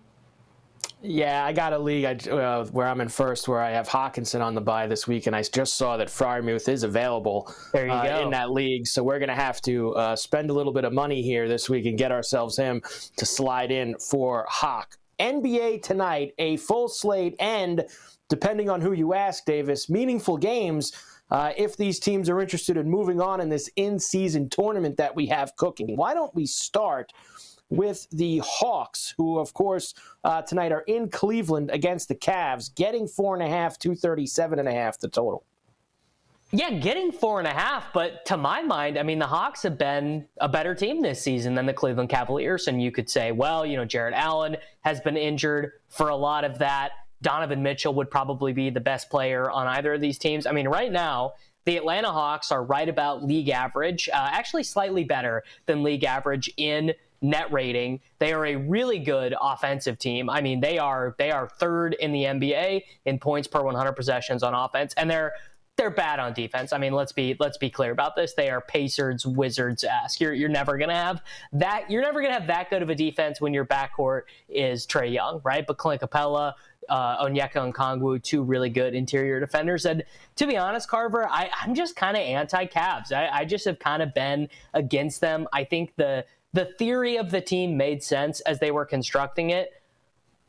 Yeah, 1.01 1.45
I 1.45 1.53
got 1.53 1.73
a 1.73 1.77
league 1.77 2.05
I, 2.05 2.29
uh, 2.29 2.65
where 2.67 2.87
I'm 2.87 2.99
in 2.99 3.09
first, 3.09 3.47
where 3.47 3.61
I 3.61 3.71
have 3.71 3.87
Hockenson 3.87 4.41
on 4.41 4.55
the 4.55 4.61
bye 4.61 4.87
this 4.87 5.07
week, 5.07 5.27
and 5.27 5.35
I 5.35 5.43
just 5.43 5.75
saw 5.75 5.97
that 5.97 6.07
Freiermuth 6.07 6.67
is 6.67 6.83
available 6.83 7.53
there 7.73 7.85
you 7.85 7.91
uh, 7.91 8.03
go. 8.03 8.23
in 8.23 8.31
that 8.31 8.51
league. 8.51 8.87
So 8.87 9.03
we're 9.03 9.19
going 9.19 9.29
to 9.29 9.35
have 9.35 9.61
to 9.61 9.93
uh, 9.95 10.15
spend 10.15 10.49
a 10.49 10.53
little 10.53 10.73
bit 10.73 10.83
of 10.83 10.93
money 10.93 11.21
here 11.21 11.47
this 11.47 11.69
week 11.69 11.85
and 11.85 11.97
get 11.97 12.11
ourselves 12.11 12.57
him 12.57 12.81
to 13.17 13.25
slide 13.25 13.71
in 13.71 13.95
for 13.99 14.45
Hawk. 14.49 14.97
NBA 15.19 15.83
tonight, 15.83 16.33
a 16.39 16.57
full 16.57 16.89
slate, 16.89 17.35
and 17.39 17.85
depending 18.27 18.69
on 18.69 18.81
who 18.81 18.91
you 18.91 19.13
ask, 19.13 19.45
Davis, 19.45 19.89
meaningful 19.89 20.37
games. 20.37 20.91
Uh, 21.31 21.51
if 21.57 21.75
these 21.75 21.99
teams 21.99 22.29
are 22.29 22.39
interested 22.39 22.77
in 22.77 22.89
moving 22.89 23.19
on 23.19 23.41
in 23.41 23.49
this 23.49 23.69
in-season 23.75 24.47
tournament 24.49 24.97
that 24.97 25.15
we 25.15 25.25
have 25.25 25.55
cooking, 25.55 25.95
why 25.97 26.13
don't 26.13 26.33
we 26.35 26.45
start? 26.45 27.11
With 27.75 28.07
the 28.11 28.41
Hawks, 28.45 29.13
who, 29.17 29.37
of 29.37 29.53
course, 29.53 29.93
uh, 30.23 30.41
tonight 30.41 30.71
are 30.71 30.81
in 30.81 31.09
Cleveland 31.09 31.71
against 31.71 32.07
the 32.07 32.15
Cavs, 32.15 32.73
getting 32.73 33.07
four 33.07 33.35
and 33.35 33.43
a 33.43 33.49
half, 33.49 33.77
237 33.77 34.59
and 34.59 34.67
a 34.67 34.71
half 34.71 34.99
the 34.99 35.09
total. 35.09 35.43
Yeah, 36.51 36.69
getting 36.69 37.11
four 37.11 37.39
and 37.39 37.47
a 37.47 37.53
half, 37.53 37.91
but 37.91 38.23
to 38.27 38.37
my 38.37 38.61
mind, 38.61 38.97
I 38.97 39.03
mean, 39.03 39.19
the 39.19 39.27
Hawks 39.27 39.63
have 39.63 39.77
been 39.77 40.25
a 40.37 40.47
better 40.47 40.73
team 40.73 41.01
this 41.01 41.21
season 41.21 41.53
than 41.55 41.65
the 41.65 41.73
Cleveland 41.73 42.09
Cavaliers. 42.09 42.67
And 42.67 42.81
you 42.81 42.91
could 42.91 43.09
say, 43.09 43.31
well, 43.31 43.65
you 43.65 43.75
know, 43.75 43.83
Jarrett 43.83 44.13
Allen 44.13 44.55
has 44.81 45.01
been 45.01 45.17
injured 45.17 45.71
for 45.89 46.09
a 46.09 46.15
lot 46.15 46.45
of 46.45 46.59
that. 46.59 46.91
Donovan 47.21 47.63
Mitchell 47.63 47.93
would 47.95 48.11
probably 48.11 48.53
be 48.53 48.69
the 48.69 48.79
best 48.79 49.09
player 49.09 49.49
on 49.49 49.67
either 49.67 49.95
of 49.95 50.01
these 50.01 50.17
teams. 50.17 50.45
I 50.45 50.51
mean, 50.51 50.67
right 50.67 50.91
now, 50.91 51.33
the 51.65 51.77
Atlanta 51.77 52.11
Hawks 52.11 52.51
are 52.51 52.63
right 52.63 52.87
about 52.87 53.23
league 53.23 53.49
average, 53.49 54.07
uh, 54.09 54.29
actually 54.31 54.63
slightly 54.63 55.03
better 55.03 55.43
than 55.65 55.81
league 55.81 56.03
average 56.03 56.49
in 56.57 56.93
net 57.29 57.51
rating. 57.51 57.99
They 58.19 58.33
are 58.33 58.45
a 58.45 58.55
really 58.55 58.99
good 58.99 59.35
offensive 59.39 59.97
team. 59.97 60.29
I 60.29 60.41
mean, 60.41 60.59
they 60.61 60.77
are 60.77 61.15
they 61.17 61.31
are 61.31 61.49
third 61.49 61.95
in 61.95 62.11
the 62.11 62.23
NBA 62.23 62.83
in 63.05 63.19
points 63.19 63.47
per 63.47 63.61
100 63.61 63.93
possessions 63.93 64.43
on 64.43 64.53
offense, 64.53 64.93
and 64.95 65.09
they're 65.09 65.33
they're 65.77 65.91
bad 65.91 66.19
on 66.19 66.33
defense. 66.33 66.71
I 66.71 66.77
mean, 66.77 66.93
let's 66.93 67.11
be 67.11 67.35
let's 67.39 67.57
be 67.57 67.69
clear 67.69 67.91
about 67.91 68.15
this. 68.15 68.33
They 68.33 68.49
are 68.49 68.61
Pacers 68.61 69.25
Wizards 69.25 69.83
esque. 69.83 70.21
You're 70.21 70.33
you're 70.33 70.49
never 70.49 70.77
gonna 70.77 70.95
have 70.95 71.21
that. 71.53 71.89
You're 71.89 72.01
never 72.01 72.21
gonna 72.21 72.33
have 72.33 72.47
that 72.47 72.69
good 72.69 72.81
of 72.81 72.89
a 72.89 72.95
defense 72.95 73.41
when 73.41 73.53
your 73.53 73.65
backcourt 73.65 74.21
is 74.47 74.87
Trae 74.87 75.11
Young, 75.11 75.41
right? 75.43 75.65
But 75.67 75.77
Clint 75.77 76.01
Capela, 76.01 76.53
uh, 76.89 77.25
Onyeka 77.25 77.73
Okongwu, 77.73 78.23
two 78.23 78.43
really 78.43 78.69
good 78.69 78.93
interior 78.93 79.39
defenders. 79.39 79.85
And 79.85 80.03
to 80.35 80.47
be 80.47 80.57
honest, 80.57 80.87
Carver, 80.87 81.27
I, 81.27 81.49
I'm 81.61 81.75
just 81.75 81.95
kind 81.95 82.15
of 82.15 82.21
anti 82.21 82.65
Cavs. 82.67 83.11
I, 83.11 83.29
I 83.29 83.45
just 83.45 83.65
have 83.65 83.79
kind 83.79 84.01
of 84.01 84.13
been 84.13 84.47
against 84.73 85.21
them. 85.21 85.47
I 85.51 85.63
think 85.63 85.93
the 85.97 86.25
the 86.55 86.65
theory 86.65 87.17
of 87.17 87.31
the 87.31 87.41
team 87.41 87.75
made 87.75 88.01
sense 88.01 88.39
as 88.41 88.59
they 88.59 88.71
were 88.71 88.85
constructing 88.85 89.49
it. 89.49 89.73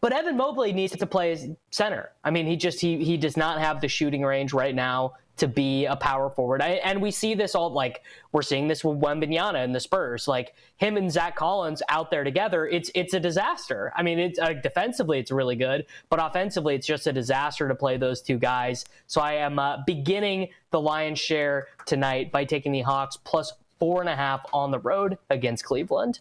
But 0.01 0.13
Evan 0.13 0.37
Mobley 0.37 0.73
needs 0.73 0.97
to 0.97 1.07
play 1.07 1.57
center. 1.71 2.13
I 2.23 2.31
mean, 2.31 2.47
he 2.47 2.57
just 2.57 2.81
he 2.81 3.03
he 3.03 3.17
does 3.17 3.37
not 3.37 3.59
have 3.59 3.81
the 3.81 3.89
shooting 3.89 4.23
range 4.23 4.53
right 4.53 4.75
now 4.75 5.15
to 5.39 5.49
be 5.49 5.85
a 5.85 5.97
power 5.97 6.31
forward. 6.31 6.63
I, 6.63 6.81
and 6.85 7.03
we 7.03 7.11
see 7.11 7.35
this 7.35 7.55
all 7.55 7.71
like 7.71 8.03
we're 8.33 8.43
seeing 8.43 8.69
this 8.69 8.85
with 8.85 9.01
Wembanyama 9.01 9.63
and 9.65 9.75
the 9.75 9.81
Spurs. 9.81 10.29
Like 10.29 10.55
him 10.77 10.97
and 10.97 11.11
Zach 11.11 11.35
Collins 11.35 11.83
out 11.89 12.11
there 12.11 12.23
together, 12.23 12.67
it's 12.67 12.91
it's 12.95 13.15
a 13.15 13.21
disaster. 13.21 13.93
I 13.97 14.03
mean, 14.05 14.21
it's 14.21 14.39
uh, 14.39 14.53
defensively 14.63 15.19
it's 15.19 15.33
really 15.33 15.57
good, 15.57 15.87
but 16.09 16.25
offensively 16.25 16.77
it's 16.77 16.87
just 16.87 17.09
a 17.09 17.13
disaster 17.13 17.67
to 17.67 17.75
play 17.75 17.97
those 17.97 18.23
two 18.23 18.39
guys. 18.39 18.85
So 19.09 19.21
I 19.21 19.33
am 19.33 19.59
uh, 19.59 19.79
beginning 19.87 20.51
the 20.71 20.81
lion's 20.81 21.19
share 21.19 21.67
tonight 21.85 22.31
by 22.31 22.45
taking 22.45 22.71
the 22.71 22.83
Hawks 22.83 23.17
plus 23.17 23.53
four 23.79 24.01
and 24.01 24.09
a 24.09 24.17
half 24.17 24.45
on 24.53 24.71
the 24.71 24.79
road 24.79 25.19
against 25.31 25.65
Cleveland. 25.65 26.21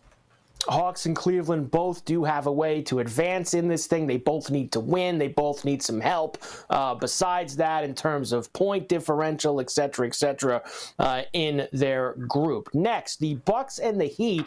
Hawks 0.67 1.05
and 1.05 1.15
Cleveland 1.15 1.69
both 1.69 2.05
do 2.05 2.23
have 2.23 2.47
a 2.47 2.51
way 2.51 2.81
to 2.83 2.99
advance 2.99 3.53
in 3.53 3.67
this 3.67 3.85
thing. 3.85 4.07
They 4.07 4.17
both 4.17 4.49
need 4.49 4.71
to 4.71 4.79
win. 4.79 5.19
They 5.19 5.27
both 5.27 5.63
need 5.63 5.83
some 5.83 5.99
help. 5.99 6.39
Uh, 6.69 6.95
besides 6.95 7.55
that, 7.57 7.83
in 7.83 7.93
terms 7.93 8.31
of 8.31 8.51
point 8.53 8.89
differential, 8.89 9.59
et 9.61 9.69
cetera, 9.69 10.07
et 10.07 10.15
cetera, 10.15 10.63
uh, 10.97 11.21
in 11.33 11.67
their 11.71 12.13
group. 12.13 12.69
Next, 12.73 13.19
the 13.19 13.35
Bucks 13.35 13.77
and 13.77 14.01
the 14.01 14.05
Heat 14.05 14.45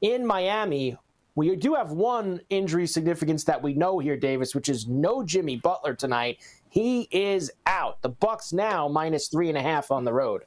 in 0.00 0.26
Miami. 0.26 0.96
We 1.34 1.54
do 1.54 1.74
have 1.74 1.92
one 1.92 2.40
injury 2.48 2.86
significance 2.86 3.44
that 3.44 3.62
we 3.62 3.74
know 3.74 3.98
here, 3.98 4.16
Davis, 4.16 4.54
which 4.54 4.68
is 4.68 4.88
no 4.88 5.22
Jimmy 5.22 5.56
Butler 5.56 5.94
tonight. 5.94 6.38
He 6.70 7.08
is 7.10 7.50
out. 7.66 8.00
The 8.00 8.08
Bucks 8.08 8.52
now 8.52 8.88
minus 8.88 9.28
three 9.28 9.48
and 9.48 9.58
a 9.58 9.62
half 9.62 9.90
on 9.90 10.04
the 10.04 10.12
road. 10.12 10.44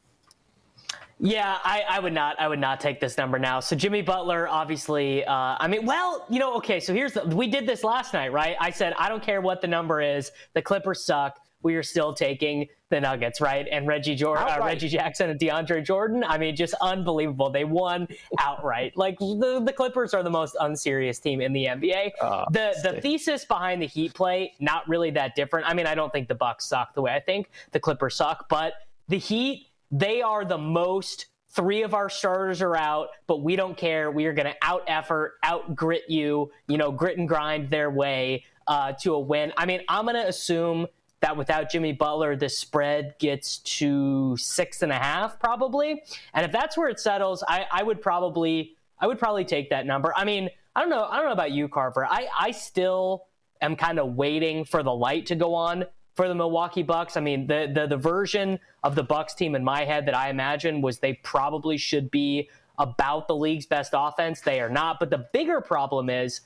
Yeah, 1.24 1.60
I, 1.64 1.84
I, 1.88 2.00
would 2.00 2.14
not. 2.14 2.40
I 2.40 2.48
would 2.48 2.60
not 2.60 2.80
take 2.80 3.00
this 3.00 3.16
number 3.16 3.38
now. 3.38 3.60
So 3.60 3.76
Jimmy 3.76 4.02
Butler, 4.02 4.48
obviously. 4.48 5.24
Uh, 5.24 5.56
I 5.60 5.68
mean, 5.68 5.86
well, 5.86 6.26
you 6.30 6.40
know, 6.40 6.56
okay. 6.56 6.80
So 6.80 6.96
here's 6.96 7.14
the, 7.14 7.24
we 7.28 7.46
did 7.46 7.68
this 7.68 7.84
last 7.84 8.14
night, 8.14 8.34
right? 8.34 8.56
I 8.60 8.72
said 8.72 8.94
I 8.98 9.08
don't 9.08 9.22
care 9.22 9.40
what 9.40 9.62
the 9.62 9.68
number 9.68 10.02
is. 10.02 10.32
The 10.54 10.64
Clippers 10.64 11.06
suck. 11.06 11.40
We 11.62 11.76
are 11.76 11.84
still 11.84 12.12
taking 12.12 12.68
the 12.90 13.00
Nuggets, 13.00 13.40
right? 13.40 13.68
And 13.72 13.88
Reggie 13.88 14.16
Jordan, 14.16 14.48
uh, 14.50 14.66
Reggie 14.66 14.90
Jackson, 14.90 15.30
and 15.30 15.40
DeAndre 15.40 15.86
Jordan. 15.86 16.24
I 16.24 16.40
mean, 16.40 16.56
just 16.56 16.74
unbelievable. 16.82 17.52
They 17.52 17.66
won 17.66 18.08
outright. 18.40 18.98
like 18.98 19.20
the, 19.20 19.62
the 19.64 19.72
Clippers 19.72 20.16
are 20.16 20.24
the 20.24 20.32
most 20.32 20.58
unserious 20.60 21.20
team 21.20 21.40
in 21.40 21.54
the 21.54 21.66
NBA. 21.66 22.14
Uh, 22.20 22.46
the 22.50 22.74
the 22.82 23.00
thesis 23.00 23.46
behind 23.46 23.80
the 23.80 23.86
Heat 23.86 24.16
play 24.16 24.54
not 24.60 24.90
really 24.90 25.12
that 25.12 25.36
different. 25.36 25.68
I 25.68 25.76
mean, 25.76 25.86
I 25.86 25.94
don't 25.94 26.12
think 26.12 26.30
the 26.30 26.36
Bucks 26.36 26.66
suck 26.66 26.96
the 26.96 27.04
way 27.04 27.14
I 27.14 27.20
think 27.20 27.52
the 27.74 27.80
Clippers 27.80 28.16
suck, 28.16 28.50
but 28.50 28.74
the 29.08 29.20
Heat 29.20 29.68
they 29.92 30.22
are 30.22 30.46
the 30.46 30.58
most 30.58 31.28
three 31.50 31.84
of 31.84 31.94
our 31.94 32.10
starters 32.10 32.62
are 32.62 32.76
out, 32.76 33.10
but 33.28 33.42
we 33.42 33.56
don't 33.56 33.76
care. 33.78 34.10
We 34.10 34.26
are 34.26 34.34
going 34.34 34.48
to 34.48 34.56
out 34.62 34.84
effort, 34.88 35.34
out 35.44 35.76
grit 35.76 36.04
you, 36.10 36.52
you 36.68 36.78
know, 36.78 36.92
grit 36.92 37.18
and 37.18 37.28
grind 37.28 37.70
their 37.70 37.92
way 37.92 38.46
uh, 38.68 38.94
to 39.02 39.16
a 39.16 39.20
win. 39.20 39.52
I 39.58 39.66
mean, 39.66 39.82
I'm 39.90 40.06
going 40.06 40.16
to 40.16 40.28
assume 40.28 40.88
that 41.20 41.36
without 41.36 41.70
Jimmy 41.70 41.92
Butler, 41.92 42.36
the 42.36 42.50
spread 42.50 43.16
gets 43.20 43.58
to 43.58 44.36
six 44.38 44.82
and 44.82 44.92
a 44.92 44.96
half 44.96 45.40
probably. 45.40 46.02
And 46.34 46.46
if 46.46 46.52
that's 46.52 46.78
where 46.78 46.88
it 46.88 47.00
settles, 47.00 47.44
I, 47.48 47.66
I 47.72 47.84
would 47.84 48.02
probably, 48.02 48.76
I 49.00 49.08
would 49.08 49.20
probably 49.20 49.46
take 49.46 49.70
that 49.70 49.86
number. 49.86 50.14
I 50.16 50.24
mean, 50.26 50.50
I 50.76 50.80
don't 50.80 50.90
know. 50.90 51.04
I 51.04 51.18
don't 51.18 51.26
know 51.26 51.34
about 51.34 51.52
you, 51.52 51.68
Carver. 51.68 52.06
I, 52.06 52.28
I 52.40 52.52
still 52.52 53.26
am 53.62 53.76
kind 53.76 54.00
of 54.00 54.16
waiting 54.16 54.64
for 54.64 54.84
the 54.84 54.94
light 54.94 55.28
to 55.28 55.36
go 55.36 55.54
on 55.54 55.86
for 56.14 56.28
the 56.28 56.36
Milwaukee 56.36 56.84
Bucks. 56.84 57.18
I 57.18 57.22
mean, 57.22 57.48
the, 57.48 57.72
the 57.74 57.88
the 57.88 57.98
version 57.98 58.60
of 58.84 58.96
the 58.96 59.04
Bucks 59.04 59.34
team 59.34 59.56
in 59.56 59.64
my 59.64 59.86
head 59.86 60.06
that 60.08 60.16
I 60.16 60.30
imagine 60.30 60.82
was 60.82 61.00
they 61.00 61.14
probably 61.14 61.78
should 61.78 62.12
be 62.12 62.50
about 62.78 63.28
the 63.28 63.36
league's 63.36 63.66
best 63.66 63.92
offense. 63.96 64.42
They 64.42 64.60
are 64.60 64.70
not. 64.70 65.00
But 65.00 65.10
the 65.10 65.30
bigger 65.34 65.62
problem 65.62 66.10
is 66.10 66.42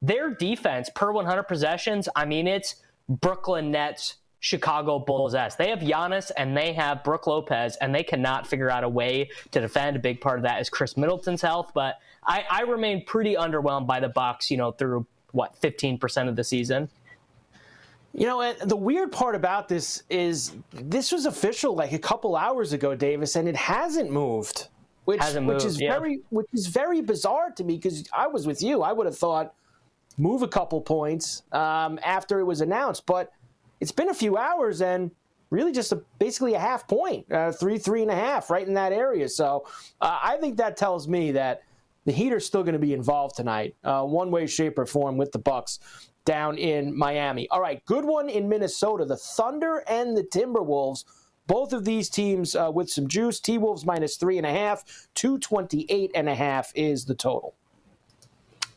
their 0.00 0.30
defense 0.30 0.90
per 0.94 1.12
100 1.12 1.44
possessions. 1.44 2.08
I 2.14 2.24
mean, 2.24 2.46
it's 2.46 2.76
Brooklyn 3.08 3.70
Nets, 3.70 4.16
Chicago 4.40 4.98
Bulls 4.98 5.34
S. 5.34 5.56
They 5.56 5.70
have 5.70 5.80
Giannis 5.80 6.30
and 6.36 6.56
they 6.56 6.72
have 6.72 7.04
Brook 7.04 7.26
Lopez, 7.26 7.76
and 7.76 7.94
they 7.94 8.02
cannot 8.02 8.46
figure 8.46 8.70
out 8.70 8.84
a 8.84 8.88
way 8.88 9.30
to 9.50 9.60
defend. 9.60 9.96
A 9.96 10.00
big 10.00 10.20
part 10.20 10.38
of 10.38 10.44
that 10.44 10.60
is 10.60 10.70
Khris 10.70 10.96
Middleton's 10.96 11.42
health, 11.42 11.72
but 11.74 11.98
I, 12.24 12.44
I 12.50 12.62
remain 12.62 13.04
pretty 13.04 13.34
underwhelmed 13.34 13.86
by 13.86 14.00
the 14.00 14.08
Bucks. 14.08 14.50
You 14.50 14.56
know, 14.56 14.72
through 14.72 15.06
what 15.32 15.60
15% 15.60 16.28
of 16.28 16.36
the 16.36 16.44
season. 16.44 16.88
You 18.14 18.26
know, 18.26 18.52
the 18.52 18.76
weird 18.76 19.10
part 19.10 19.34
about 19.34 19.68
this 19.68 20.02
is 20.10 20.52
this 20.72 21.12
was 21.12 21.24
official 21.24 21.74
like 21.74 21.92
a 21.92 21.98
couple 21.98 22.36
hours 22.36 22.72
ago, 22.74 22.94
Davis, 22.94 23.36
and 23.36 23.48
it 23.48 23.56
hasn't 23.56 24.10
moved, 24.10 24.68
which 25.06 25.20
hasn't 25.20 25.46
which 25.46 25.64
is 25.64 25.80
yeah. 25.80 25.92
very 25.92 26.20
which 26.28 26.48
is 26.52 26.66
very 26.66 27.00
bizarre 27.00 27.50
to 27.52 27.64
me 27.64 27.76
because 27.76 28.04
I 28.12 28.26
was 28.26 28.46
with 28.46 28.62
you. 28.62 28.82
I 28.82 28.92
would 28.92 29.06
have 29.06 29.16
thought 29.16 29.54
move 30.18 30.42
a 30.42 30.48
couple 30.48 30.80
points 30.82 31.42
um, 31.52 31.98
after 32.04 32.38
it 32.38 32.44
was 32.44 32.60
announced, 32.60 33.06
but 33.06 33.32
it's 33.80 33.92
been 33.92 34.10
a 34.10 34.14
few 34.14 34.36
hours 34.36 34.82
and 34.82 35.10
really 35.48 35.72
just 35.72 35.92
a, 35.92 36.02
basically 36.18 36.52
a 36.52 36.60
half 36.60 36.86
point, 36.86 37.30
uh, 37.32 37.50
three 37.50 37.78
three 37.78 38.02
and 38.02 38.10
a 38.10 38.14
half, 38.14 38.50
right 38.50 38.68
in 38.68 38.74
that 38.74 38.92
area. 38.92 39.26
So 39.26 39.66
uh, 40.02 40.18
I 40.22 40.36
think 40.36 40.58
that 40.58 40.76
tells 40.76 41.08
me 41.08 41.32
that 41.32 41.62
the 42.04 42.12
Heat 42.12 42.32
are 42.32 42.40
still 42.40 42.62
going 42.62 42.74
to 42.74 42.78
be 42.78 42.92
involved 42.92 43.36
tonight, 43.36 43.74
uh, 43.84 44.02
one 44.02 44.30
way, 44.30 44.46
shape, 44.46 44.78
or 44.78 44.84
form 44.84 45.16
with 45.16 45.32
the 45.32 45.38
Bucks 45.38 45.78
down 46.24 46.58
in 46.58 46.96
Miami. 46.96 47.48
All 47.48 47.60
right, 47.60 47.84
good 47.86 48.04
one 48.04 48.28
in 48.28 48.48
Minnesota. 48.48 49.04
The 49.04 49.16
Thunder 49.16 49.82
and 49.88 50.16
the 50.16 50.24
Timberwolves. 50.24 51.04
Both 51.46 51.72
of 51.72 51.84
these 51.84 52.08
teams 52.08 52.54
uh, 52.54 52.70
with 52.72 52.88
some 52.88 53.08
juice. 53.08 53.40
T 53.40 53.58
Wolves 53.58 53.84
minus 53.84 54.16
three 54.16 54.38
and 54.38 54.46
a 54.46 54.50
half. 54.52 55.08
Two 55.14 55.38
twenty 55.38 55.86
eight 55.88 56.12
and 56.14 56.28
a 56.28 56.34
half 56.34 56.72
is 56.74 57.04
the 57.04 57.14
total. 57.14 57.56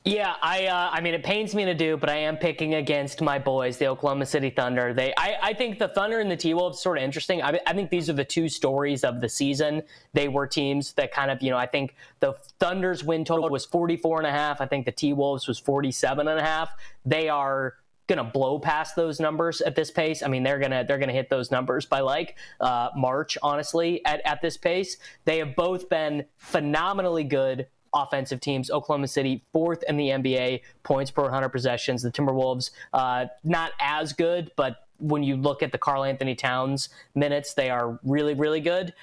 Yeah, 0.08 0.36
I 0.40 0.68
uh, 0.68 0.90
I 0.92 1.02
mean 1.02 1.16
it 1.16 1.24
pains 1.24 1.56
me 1.56 1.66
to 1.66 1.74
do, 1.74 1.98
but 1.98 2.12
I 2.12 2.18
am 2.18 2.38
picking 2.38 2.76
against 2.76 3.24
my 3.24 3.40
boys, 3.40 3.78
the 3.80 3.88
Oklahoma 3.88 4.28
City 4.28 4.52
Thunder. 4.52 4.94
They 4.94 5.12
I, 5.18 5.38
I 5.42 5.54
think 5.54 5.80
the 5.80 5.88
Thunder 5.88 6.20
and 6.20 6.30
the 6.30 6.38
T 6.38 6.54
Wolves 6.54 6.80
sort 6.80 7.00
of 7.00 7.04
interesting. 7.04 7.42
I, 7.42 7.60
I 7.66 7.74
think 7.74 7.90
these 7.90 8.08
are 8.08 8.14
the 8.14 8.24
two 8.24 8.48
stories 8.48 9.04
of 9.04 9.20
the 9.20 9.28
season. 9.28 9.82
They 10.14 10.28
were 10.28 10.46
teams 10.46 10.94
that 10.94 11.12
kind 11.12 11.32
of, 11.32 11.42
you 11.42 11.50
know, 11.50 11.58
I 11.58 11.66
think 11.66 11.96
the 12.20 12.34
Thunder's 12.60 13.04
win 13.04 13.26
total 13.26 13.50
was 13.50 13.66
44 13.66 14.20
and 14.20 14.28
a 14.28 14.32
half. 14.32 14.62
I 14.62 14.68
think 14.68 14.86
the 14.86 14.92
T 14.92 15.12
Wolves 15.14 15.48
was 15.48 15.58
47 15.58 16.28
and 16.28 16.40
a 16.40 16.44
half. 16.44 16.70
They 17.04 17.28
are 17.28 17.74
going 18.06 18.18
to 18.18 18.24
blow 18.24 18.60
past 18.60 18.96
those 18.96 19.20
numbers 19.20 19.62
at 19.62 19.76
this 19.76 19.90
pace. 19.90 20.22
I 20.22 20.28
mean, 20.28 20.44
they're 20.44 20.60
going 20.60 20.70
to 20.70 20.86
they're 20.88 21.00
going 21.00 21.10
to 21.10 21.16
hit 21.16 21.32
those 21.32 21.50
numbers 21.50 21.88
by 21.88 22.02
like 22.02 22.38
uh, 22.62 22.90
March, 22.96 23.40
honestly, 23.42 24.06
at, 24.06 24.22
at 24.24 24.40
this 24.44 24.56
pace. 24.56 24.98
They 25.26 25.40
have 25.40 25.56
both 25.56 25.90
been 25.90 26.26
phenomenally 26.38 27.24
good 27.24 27.66
offensive 27.96 28.42
teams. 28.42 28.70
Oklahoma 28.70 29.08
City, 29.08 29.44
fourth 29.52 29.84
in 29.88 29.98
the 29.98 30.10
NBA, 30.10 30.62
points 30.84 31.10
per 31.10 31.24
100 31.24 31.50
possessions. 31.50 32.04
The 32.04 32.12
Timberwolves, 32.12 32.72
uh, 32.94 33.26
not 33.44 33.72
as 33.80 34.14
good, 34.14 34.52
but 34.56 34.88
when 35.00 35.24
you 35.24 35.36
look 35.36 35.64
at 35.64 35.72
the 35.72 35.78
Karl-Anthony 35.78 36.36
Towns 36.36 36.90
minutes, 37.16 37.54
they 37.54 37.70
are 37.70 38.00
really, 38.04 38.34
really 38.34 38.62
good. 38.62 38.94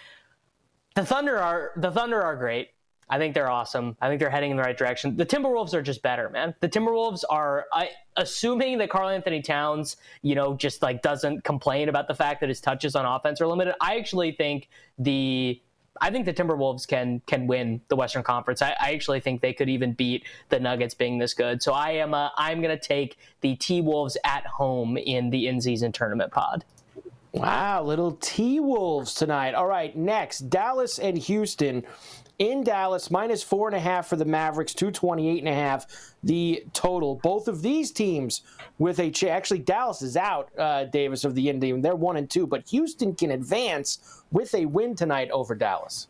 The 0.95 1.05
Thunder 1.05 1.39
are 1.39 1.73
the 1.77 1.91
Thunder 1.91 2.23
are 2.23 2.37
great. 2.37 2.69
I 3.09 3.19
think 3.19 3.35
they're 3.35 3.51
awesome. 3.51 3.97
I 4.01 4.09
think 4.09 4.21
they're 4.21 4.31
heading 4.31 4.53
in 4.53 4.57
the 4.57 4.63
right 4.63 4.77
direction. 4.77 5.17
The 5.17 5.27
Timberwolves 5.27 5.75
are 5.75 5.83
just 5.83 6.01
better, 6.01 6.31
man. 6.31 6.55
The 6.61 6.69
Timberwolves 6.69 7.25
are, 7.29 7.67
I, 7.71 7.91
assuming 8.17 8.79
that 8.79 8.89
Karl-Anthony 8.89 9.43
Towns, 9.43 9.99
you 10.23 10.35
know, 10.35 10.55
just 10.55 10.81
like 10.81 11.03
doesn't 11.03 11.45
complain 11.45 11.91
about 11.91 12.09
the 12.09 12.15
fact 12.15 12.41
that 12.41 12.49
his 12.49 12.59
touches 12.59 12.97
on 12.97 13.05
offense 13.05 13.43
are 13.43 13.47
limited. 13.47 13.75
I 13.83 13.99
actually 13.99 14.33
think 14.33 14.71
the 14.99 15.61
I 16.01 16.11
think 16.11 16.25
the 16.25 16.33
Timberwolves 16.33 16.87
can 16.87 17.21
can 17.27 17.47
win 17.47 17.81
the 17.89 17.97
Western 17.97 18.23
Conference. 18.23 18.63
I, 18.63 18.75
I, 18.81 18.93
actually 18.93 19.21
think 19.21 19.41
they 19.41 19.53
could 19.53 19.69
even 19.69 19.93
beat 19.93 20.25
the 20.49 20.59
Nuggets 20.59 20.95
being 20.95 21.19
this 21.19 21.35
good. 21.35 21.63
So 21.63 21.73
I 21.73 21.91
am 21.93 22.15
uh, 22.15 22.31
I'm 22.37 22.63
going 22.63 22.77
to 22.77 22.83
take 22.83 23.19
the 23.41 23.57
T 23.57 23.81
Wolves 23.81 24.17
at 24.25 24.47
home 24.47 24.97
in 24.97 25.31
the 25.31 25.47
in 25.47 25.61
season 25.61 25.93
tournament 25.93 26.33
pod. 26.33 26.65
Wow, 27.33 27.83
little 27.83 28.13
T 28.13 28.61
Wolves 28.61 29.15
tonight. 29.15 29.55
All 29.55 29.67
right, 29.67 29.97
next 29.97 30.51
Dallas 30.51 30.99
and 30.99 31.17
Houston. 31.17 31.85
In 32.43 32.65
Dallas, 32.65 33.09
minus 33.09 33.41
four 33.41 33.69
and 33.69 33.77
a 33.77 33.79
half 33.79 34.09
for 34.09 34.17
the 34.17 34.25
Mavericks, 34.25 34.75
228 34.75 35.39
and 35.39 35.49
a 35.49 35.55
half 35.55 35.87
the 36.25 36.65
total. 36.73 37.21
Both 37.23 37.47
of 37.47 37.63
these 37.63 37.93
teams 37.93 38.43
with 38.81 38.99
a 38.99 39.13
ch- 39.13 39.25
actually 39.25 39.61
Dallas 39.61 40.03
is 40.03 40.17
out, 40.17 40.51
uh, 40.59 40.87
Davis 40.87 41.23
of 41.23 41.37
the 41.37 41.49
Indian. 41.49 41.81
They're 41.81 41.95
one 41.95 42.17
and 42.17 42.29
two, 42.29 42.49
but 42.49 42.69
Houston 42.71 43.15
can 43.15 43.31
advance 43.31 44.25
with 44.33 44.53
a 44.57 44.67
win 44.67 44.97
tonight 44.97 45.31
over 45.31 45.55
Dallas. 45.55 46.09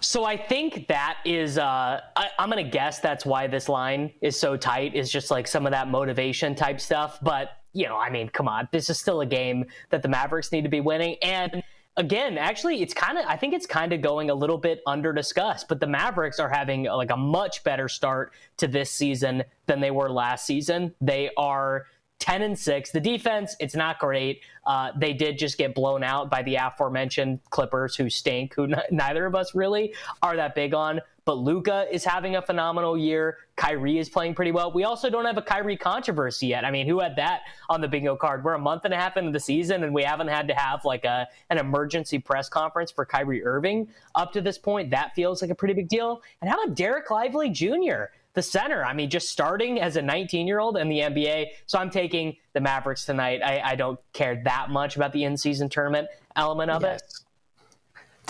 So 0.00 0.24
I 0.24 0.38
think 0.38 0.86
that 0.88 1.18
is, 1.26 1.58
uh, 1.58 2.00
I, 2.16 2.30
am 2.38 2.50
to 2.52 2.62
guess 2.62 3.00
that's 3.00 3.26
why 3.26 3.46
this 3.46 3.68
line 3.68 4.14
is 4.22 4.40
so 4.40 4.56
tight, 4.56 4.94
is 4.94 5.12
just 5.12 5.30
like 5.30 5.46
some 5.46 5.66
of 5.66 5.72
that 5.72 5.88
motivation 5.88 6.54
type 6.54 6.80
stuff. 6.80 7.18
But, 7.20 7.58
you 7.74 7.86
know, 7.86 7.98
I 7.98 8.08
mean, 8.08 8.30
come 8.30 8.48
on, 8.48 8.70
this 8.72 8.88
is 8.88 8.98
still 8.98 9.20
a 9.20 9.26
game 9.26 9.66
that 9.90 10.00
the 10.00 10.08
Mavericks 10.08 10.50
need 10.50 10.62
to 10.62 10.70
be 10.70 10.80
winning. 10.80 11.16
And 11.20 11.62
again, 11.96 12.38
actually, 12.38 12.82
it's 12.82 12.94
kind 12.94 13.18
of, 13.18 13.24
I 13.26 13.36
think 13.36 13.54
it's 13.54 13.66
kind 13.66 13.92
of 13.92 14.00
going 14.00 14.30
a 14.30 14.34
little 14.34 14.58
bit 14.58 14.82
under 14.86 15.12
discussed, 15.12 15.68
but 15.68 15.80
the 15.80 15.86
Mavericks 15.86 16.38
are 16.38 16.48
having 16.48 16.84
like 16.84 17.10
a 17.10 17.16
much 17.16 17.64
better 17.64 17.88
start 17.88 18.32
to 18.58 18.66
this 18.66 18.90
season 18.90 19.44
than 19.66 19.80
they 19.80 19.90
were 19.90 20.10
last 20.10 20.46
season. 20.46 20.94
They 21.00 21.30
are 21.36 21.86
10 22.20 22.42
and 22.42 22.58
6. 22.58 22.90
The 22.90 23.00
defense, 23.00 23.56
it's 23.60 23.74
not 23.74 23.98
great. 23.98 24.42
Uh, 24.66 24.92
they 24.96 25.12
did 25.12 25.38
just 25.38 25.58
get 25.58 25.74
blown 25.74 26.04
out 26.04 26.30
by 26.30 26.42
the 26.42 26.56
aforementioned 26.56 27.40
Clippers 27.50 27.96
who 27.96 28.08
stink, 28.10 28.54
who 28.54 28.64
n- 28.64 28.82
neither 28.90 29.26
of 29.26 29.34
us 29.34 29.54
really 29.54 29.94
are 30.22 30.36
that 30.36 30.54
big 30.54 30.74
on. 30.74 31.00
But 31.24 31.38
Luka 31.38 31.86
is 31.90 32.04
having 32.04 32.36
a 32.36 32.42
phenomenal 32.42 32.96
year. 32.96 33.38
Kyrie 33.56 33.98
is 33.98 34.08
playing 34.08 34.34
pretty 34.34 34.52
well. 34.52 34.72
We 34.72 34.84
also 34.84 35.10
don't 35.10 35.24
have 35.24 35.36
a 35.36 35.42
Kyrie 35.42 35.76
controversy 35.76 36.48
yet. 36.48 36.64
I 36.64 36.70
mean, 36.70 36.86
who 36.86 37.00
had 37.00 37.16
that 37.16 37.42
on 37.68 37.80
the 37.80 37.88
bingo 37.88 38.16
card? 38.16 38.42
We're 38.42 38.54
a 38.54 38.58
month 38.58 38.84
and 38.84 38.94
a 38.94 38.96
half 38.96 39.16
into 39.16 39.30
the 39.30 39.40
season, 39.40 39.84
and 39.84 39.94
we 39.94 40.02
haven't 40.02 40.28
had 40.28 40.48
to 40.48 40.54
have 40.54 40.84
like 40.84 41.04
a 41.04 41.28
an 41.50 41.58
emergency 41.58 42.18
press 42.18 42.48
conference 42.48 42.90
for 42.90 43.04
Kyrie 43.04 43.44
Irving 43.44 43.88
up 44.14 44.32
to 44.32 44.40
this 44.40 44.58
point. 44.58 44.90
That 44.90 45.14
feels 45.14 45.42
like 45.42 45.50
a 45.50 45.54
pretty 45.54 45.74
big 45.74 45.88
deal. 45.88 46.22
And 46.40 46.50
how 46.50 46.62
about 46.62 46.76
Dereck 46.76 47.10
Lively 47.10 47.50
Jr.? 47.50 48.04
the 48.34 48.42
center. 48.42 48.84
I 48.84 48.92
mean, 48.92 49.10
just 49.10 49.28
starting 49.28 49.80
as 49.80 49.96
a 49.96 50.02
19 50.02 50.46
year 50.46 50.60
old 50.60 50.76
in 50.76 50.88
the 50.88 51.00
NBA. 51.00 51.48
So 51.66 51.78
I'm 51.78 51.90
taking 51.90 52.36
the 52.52 52.60
Mavericks 52.60 53.04
tonight. 53.04 53.42
I, 53.44 53.60
I 53.60 53.74
don't 53.74 53.98
care 54.12 54.40
that 54.44 54.70
much 54.70 54.96
about 54.96 55.12
the 55.12 55.24
in 55.24 55.36
season 55.36 55.68
tournament 55.68 56.08
element 56.36 56.70
of 56.70 56.82
yes. 56.82 57.00
it. 57.00 57.09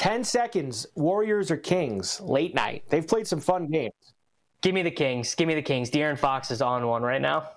10 0.00 0.24
seconds. 0.24 0.86
Warriors 0.94 1.50
or 1.50 1.58
Kings, 1.58 2.22
late 2.22 2.54
night. 2.54 2.84
They've 2.88 3.06
played 3.06 3.26
some 3.26 3.38
fun 3.38 3.66
games. 3.66 3.92
Give 4.62 4.74
me 4.74 4.80
the 4.80 4.90
Kings. 4.90 5.34
Give 5.34 5.46
me 5.46 5.54
the 5.54 5.60
Kings. 5.60 5.90
De'Aaron 5.90 6.18
Fox 6.18 6.50
is 6.50 6.62
on 6.62 6.86
one 6.86 7.02
right 7.02 7.20
now. 7.20 7.50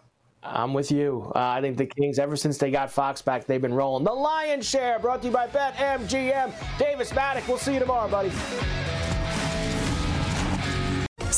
I'm 0.43 0.73
with 0.73 0.91
you. 0.91 1.31
Uh, 1.33 1.39
I 1.39 1.61
think 1.61 1.77
the 1.77 1.85
Kings, 1.85 2.19
ever 2.19 2.35
since 2.35 2.57
they 2.57 2.69
got 2.69 2.91
Fox 2.91 3.21
back, 3.21 3.45
they've 3.45 3.61
been 3.61 3.73
rolling. 3.73 4.03
The 4.03 4.11
Lion's 4.11 4.67
Share, 4.67 4.99
brought 4.99 5.21
to 5.21 5.29
you 5.29 5.33
by 5.33 5.47
BetMGM. 5.47 6.77
Davis 6.77 7.13
Mattek, 7.13 7.47
we'll 7.47 7.57
see 7.57 7.75
you 7.75 7.79
tomorrow, 7.79 8.09
buddy. 8.09 8.29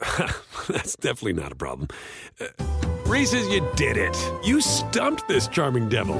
that's 0.68 0.96
definitely 0.96 1.34
not 1.34 1.52
a 1.52 1.54
problem. 1.54 1.88
Uh, 2.40 2.46
Reese's, 3.06 3.48
you 3.48 3.66
did 3.76 3.96
it. 3.96 4.16
You 4.44 4.60
stumped 4.60 5.26
this 5.28 5.48
charming 5.48 5.88
devil. 5.88 6.16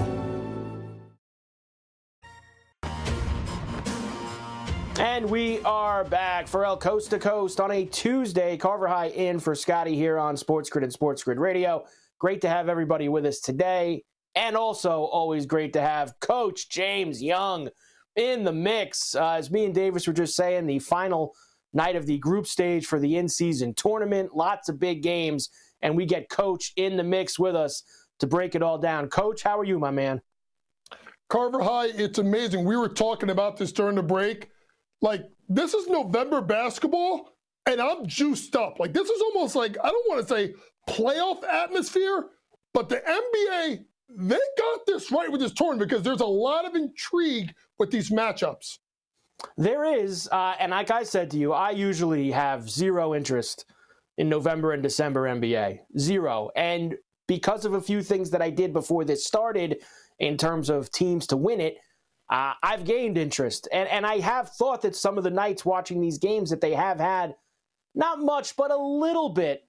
And 4.99 5.31
we 5.31 5.61
are 5.62 6.05
back 6.05 6.47
for 6.47 6.64
El 6.64 6.76
Coast 6.76 7.11
to 7.11 7.18
Coast 7.18 7.59
on 7.59 7.70
a 7.70 7.87
Tuesday. 7.87 8.59
Carver 8.59 8.87
High 8.87 9.09
in 9.09 9.41
for 9.41 9.55
Scotty 9.55 9.97
here 9.97 10.18
on 10.18 10.37
Sports 10.37 10.68
Grid 10.68 10.85
and 10.85 10.93
Sports 10.93 11.22
Grid 11.22 11.39
Radio. 11.39 11.87
Great 12.18 12.43
to 12.43 12.51
have 12.51 12.68
everybody 12.68 13.09
with 13.09 13.24
us 13.24 13.41
today. 13.41 14.05
And 14.35 14.57
also, 14.57 15.05
always 15.05 15.47
great 15.47 15.72
to 15.72 15.81
have 15.81 16.20
Coach 16.20 16.68
James 16.68 17.22
Young 17.22 17.70
in 18.14 18.45
the 18.45 18.53
mix. 18.53 19.14
Uh, 19.14 19.31
as 19.31 19.51
me 19.51 19.64
and 19.64 19.74
Davis 19.74 20.07
were 20.07 20.12
just 20.12 20.37
saying, 20.37 20.66
the 20.66 20.78
final 20.81 21.35
night 21.73 21.97
of 21.97 22.07
the 22.07 22.18
group 22.18 22.47
stage 22.47 22.87
for 22.87 22.99
the 22.99 23.16
in 23.16 23.29
season 23.29 23.75
tournament. 23.75 24.35
Lots 24.35 24.68
of 24.68 24.79
big 24.79 25.03
games. 25.03 25.51
And 25.83 25.97
we 25.97 26.05
get 26.05 26.29
Coach 26.29 26.73
in 26.77 26.97
the 26.97 27.05
mix 27.05 27.39
with 27.39 27.57
us 27.57 27.83
to 28.18 28.27
break 28.27 28.55
it 28.55 28.62
all 28.62 28.79
down. 28.79 29.09
Coach, 29.09 29.43
how 29.43 29.59
are 29.59 29.64
you, 29.64 29.79
my 29.79 29.91
man? 29.91 30.21
Carver 31.29 31.62
High, 31.62 31.87
it's 31.87 32.18
amazing. 32.18 32.64
We 32.64 32.77
were 32.77 32.89
talking 32.89 33.31
about 33.31 33.57
this 33.57 33.73
during 33.73 33.97
the 33.97 34.03
break. 34.03 34.51
Like, 35.01 35.25
this 35.49 35.75
is 35.75 35.89
November 35.89 36.43
basketball, 36.43 37.37
and 37.66 37.81
I'm 37.81 38.07
juiced 38.07 38.57
up. 38.57 38.79
Like, 38.79 38.93
this 38.93 39.09
is 39.09 39.23
almost 39.23 39.57
like, 39.57 39.77
I 39.83 39.89
don't 39.89 40.09
want 40.09 40.27
to 40.27 40.35
say 40.35 40.55
playoff 40.89 41.45
atmosphere, 41.45 42.27
but 42.75 42.89
the 42.89 42.97
NBA 42.97 43.85
they 44.16 44.39
got 44.59 44.87
this 44.87 45.12
right 45.12 45.31
with 45.31 45.41
this 45.41 45.53
tournament 45.53 45.89
because 45.89 46.03
there's 46.03 46.21
a 46.21 46.27
lot 46.27 46.64
of 46.64 46.75
intrigue 46.75 47.55
with 47.79 47.91
these 47.91 48.11
matchups. 48.11 48.79
There 49.57 49.84
is, 49.84 50.28
uh, 50.32 50.55
and 50.59 50.70
like 50.70 50.91
I 50.91 51.03
said 51.03 51.30
to 51.32 51.38
you, 51.38 51.53
I 51.53 51.70
usually 51.70 52.30
have 52.30 52.70
zero 52.70 53.14
interest 53.14 53.64
in 54.18 54.28
November 54.28 54.72
and 54.72 54.82
December 54.82 55.22
NBA. 55.22 55.80
Zero. 55.99 56.51
And 56.57 56.97
because 57.26 57.64
of 57.64 57.74
a 57.74 57.80
few 57.80 58.03
things 58.03 58.30
that 58.30 58.43
I 58.43 58.51
did 58.51 58.72
before 58.72 59.05
this 59.05 59.26
started 59.26 59.82
in 60.18 60.36
terms 60.36 60.68
of 60.68 60.91
teams 60.91 61.26
to 61.28 61.36
win 61.36 61.61
it, 61.61 61.76
uh, 62.30 62.55
I've 62.62 62.84
gained 62.84 63.18
interest. 63.18 63.68
And, 63.72 63.88
and 63.88 64.07
I 64.07 64.18
have 64.18 64.51
thought 64.51 64.82
that 64.82 64.95
some 64.95 65.18
of 65.18 65.24
the 65.24 65.30
nights 65.30 65.64
watching 65.64 66.01
these 66.01 66.18
games 66.18 66.51
that 66.51 66.61
they 66.61 66.74
have 66.74 67.01
had 67.01 67.34
not 67.95 68.20
much, 68.20 68.57
but 68.57 68.70
a 68.70 68.76
little 68.76 69.30
bit 69.30 69.64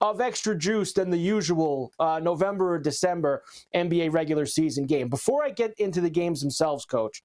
of 0.00 0.20
extra 0.20 0.56
juice 0.56 0.92
than 0.92 1.10
the 1.10 1.18
usual 1.18 1.92
uh, 1.98 2.20
November 2.22 2.74
or 2.74 2.78
December 2.78 3.42
NBA 3.74 4.12
regular 4.12 4.46
season 4.46 4.86
game. 4.86 5.08
Before 5.08 5.44
I 5.44 5.50
get 5.50 5.74
into 5.78 6.00
the 6.00 6.10
games 6.10 6.40
themselves, 6.40 6.84
coach, 6.84 7.22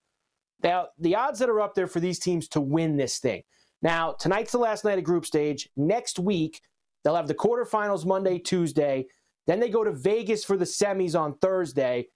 now 0.63 0.87
the 0.99 1.15
odds 1.15 1.39
that 1.39 1.49
are 1.49 1.61
up 1.61 1.75
there 1.75 1.87
for 1.87 1.99
these 1.99 2.19
teams 2.19 2.47
to 2.49 2.61
win 2.61 2.97
this 2.97 3.19
thing. 3.19 3.43
Now, 3.81 4.13
tonight's 4.13 4.51
the 4.51 4.59
last 4.59 4.85
night 4.85 4.97
of 4.97 5.03
group 5.03 5.25
stage. 5.25 5.69
Next 5.75 6.19
week, 6.19 6.61
they'll 7.03 7.15
have 7.15 7.27
the 7.27 7.33
quarterfinals 7.33 8.05
Monday, 8.05 8.37
Tuesday. 8.37 9.07
Then 9.47 9.59
they 9.59 9.69
go 9.69 9.83
to 9.83 9.91
Vegas 9.91 10.43
for 10.43 10.55
the 10.55 10.65
semis 10.65 11.19
on 11.19 11.37
Thursday. 11.39 12.07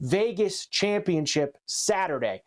Vegas 0.00 0.66
championship 0.66 1.56
Saturday. 1.66 2.42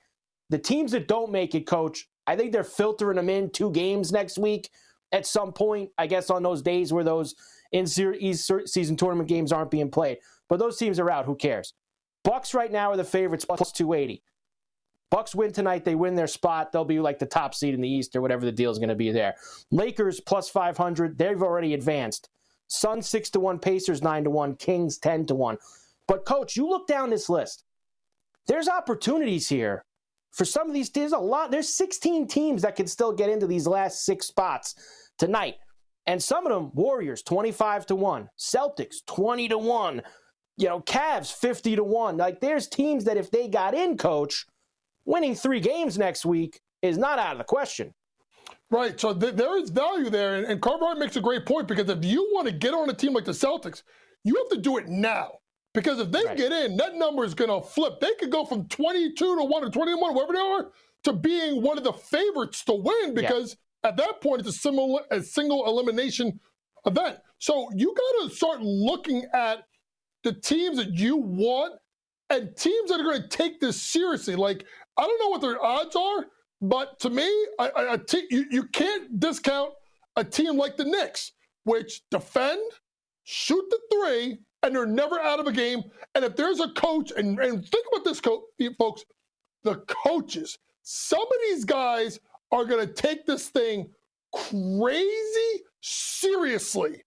The 0.49 0.59
teams 0.59 0.91
that 0.91 1.07
don't 1.07 1.31
make 1.31 1.55
it, 1.55 1.65
coach, 1.65 2.07
I 2.27 2.35
think 2.35 2.51
they're 2.51 2.63
filtering 2.63 3.15
them 3.15 3.29
in 3.29 3.49
two 3.49 3.71
games 3.71 4.11
next 4.11 4.37
week 4.37 4.69
at 5.11 5.25
some 5.25 5.53
point, 5.53 5.89
I 5.97 6.07
guess 6.07 6.29
on 6.29 6.43
those 6.43 6.61
days 6.61 6.91
where 6.91 7.03
those 7.03 7.35
in 7.71 7.87
season 7.87 8.95
tournament 8.95 9.29
games 9.29 9.51
aren't 9.51 9.71
being 9.71 9.89
played. 9.89 10.19
But 10.49 10.59
those 10.59 10.77
teams 10.77 10.99
are 10.99 11.09
out. 11.09 11.25
Who 11.25 11.35
cares? 11.35 11.73
Bucks 12.23 12.53
right 12.53 12.71
now 12.71 12.91
are 12.91 12.97
the 12.97 13.03
favorites 13.03 13.45
plus 13.45 13.71
280. 13.71 14.21
Bucks 15.09 15.33
win 15.33 15.53
tonight. 15.53 15.85
They 15.85 15.95
win 15.95 16.15
their 16.15 16.27
spot. 16.27 16.71
They'll 16.71 16.85
be 16.85 16.99
like 16.99 17.19
the 17.19 17.25
top 17.25 17.55
seed 17.55 17.73
in 17.73 17.81
the 17.81 17.89
East 17.89 18.15
or 18.15 18.21
whatever 18.21 18.45
the 18.45 18.51
deal 18.51 18.71
is 18.71 18.77
going 18.77 18.89
to 18.89 18.95
be 18.95 19.11
there. 19.11 19.35
Lakers 19.71 20.19
plus 20.19 20.49
500. 20.49 21.17
They've 21.17 21.41
already 21.41 21.73
advanced. 21.73 22.29
Suns 22.67 23.07
6 23.07 23.29
to 23.31 23.39
1. 23.39 23.59
Pacers 23.59 24.01
9 24.01 24.25
to 24.25 24.29
1. 24.29 24.55
Kings 24.55 24.97
10 24.97 25.27
to 25.27 25.35
1. 25.35 25.57
But, 26.07 26.25
coach, 26.25 26.55
you 26.55 26.67
look 26.67 26.87
down 26.87 27.09
this 27.09 27.29
list. 27.29 27.63
There's 28.47 28.67
opportunities 28.67 29.47
here 29.47 29.83
for 30.31 30.45
some 30.45 30.67
of 30.67 30.73
these. 30.73 30.89
There's 30.89 31.13
a 31.13 31.17
lot. 31.17 31.51
There's 31.51 31.69
16 31.69 32.27
teams 32.27 32.61
that 32.61 32.75
can 32.75 32.87
still 32.87 33.13
get 33.13 33.29
into 33.29 33.47
these 33.47 33.67
last 33.67 34.05
six 34.05 34.27
spots 34.27 34.75
tonight. 35.17 35.55
And 36.05 36.23
some 36.23 36.45
of 36.45 36.53
them, 36.53 36.71
Warriors 36.73 37.21
25 37.21 37.85
to 37.87 37.95
1, 37.95 38.29
Celtics 38.39 39.05
20 39.05 39.49
to 39.49 39.57
1, 39.57 40.01
you 40.55 40.67
know, 40.69 40.79
Cavs 40.79 41.33
50 41.33 41.75
to 41.75 41.83
1. 41.83 42.15
Like 42.15 42.39
there's 42.39 42.67
teams 42.67 43.03
that 43.03 43.17
if 43.17 43.29
they 43.29 43.49
got 43.49 43.73
in, 43.73 43.97
coach, 43.97 44.45
winning 45.07 45.33
three 45.33 45.59
games 45.59 45.97
next 45.97 46.25
week 46.25 46.59
is 46.83 46.97
not 46.97 47.17
out 47.17 47.31
of 47.31 47.37
the 47.39 47.43
question. 47.43 47.93
Right. 48.69 48.99
So 48.99 49.13
th- 49.13 49.35
there 49.35 49.57
is 49.57 49.69
value 49.69 50.09
there. 50.09 50.35
And, 50.35 50.45
and 50.45 50.61
Carver 50.61 50.93
makes 50.99 51.15
a 51.15 51.21
great 51.21 51.45
point 51.45 51.67
because 51.67 51.89
if 51.89 52.03
you 52.05 52.29
want 52.33 52.47
to 52.47 52.53
get 52.53 52.73
on 52.73 52.89
a 52.89 52.93
team 52.93 53.13
like 53.13 53.25
the 53.25 53.31
Celtics, 53.31 53.81
you 54.23 54.35
have 54.35 54.49
to 54.49 54.57
do 54.57 54.77
it 54.77 54.87
now. 54.87 55.39
Because 55.73 55.99
if 55.99 56.11
they 56.11 56.23
right. 56.23 56.37
get 56.37 56.51
in, 56.51 56.75
that 56.77 56.95
number 56.95 57.23
is 57.23 57.33
going 57.33 57.49
to 57.49 57.65
flip. 57.65 57.99
They 57.99 58.13
could 58.19 58.31
go 58.31 58.45
from 58.45 58.67
22 58.67 59.13
to 59.15 59.43
1 59.43 59.63
or 59.63 59.69
21, 59.69 60.13
wherever 60.13 60.33
they 60.33 60.39
are, 60.39 60.71
to 61.03 61.13
being 61.13 61.61
one 61.61 61.77
of 61.77 61.83
the 61.83 61.93
favorites 61.93 62.63
to 62.65 62.73
win 62.73 63.13
because 63.13 63.55
at 63.83 63.95
that 63.97 64.21
point, 64.21 64.39
it's 64.41 64.49
a, 64.49 64.53
similar, 64.53 65.01
a 65.11 65.21
single 65.21 65.65
elimination 65.67 66.39
event. 66.85 67.19
So 67.37 67.69
you 67.75 67.93
got 67.95 68.27
to 68.27 68.35
start 68.35 68.61
looking 68.61 69.25
at 69.33 69.65
the 70.23 70.33
teams 70.33 70.77
that 70.77 70.93
you 70.93 71.15
want 71.17 71.75
and 72.29 72.55
teams 72.57 72.89
that 72.89 72.99
are 72.99 73.03
going 73.03 73.21
to 73.21 73.27
take 73.27 73.59
this 73.59 73.81
seriously. 73.81 74.35
Like, 74.35 74.65
I 74.97 75.03
don't 75.03 75.19
know 75.19 75.29
what 75.29 75.41
their 75.41 75.63
odds 75.63 75.95
are, 75.95 76.25
but 76.61 76.99
to 77.01 77.09
me, 77.09 77.27
I, 77.59 77.69
I, 77.69 77.93
I 77.93 77.97
t- 77.97 78.27
you, 78.29 78.45
you 78.49 78.63
can't 78.63 79.19
discount 79.19 79.71
a 80.15 80.23
team 80.23 80.57
like 80.57 80.77
the 80.77 80.85
Knicks, 80.85 81.33
which 81.63 82.01
defend, 82.09 82.61
shoot 83.23 83.63
the 83.69 83.79
three, 83.91 84.39
and 84.63 84.75
they're 84.75 84.85
never 84.85 85.19
out 85.19 85.39
of 85.39 85.47
a 85.47 85.51
game. 85.51 85.83
And 86.15 86.25
if 86.25 86.35
there's 86.35 86.59
a 86.59 86.69
coach, 86.69 87.11
and, 87.15 87.39
and 87.39 87.63
think 87.63 87.85
about 87.91 88.03
this, 88.03 88.19
co- 88.19 88.45
folks, 88.77 89.03
the 89.63 89.75
coaches, 89.87 90.57
some 90.81 91.21
of 91.21 91.37
these 91.49 91.63
guys 91.63 92.19
are 92.51 92.65
going 92.65 92.85
to 92.85 92.91
take 92.91 93.25
this 93.25 93.49
thing 93.49 93.89
crazy 94.33 95.63
seriously. 95.81 97.03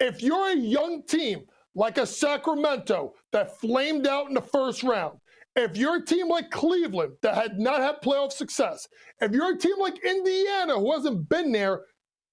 If 0.00 0.22
you're 0.22 0.52
a 0.52 0.56
young 0.56 1.02
team 1.02 1.44
like 1.74 1.98
a 1.98 2.06
Sacramento 2.06 3.14
that 3.32 3.58
flamed 3.60 4.06
out 4.06 4.28
in 4.28 4.34
the 4.34 4.40
first 4.40 4.82
round, 4.82 5.18
if 5.56 5.76
you're 5.76 5.96
a 5.96 6.04
team 6.04 6.28
like 6.28 6.50
Cleveland 6.50 7.14
that 7.22 7.34
had 7.34 7.58
not 7.58 7.80
had 7.80 8.02
playoff 8.02 8.32
success, 8.32 8.88
if 9.20 9.32
you're 9.32 9.54
a 9.54 9.58
team 9.58 9.76
like 9.78 10.04
Indiana 10.04 10.74
who 10.74 10.92
hasn't 10.92 11.28
been 11.28 11.52
there, 11.52 11.82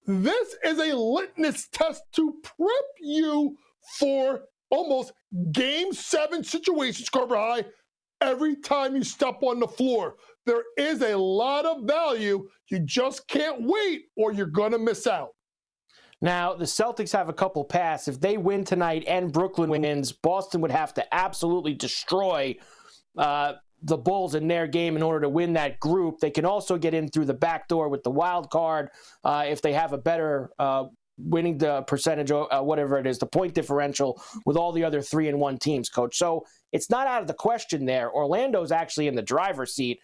this 0.06 0.56
is 0.64 0.78
a 0.78 0.96
litmus 0.96 1.68
test 1.68 2.02
to 2.14 2.34
prep 2.42 2.68
you 3.00 3.56
for 3.98 4.42
almost 4.70 5.12
game 5.52 5.92
seven 5.92 6.42
situations, 6.42 7.08
Carver 7.08 7.36
High, 7.36 7.64
every 8.20 8.56
time 8.56 8.96
you 8.96 9.04
step 9.04 9.42
on 9.42 9.60
the 9.60 9.68
floor. 9.68 10.16
There 10.44 10.64
is 10.76 11.02
a 11.02 11.16
lot 11.16 11.64
of 11.64 11.84
value. 11.84 12.48
You 12.68 12.80
just 12.80 13.28
can't 13.28 13.58
wait 13.60 14.06
or 14.16 14.32
you're 14.32 14.46
going 14.46 14.72
to 14.72 14.78
miss 14.78 15.06
out. 15.06 15.30
Now, 16.20 16.54
the 16.54 16.64
Celtics 16.64 17.12
have 17.12 17.28
a 17.28 17.32
couple 17.32 17.64
paths. 17.64 18.08
If 18.08 18.20
they 18.20 18.36
win 18.36 18.64
tonight 18.64 19.04
and 19.06 19.32
Brooklyn 19.32 19.70
wins, 19.70 20.12
Boston 20.12 20.60
would 20.60 20.70
have 20.70 20.94
to 20.94 21.14
absolutely 21.14 21.74
destroy 21.74 22.56
uh, 23.16 23.54
the 23.82 23.96
Bulls 23.96 24.34
in 24.34 24.46
their 24.46 24.66
game 24.66 24.96
in 24.96 25.02
order 25.02 25.20
to 25.20 25.28
win 25.28 25.54
that 25.54 25.80
group. 25.80 26.20
They 26.20 26.30
can 26.30 26.44
also 26.44 26.78
get 26.78 26.94
in 26.94 27.08
through 27.08 27.26
the 27.26 27.34
back 27.34 27.68
door 27.68 27.88
with 27.88 28.02
the 28.04 28.10
wild 28.10 28.50
card 28.50 28.90
uh, 29.24 29.44
if 29.46 29.60
they 29.60 29.72
have 29.72 29.92
a 29.92 29.98
better 29.98 30.50
uh, 30.58 30.84
winning 31.18 31.58
the 31.58 31.82
percentage, 31.82 32.30
uh, 32.30 32.46
whatever 32.60 32.98
it 32.98 33.06
is, 33.06 33.18
the 33.18 33.26
point 33.26 33.54
differential 33.54 34.22
with 34.46 34.56
all 34.56 34.72
the 34.72 34.84
other 34.84 35.02
three 35.02 35.28
and 35.28 35.38
one 35.38 35.58
teams, 35.58 35.88
coach. 35.88 36.16
So 36.16 36.46
it's 36.72 36.90
not 36.90 37.06
out 37.06 37.22
of 37.22 37.28
the 37.28 37.34
question 37.34 37.84
there. 37.84 38.10
Orlando's 38.10 38.72
actually 38.72 39.08
in 39.08 39.14
the 39.14 39.22
driver's 39.22 39.74
seat 39.74 40.00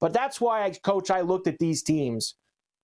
but 0.00 0.12
that's 0.12 0.40
why, 0.40 0.64
I, 0.64 0.70
coach, 0.70 1.10
I 1.10 1.22
looked 1.22 1.46
at 1.46 1.58
these 1.58 1.82
teams 1.82 2.34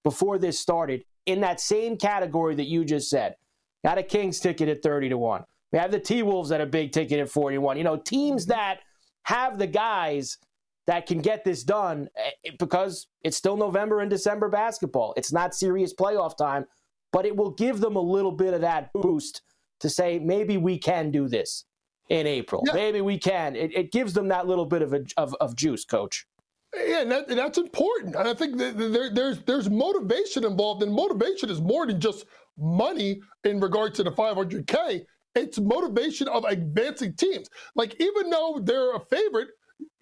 before 0.03 0.39
this 0.39 0.59
started 0.59 1.05
in 1.27 1.41
that 1.41 1.61
same 1.61 1.97
category 1.97 2.55
that 2.57 2.67
you 2.67 2.85
just 2.85 3.09
said. 3.09 3.37
Got 3.85 3.99
a 3.99 4.03
Kings 4.03 4.41
ticket 4.41 4.69
at 4.69 4.83
30 4.83 5.11
to 5.11 5.19
1. 5.19 5.45
We 5.73 5.79
have 5.79 5.91
the 5.91 6.01
T 6.01 6.23
Wolves 6.23 6.53
at 6.53 6.61
a 6.61 6.67
big 6.67 6.93
ticket 6.93 7.21
at 7.21 7.29
41. 7.29 7.77
You 7.77 7.85
know, 7.85 7.97
teams 7.97 8.47
that 8.47 8.81
have 9.25 9.59
the 9.59 9.67
guys 9.67 10.39
that 10.87 11.07
can 11.07 11.21
get 11.21 11.45
this 11.45 11.65
done 11.65 12.09
eh, 12.17 12.51
because 12.59 13.07
it's 13.23 13.37
still 13.37 13.57
November 13.57 14.01
and 14.01 14.11
December 14.11 14.49
basketball. 14.49 15.15
It's 15.17 15.33
not 15.33 15.55
serious 15.55 15.95
playoff 15.95 16.37
time, 16.37 16.67
but 17.13 17.27
it 17.27 17.37
will 17.37 17.51
give 17.51 17.81
them 17.81 17.97
a 17.97 18.01
little 18.01 18.33
bit 18.33 18.55
of 18.55 18.61
that 18.61 18.93
boost 18.93 19.43
to 19.81 19.89
say 19.89 20.19
maybe 20.19 20.57
we 20.57 20.79
can 20.79 21.11
do 21.11 21.29
this 21.29 21.65
in 22.09 22.27
April. 22.27 22.63
Yeah. 22.67 22.75
Maybe 22.75 23.01
we 23.01 23.19
can. 23.19 23.57
It, 23.57 23.75
it, 23.75 23.93
gives 23.93 24.13
them 24.13 24.29
that 24.29 24.47
little 24.47 24.67
bit 24.67 24.83
of, 24.83 24.93
a, 24.93 25.05
of, 25.17 25.35
of 25.41 25.57
juice, 25.57 25.85
coach. 25.85 26.27
Yeah, 26.75 27.03
and, 27.03 27.11
that, 27.11 27.29
that's 27.29 27.59
important. 27.59 28.15
And 28.17 28.29
I 28.29 28.35
think 28.35 28.59
that 28.59 28.77
there, 28.77 29.11
there's 29.11 29.41
there's 29.43 29.71
motivation 29.71 30.45
involved, 30.45 30.83
and 30.83 30.93
motivation 30.93 31.49
is 31.49 31.61
more 31.61 31.87
than 31.87 32.01
just 32.01 32.27
money 32.59 33.21
in 33.45 33.61
regard 33.61 33.95
to 33.95 34.03
the 34.03 34.11
500k. 34.11 35.05
It's 35.35 35.59
motivation 35.59 36.29
of 36.29 36.45
advancing 36.45 37.15
teams. 37.15 37.49
Like 37.75 38.01
even 38.01 38.31
though 38.31 38.61
they're 38.63 38.95
a 38.95 39.01
favorite, 39.01 39.49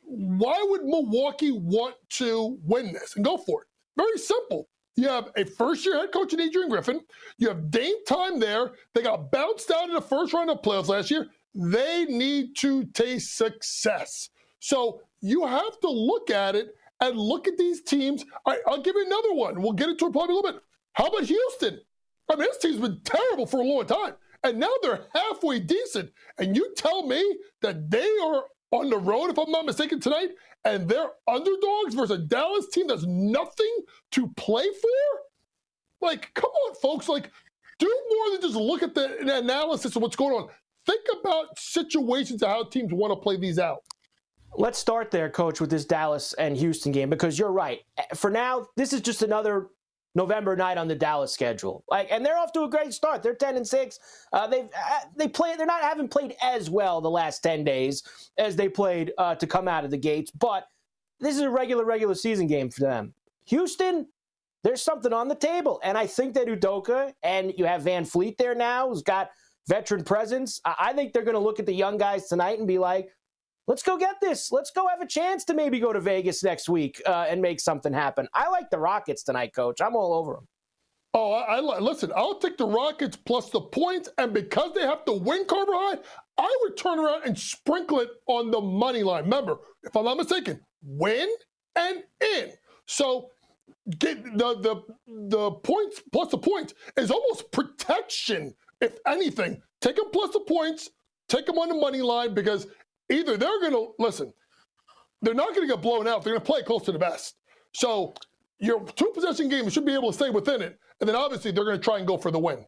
why 0.03 0.65
would 0.69 0.85
Milwaukee 0.85 1.53
want 1.53 1.95
to 2.11 2.59
win 2.65 2.93
this 2.93 3.17
and 3.17 3.25
go 3.25 3.39
for 3.39 3.63
it? 3.63 3.69
Very 3.97 4.19
simple. 4.19 4.69
You 4.97 5.09
have 5.09 5.31
a 5.37 5.45
first 5.45 5.87
year 5.87 5.97
head 5.97 6.13
coach 6.13 6.35
in 6.35 6.41
Adrian 6.41 6.69
Griffin. 6.69 7.01
You 7.39 7.49
have 7.49 7.71
Dame 7.71 8.05
time 8.07 8.39
there. 8.39 8.73
They 8.95 9.03
got 9.03 9.31
bounced 9.33 9.71
out 9.71 9.89
in 9.89 9.95
the 9.95 10.03
first 10.03 10.35
round 10.35 10.51
of 10.51 10.61
playoffs 10.61 10.89
last 10.89 11.11
year. 11.11 11.29
They 11.55 12.05
need 12.05 12.57
to 12.59 12.85
taste 12.93 13.37
success. 13.37 14.29
So 14.61 15.01
you 15.23 15.47
have 15.47 15.81
to 15.81 15.89
look 15.89 16.31
at 16.31 16.55
it 16.57 16.75
and 17.01 17.19
look 17.19 17.49
at 17.49 17.57
these 17.57 17.83
teams. 17.83 18.25
All 18.45 18.53
right, 18.53 18.63
I'll 18.67 18.83
give 18.83 18.95
you 18.95 19.07
another 19.07 19.33
one. 19.33 19.63
We'll 19.63 19.73
get 19.73 19.89
into 19.89 20.07
it 20.07 20.13
probably 20.13 20.35
a 20.35 20.37
little 20.37 20.53
bit. 20.53 20.63
How 20.93 21.07
about 21.07 21.25
Houston? 21.25 21.81
I 22.31 22.37
mean, 22.37 22.49
this 22.49 22.59
team's 22.59 22.79
been 22.81 23.01
terrible 23.03 23.47
for 23.47 23.61
a 23.61 23.65
long 23.65 23.87
time. 23.87 24.15
And 24.45 24.59
now 24.59 24.73
they're 24.83 25.07
halfway 25.15 25.61
decent. 25.61 26.11
And 26.39 26.57
you 26.57 26.75
tell 26.77 27.07
me 27.07 27.23
that 27.61 27.91
they 27.91 28.09
are 28.25 28.45
on 28.73 28.91
the 28.91 28.99
road, 28.99 29.31
if 29.31 29.39
I'm 29.39 29.51
not 29.51 29.67
mistaken, 29.67 30.01
tonight, 30.01 30.31
and 30.65 30.89
they're 30.89 31.11
underdogs 31.29 31.95
versus 31.95 32.11
a 32.11 32.19
Dallas 32.19 32.69
team 32.69 32.87
that's 32.89 33.05
nothing 33.07 33.77
to 34.13 34.29
play 34.37 34.65
for? 34.65 35.21
Like, 36.01 36.33
come 36.35 36.51
on, 36.51 36.75
folks. 36.77 37.09
Like, 37.09 37.31
do 37.79 37.87
more 37.87 38.33
than 38.33 38.41
just 38.41 38.57
look 38.57 38.83
at 38.83 38.95
the 38.95 39.39
analysis 39.39 39.95
of 39.95 40.03
what's 40.03 40.17
going 40.17 40.35
on. 40.35 40.49
Think 40.87 41.03
about 41.21 41.59
situations 41.59 42.43
of 42.43 42.49
how 42.49 42.65
teams 42.65 42.93
want 42.93 43.13
to 43.13 43.17
play 43.17 43.37
these 43.37 43.59
out. 43.59 43.85
Let's 44.55 44.79
start 44.79 45.11
there, 45.11 45.31
coach, 45.31 45.61
with 45.61 45.71
this 45.71 45.85
Dallas 45.85 46.35
and 46.35 46.57
Houston 46.57 46.93
game 46.93 47.09
because 47.09 47.39
you're 47.39 47.53
right. 47.53 47.81
For 48.15 48.31
now, 48.31 48.67
this 48.77 48.93
is 48.93 49.01
just 49.01 49.23
another 49.23 49.69
November 50.15 50.57
night 50.57 50.79
on 50.79 50.89
the 50.89 50.95
Dallas 50.95 51.33
schedule. 51.33 51.85
Like, 51.91 52.09
and 52.11 52.25
they're 52.25 52.39
off 52.39 52.53
to 52.53 52.65
a 52.65 52.69
great 52.69 52.93
start. 52.93 53.23
They're 53.23 53.35
ten 53.35 53.57
and 53.57 53.67
six. 53.67 53.99
Uh, 54.33 54.47
they've 54.47 54.65
uh, 54.65 55.01
they 55.17 55.29
play. 55.29 55.57
They're 55.57 55.67
not 55.67 55.83
haven't 55.83 56.11
played 56.11 56.35
as 56.43 56.69
well 56.69 57.01
the 57.01 57.11
last 57.11 57.41
ten 57.41 57.65
days 57.65 58.03
as 58.39 58.57
they 58.57 58.69
played 58.69 59.13
uh, 59.19 59.35
to 59.37 59.47
come 59.47 59.69
out 59.69 59.85
of 59.85 59.91
the 59.91 59.97
gates. 59.97 60.31
But 60.31 60.67
this 61.21 61.35
is 61.35 61.43
a 61.43 61.51
regular 61.51 61.85
regular 61.85 62.15
season 62.15 62.47
game 62.47 62.71
for 62.71 62.81
them. 62.81 63.15
Houston, 63.47 64.07
there's 64.65 64.83
something 64.83 65.13
on 65.13 65.29
the 65.29 65.35
table, 65.35 65.81
and 65.83 65.97
I 65.97 66.07
think 66.07 66.35
that 66.35 66.47
Udoka 66.47 67.13
and 67.23 67.53
you 67.57 67.65
have 67.65 67.83
VanVleet 67.83 68.37
there 68.37 68.55
now, 68.55 68.89
who's 68.89 69.03
got 69.03 69.31
veteran 69.69 70.05
presence. 70.05 70.61
I 70.65 70.93
think 70.93 71.13
they're 71.13 71.23
going 71.23 71.35
to 71.35 71.41
look 71.41 71.59
at 71.59 71.67
the 71.67 71.75
young 71.75 71.97
guys 71.97 72.29
tonight 72.29 72.59
and 72.59 72.69
be 72.69 72.79
like, 72.79 73.11
let's 73.67 73.83
go 73.83 73.97
get 73.97 74.17
this. 74.21 74.51
Let's 74.53 74.71
go 74.71 74.87
have 74.89 75.01
a 75.01 75.07
chance 75.07 75.45
to 75.47 75.55
maybe 75.55 75.81
go 75.81 75.93
to 75.93 76.01
Vegas 76.01 76.43
next 76.43 76.69
week 76.69 77.01
uh, 77.07 77.27
and 77.29 77.41
make 77.41 77.61
something 77.61 77.93
happen. 77.93 78.29
I 78.35 78.49
like 78.49 78.71
the 78.71 78.79
Rockets 78.79 79.23
tonight, 79.23 79.55
coach. 79.55 79.81
I'm 79.81 79.97
all 79.97 80.15
over 80.15 80.35
them. 80.35 80.49
Oh, 81.15 81.33
I, 81.33 81.57
I 81.57 81.79
listen. 81.79 82.11
I'll 82.17 82.39
take 82.39 82.57
the 82.57 82.67
Rockets 82.67 83.17
plus 83.17 83.51
the 83.51 83.61
points, 83.61 84.09
and 84.17 84.33
because 84.33 84.73
they 84.75 84.81
have 84.81 85.05
to 85.05 85.13
win 85.13 85.45
Carver 85.45 85.73
High, 85.75 85.99
I 86.39 86.59
would 86.63 86.77
turn 86.77 86.99
around 86.99 87.25
and 87.27 87.39
sprinkle 87.39 88.01
it 88.01 88.09
on 88.27 88.51
the 88.51 88.61
money 88.61 89.03
line. 89.03 89.25
Remember, 89.25 89.59
if 89.83 89.95
I'm 89.95 90.07
not 90.07 90.17
mistaken, 90.17 90.61
win 90.83 91.29
and 91.77 92.03
in. 92.21 92.53
So 92.87 93.29
get 93.99 94.25
the 94.25 94.55
the 94.61 94.83
the 95.29 95.51
points 95.51 96.03
plus 96.13 96.31
the 96.31 96.39
points 96.39 96.73
is 96.97 97.11
almost 97.11 97.53
protection. 97.53 98.55
If 98.81 98.99
anything, 99.07 99.61
take 99.83 99.97
them 99.97 100.07
plus 100.13 100.33
the 100.33 100.41
points, 100.41 100.91
take 101.29 101.45
them 101.45 101.59
on 101.59 101.69
the 101.69 101.75
money 101.75 102.01
line 102.01 102.33
because 102.33 102.67
either 103.13 103.37
they're 103.37 103.61
going 103.61 103.73
to 103.73 103.93
listen, 103.99 104.33
they're 105.21 105.35
not 105.35 105.55
going 105.55 105.67
to 105.67 105.73
get 105.73 105.83
blown 105.83 106.07
out. 106.09 106.25
They're 106.25 106.33
going 106.33 106.45
to 106.45 106.53
play 106.53 106.63
close 106.63 106.83
to 106.85 106.93
the 106.93 106.99
best. 106.99 107.37
So 107.73 108.15
your 108.59 108.85
two 108.85 109.11
possession 109.15 109.49
game 109.49 109.69
should 109.69 109.87
be 109.87 109.95
able 109.95 110.11
to 110.11 110.15
stay 110.15 110.31
within 110.31 110.63
it. 110.63 110.79
And 111.01 111.09
then 111.09 111.17
obviously 111.17 111.51
they're 111.51 111.65
going 111.65 111.79
to 111.79 111.83
try 111.83 111.99
and 111.99 112.07
go 112.07 112.17
for 112.17 112.31
the 112.31 112.39
win. 112.39 112.65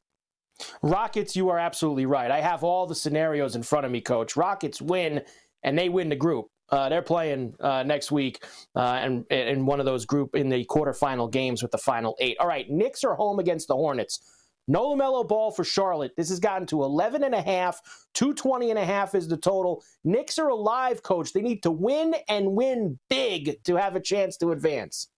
Rockets, 0.83 1.35
you 1.35 1.49
are 1.49 1.59
absolutely 1.59 2.07
right. 2.07 2.31
I 2.31 2.41
have 2.41 2.63
all 2.63 2.87
the 2.87 2.95
scenarios 2.95 3.57
in 3.57 3.63
front 3.63 3.87
of 3.87 3.93
me, 3.93 4.01
coach. 4.01 4.37
Rockets 4.37 4.81
win, 4.81 5.23
and 5.63 5.79
they 5.79 5.89
win 5.89 6.09
the 6.09 6.17
group. 6.17 6.47
Uh, 6.71 6.89
they're 6.89 7.03
playing 7.03 7.55
uh, 7.61 7.83
next 7.83 8.11
week 8.11 8.43
uh, 8.75 8.81
and 8.81 9.27
in 9.31 9.67
one 9.67 9.81
of 9.81 9.87
those 9.87 10.07
group 10.07 10.35
in 10.35 10.49
the 10.49 10.65
quarterfinal 10.67 11.31
games 11.31 11.63
with 11.63 11.71
the 11.71 11.79
final 11.79 12.17
eight. 12.21 12.37
All 12.41 12.47
right, 12.47 12.69
Knicks 12.71 13.05
are 13.05 13.15
home 13.15 13.39
against 13.39 13.69
the 13.69 13.75
Hornets. 13.75 14.21
No 14.67 14.95
LaMelo 14.95 15.27
Ball 15.27 15.51
for 15.51 15.65
Charlotte. 15.65 16.13
This 16.17 16.31
has 16.31 16.41
gotten 16.41 16.67
to 16.69 16.83
11 16.83 17.23
and 17.23 17.35
a 17.35 17.43
half. 17.43 17.81
220 18.15 18.71
and 18.71 18.79
a 18.79 18.85
half 18.85 19.15
is 19.15 19.29
the 19.29 19.37
total. 19.37 19.83
Knicks 20.05 20.39
are 20.39 20.49
alive, 20.49 21.03
coach. 21.03 21.33
They 21.33 21.43
need 21.43 21.63
to 21.65 21.71
win 21.71 22.15
and 22.29 22.53
win 22.53 22.99
big 23.11 23.63
to 23.65 23.77
have 23.77 23.97
a 23.97 24.01
chance 24.01 24.37
to 24.39 24.53
advance. 24.53 25.09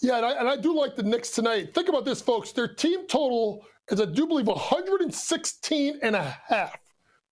Yeah, 0.00 0.16
and 0.16 0.26
I, 0.26 0.32
and 0.32 0.48
I 0.48 0.56
do 0.56 0.74
like 0.74 0.96
the 0.96 1.02
Knicks 1.02 1.30
tonight. 1.30 1.74
Think 1.74 1.88
about 1.88 2.04
this, 2.04 2.20
folks. 2.20 2.52
Their 2.52 2.68
team 2.68 3.06
total 3.06 3.64
is, 3.90 4.00
I 4.00 4.06
do 4.06 4.26
believe, 4.26 4.46
116 4.46 5.98
and 6.02 6.16
a 6.16 6.38
half. 6.46 6.76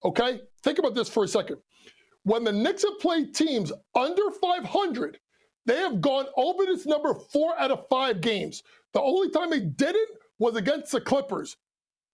Okay? 0.05 0.41
Think 0.63 0.79
about 0.79 0.95
this 0.95 1.09
for 1.09 1.25
a 1.25 1.29
second. 1.29 1.57
When 2.25 2.45
the 2.45 2.53
Knicks 2.53 2.85
have 2.85 3.01
played 3.01 3.35
teams 3.35 3.73
under 3.95 4.31
500, 4.41 5.19
they 5.67 5.77
have 5.77 6.01
gone 6.01 6.27
over 6.37 6.65
this 6.65 6.87
number 6.87 7.15
four 7.15 7.59
out 7.59 7.71
of 7.71 7.87
five 7.89 8.21
games. 8.21 8.63
The 8.93 9.01
only 9.01 9.31
time 9.31 9.51
they 9.51 9.61
didn't 9.61 10.09
was 10.41 10.57
against 10.57 10.91
the 10.91 11.01
Clippers. 11.01 11.57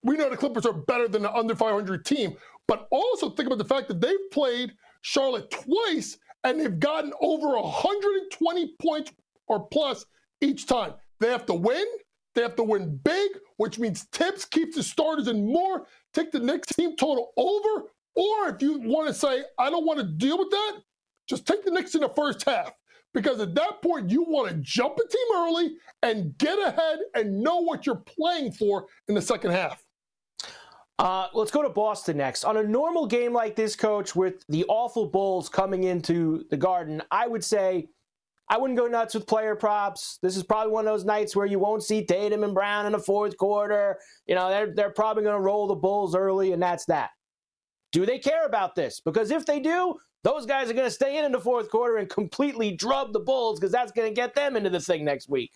We 0.03 0.15
know 0.15 0.29
the 0.29 0.37
Clippers 0.37 0.67
are 0.67 0.73
better 0.73 1.07
than 1.07 1.23
the 1.23 1.33
under 1.33 1.55
500 1.55 2.05
team, 2.05 2.37
but 2.67 2.87
also 2.91 3.31
think 3.31 3.47
about 3.47 3.57
the 3.57 3.65
fact 3.65 3.87
that 3.87 3.99
they've 3.99 4.31
played 4.31 4.73
Charlotte 5.01 5.49
twice 5.49 6.19
and 6.43 6.59
they've 6.59 6.79
gotten 6.79 7.13
over 7.19 7.47
120 7.59 8.75
points 8.79 9.11
or 9.47 9.67
plus 9.67 10.05
each 10.41 10.67
time. 10.67 10.93
They 11.19 11.29
have 11.29 11.45
to 11.47 11.53
win. 11.55 11.85
They 12.35 12.43
have 12.43 12.55
to 12.57 12.63
win 12.63 12.99
big, 13.03 13.31
which 13.55 13.79
means 13.79 14.03
Thibs 14.11 14.45
keeps 14.45 14.75
the 14.75 14.83
starters 14.83 15.27
and 15.27 15.47
more. 15.47 15.87
Take 16.13 16.31
the 16.31 16.39
Knicks 16.39 16.67
team 16.67 16.95
total 16.95 17.31
over. 17.35 17.87
Or 18.15 18.49
if 18.49 18.61
you 18.61 18.79
want 18.79 19.07
to 19.07 19.13
say, 19.13 19.43
I 19.57 19.71
don't 19.71 19.85
want 19.85 19.99
to 19.99 20.05
deal 20.05 20.37
with 20.37 20.51
that, 20.51 20.73
just 21.27 21.47
take 21.47 21.65
the 21.65 21.71
Knicks 21.71 21.95
in 21.95 22.01
the 22.01 22.09
first 22.09 22.43
half 22.43 22.71
because 23.13 23.39
at 23.39 23.55
that 23.55 23.81
point 23.81 24.09
you 24.09 24.23
want 24.23 24.49
to 24.49 24.55
jump 24.55 24.97
a 24.97 25.07
team 25.07 25.27
early 25.35 25.75
and 26.03 26.37
get 26.37 26.59
ahead 26.59 26.99
and 27.15 27.41
know 27.41 27.57
what 27.59 27.85
you're 27.85 28.03
playing 28.17 28.51
for 28.51 28.85
in 29.07 29.15
the 29.15 29.21
second 29.21 29.51
half. 29.51 29.83
Uh, 30.99 31.27
let's 31.33 31.51
go 31.51 31.61
to 31.61 31.69
Boston 31.69 32.17
next. 32.17 32.43
On 32.43 32.57
a 32.57 32.63
normal 32.63 33.05
game 33.05 33.31
like 33.31 33.55
this, 33.55 33.75
coach, 33.75 34.15
with 34.15 34.43
the 34.49 34.65
awful 34.67 35.05
Bulls 35.05 35.47
coming 35.47 35.83
into 35.83 36.45
the 36.49 36.57
Garden, 36.57 37.03
I 37.11 37.27
would 37.27 37.43
say 37.43 37.87
I 38.49 38.57
wouldn't 38.57 38.79
go 38.79 38.87
nuts 38.87 39.13
with 39.13 39.27
player 39.27 39.55
props. 39.55 40.17
This 40.23 40.37
is 40.37 40.43
probably 40.43 40.71
one 40.71 40.87
of 40.87 40.93
those 40.93 41.05
nights 41.05 41.35
where 41.35 41.45
you 41.45 41.59
won't 41.59 41.83
see 41.83 42.05
Tatum 42.05 42.43
and 42.43 42.53
Brown 42.53 42.85
in 42.85 42.93
the 42.93 42.99
fourth 42.99 43.37
quarter. 43.37 43.99
You 44.25 44.35
know, 44.35 44.49
they're, 44.49 44.73
they're 44.73 44.89
probably 44.89 45.23
going 45.23 45.35
to 45.35 45.41
roll 45.41 45.67
the 45.67 45.75
Bulls 45.75 46.15
early, 46.15 46.53
and 46.53 46.61
that's 46.61 46.85
that. 46.85 47.11
Do 47.91 48.05
they 48.05 48.19
care 48.19 48.45
about 48.45 48.73
this? 48.73 48.99
Because 48.99 49.31
if 49.31 49.45
they 49.45 49.59
do, 49.59 49.95
those 50.23 50.45
guys 50.45 50.69
are 50.69 50.73
going 50.73 50.87
to 50.87 50.91
stay 50.91 51.17
in 51.17 51.25
in 51.25 51.31
the 51.31 51.39
fourth 51.39 51.69
quarter 51.69 51.97
and 51.97 52.09
completely 52.09 52.71
drub 52.71 53.13
the 53.13 53.19
Bulls 53.19 53.59
because 53.59 53.71
that's 53.71 53.91
going 53.91 54.09
to 54.09 54.13
get 54.13 54.35
them 54.35 54.55
into 54.55 54.69
the 54.69 54.79
thing 54.79 55.05
next 55.05 55.29
week. 55.29 55.51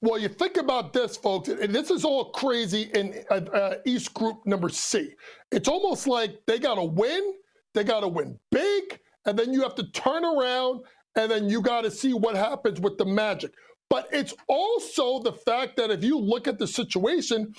Well, 0.00 0.18
you 0.18 0.28
think 0.28 0.56
about 0.56 0.92
this, 0.92 1.16
folks, 1.16 1.48
and 1.48 1.72
this 1.72 1.90
is 1.90 2.04
all 2.04 2.30
crazy 2.32 2.90
in 2.94 3.24
uh, 3.30 3.34
uh, 3.34 3.74
East 3.86 4.12
Group 4.14 4.44
number 4.44 4.68
C. 4.68 5.10
It's 5.52 5.68
almost 5.68 6.08
like 6.08 6.40
they 6.46 6.58
got 6.58 6.74
to 6.74 6.84
win, 6.84 7.34
they 7.72 7.84
got 7.84 8.00
to 8.00 8.08
win 8.08 8.38
big, 8.50 8.98
and 9.26 9.38
then 9.38 9.52
you 9.52 9.62
have 9.62 9.76
to 9.76 9.88
turn 9.92 10.24
around 10.24 10.80
and 11.16 11.30
then 11.30 11.48
you 11.48 11.60
got 11.60 11.82
to 11.82 11.90
see 11.90 12.12
what 12.12 12.36
happens 12.36 12.80
with 12.80 12.98
the 12.98 13.04
Magic. 13.04 13.52
But 13.88 14.08
it's 14.12 14.34
also 14.48 15.20
the 15.20 15.32
fact 15.32 15.76
that 15.76 15.90
if 15.90 16.02
you 16.02 16.18
look 16.18 16.48
at 16.48 16.58
the 16.58 16.66
situation, 16.66 17.54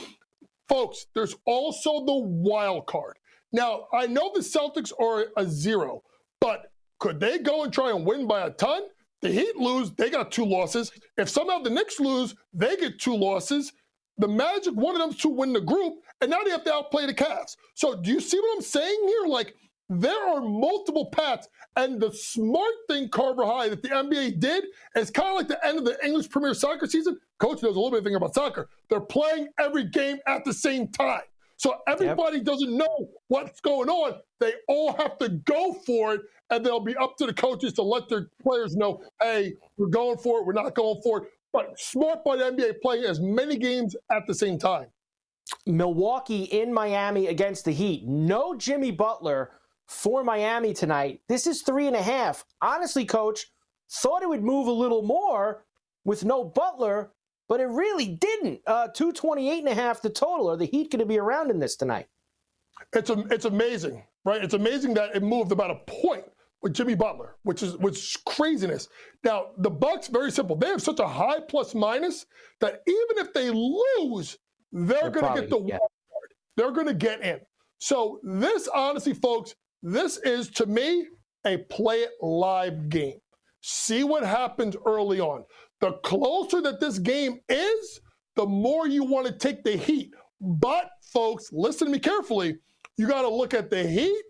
folks, 0.67 1.05
there's 1.13 1.35
also 1.45 2.05
the 2.05 2.17
wild 2.17 2.87
card. 2.87 3.17
Now, 3.51 3.85
I 3.93 4.07
know 4.07 4.31
the 4.33 4.39
Celtics 4.39 4.91
are 4.99 5.27
a 5.37 5.45
zero, 5.47 6.01
but 6.43 6.73
could 6.99 7.21
they 7.21 7.37
go 7.37 7.63
and 7.63 7.71
try 7.71 7.91
and 7.91 8.05
win 8.05 8.27
by 8.27 8.41
a 8.41 8.49
ton? 8.49 8.81
The 9.21 9.29
Heat 9.29 9.55
lose, 9.55 9.91
they 9.91 10.09
got 10.09 10.29
two 10.29 10.43
losses. 10.43 10.91
If 11.17 11.29
somehow 11.29 11.59
the 11.59 11.69
Knicks 11.69 12.01
lose, 12.01 12.35
they 12.53 12.75
get 12.75 12.99
two 12.99 13.15
losses. 13.15 13.71
The 14.17 14.27
Magic, 14.27 14.73
one 14.73 14.93
of 14.93 15.01
them 15.01 15.13
to 15.19 15.29
win 15.29 15.53
the 15.53 15.61
group, 15.61 15.93
and 16.19 16.29
now 16.29 16.43
they 16.43 16.51
have 16.51 16.65
to 16.65 16.73
outplay 16.73 17.05
the 17.05 17.13
Cavs. 17.13 17.55
So 17.75 17.95
do 17.95 18.11
you 18.11 18.19
see 18.19 18.37
what 18.37 18.57
I'm 18.57 18.61
saying 18.61 18.99
here? 19.07 19.25
Like 19.25 19.55
there 19.87 20.27
are 20.27 20.41
multiple 20.41 21.05
paths, 21.11 21.47
and 21.77 22.01
the 22.01 22.11
smart 22.11 22.73
thing, 22.89 23.07
Carver 23.07 23.45
High, 23.45 23.69
that 23.69 23.81
the 23.81 23.87
NBA 23.87 24.41
did 24.41 24.65
is 24.97 25.11
kind 25.11 25.29
of 25.29 25.35
like 25.35 25.47
the 25.47 25.65
end 25.65 25.77
of 25.77 25.85
the 25.85 25.97
English 26.05 26.29
Premier 26.29 26.53
Soccer 26.53 26.87
season. 26.87 27.17
Coach 27.39 27.63
knows 27.63 27.77
a 27.77 27.79
little 27.79 27.91
bit 27.91 27.99
of 27.99 28.03
thing 28.03 28.15
about 28.15 28.35
soccer. 28.35 28.67
They're 28.89 28.99
playing 28.99 29.47
every 29.57 29.85
game 29.85 30.17
at 30.27 30.43
the 30.43 30.53
same 30.53 30.89
time. 30.89 31.21
So 31.63 31.77
everybody 31.87 32.39
yep. 32.39 32.45
doesn't 32.45 32.75
know 32.75 33.07
what's 33.29 33.61
going 33.61 33.87
on. 33.87 34.19
They 34.41 34.51
all 34.67 34.91
have 34.97 35.17
to 35.19 35.29
go 35.29 35.71
for 35.71 36.15
it, 36.15 36.21
and 36.49 36.65
they'll 36.65 36.81
be 36.81 36.97
up 36.97 37.15
to 37.19 37.25
the 37.25 37.33
coaches 37.33 37.71
to 37.73 37.83
let 37.83 38.09
their 38.09 38.27
players 38.41 38.75
know, 38.75 39.01
hey, 39.21 39.53
we're 39.77 39.87
going 39.87 40.17
for 40.17 40.39
it, 40.39 40.45
we're 40.45 40.51
not 40.51 40.75
going 40.75 40.99
for 41.01 41.19
it. 41.19 41.29
But 41.53 41.79
smart 41.79 42.25
by 42.25 42.35
the 42.35 42.51
NBA 42.51 42.81
playing 42.81 43.05
as 43.05 43.21
many 43.21 43.55
games 43.55 43.95
at 44.11 44.27
the 44.27 44.35
same 44.35 44.59
time. 44.59 44.87
Milwaukee 45.65 46.43
in 46.43 46.73
Miami 46.73 47.27
against 47.27 47.63
the 47.63 47.71
Heat. 47.71 48.05
No 48.05 48.57
Jimmy 48.57 48.91
Butler 48.91 49.51
for 49.87 50.21
Miami 50.21 50.73
tonight. 50.73 51.21
This 51.29 51.47
is 51.47 51.61
three 51.61 51.87
and 51.87 51.95
a 51.95 52.01
half. 52.01 52.43
Honestly, 52.61 53.05
coach, 53.05 53.45
thought 53.89 54.21
it 54.21 54.27
would 54.27 54.43
move 54.43 54.67
a 54.67 54.71
little 54.71 55.03
more 55.03 55.63
with 56.03 56.25
no 56.25 56.43
Butler, 56.43 57.12
but 57.47 57.59
it 57.59 57.67
really 57.67 58.07
didn't. 58.07 58.61
Uh, 58.65 58.87
228 58.87 59.59
and 59.59 59.67
a 59.67 59.73
half 59.73 60.01
the 60.01 60.09
total. 60.09 60.49
Are 60.49 60.57
the 60.57 60.65
Heat 60.65 60.91
going 60.91 60.99
to 60.99 61.05
be 61.05 61.19
around 61.19 61.51
in 61.51 61.59
this 61.59 61.75
tonight? 61.75 62.07
It's 62.93 63.09
a, 63.09 63.19
it's 63.31 63.45
amazing, 63.45 64.03
right? 64.25 64.43
It's 64.43 64.53
amazing 64.53 64.93
that 64.95 65.15
it 65.15 65.23
moved 65.23 65.51
about 65.51 65.71
a 65.71 65.91
point 65.91 66.25
with 66.61 66.73
Jimmy 66.73 66.95
Butler, 66.95 67.35
which 67.43 67.61
is 67.61 67.77
which 67.77 67.97
is 67.97 68.17
craziness. 68.25 68.87
Now 69.23 69.47
the 69.57 69.69
Bucks, 69.69 70.07
very 70.07 70.31
simple. 70.31 70.55
They 70.55 70.67
have 70.67 70.81
such 70.81 70.99
a 70.99 71.07
high 71.07 71.39
plus 71.41 71.75
minus 71.75 72.25
that 72.61 72.81
even 72.87 73.25
if 73.25 73.33
they 73.33 73.49
lose, 73.51 74.37
they're, 74.71 75.01
they're 75.01 75.09
going 75.11 75.35
to 75.35 75.41
get 75.41 75.49
the 75.49 75.59
yeah. 75.59 75.77
card. 75.77 75.89
They're 76.55 76.71
going 76.71 76.87
to 76.87 76.93
get 76.93 77.21
in. 77.21 77.39
So 77.79 78.19
this, 78.23 78.69
honestly, 78.73 79.13
folks, 79.13 79.55
this 79.81 80.17
is 80.17 80.49
to 80.51 80.65
me 80.65 81.07
a 81.45 81.57
play 81.57 81.97
it 81.97 82.11
live 82.21 82.89
game. 82.89 83.19
See 83.61 84.03
what 84.03 84.23
happens 84.23 84.75
early 84.85 85.19
on. 85.19 85.43
The 85.83 85.91
closer 85.95 86.61
that 86.61 86.79
this 86.79 86.97
game 86.97 87.41
is, 87.49 87.99
the 88.37 88.45
more 88.45 88.87
you 88.87 89.03
want 89.03 89.27
to 89.27 89.33
take 89.33 89.65
the 89.65 89.75
heat. 89.75 90.13
But 90.39 90.89
folks, 91.11 91.49
listen 91.51 91.87
to 91.87 91.91
me 91.91 91.99
carefully. 91.99 92.55
You 92.95 93.05
got 93.05 93.23
to 93.23 93.27
look 93.27 93.53
at 93.53 93.69
the 93.69 93.85
heat 93.85 94.23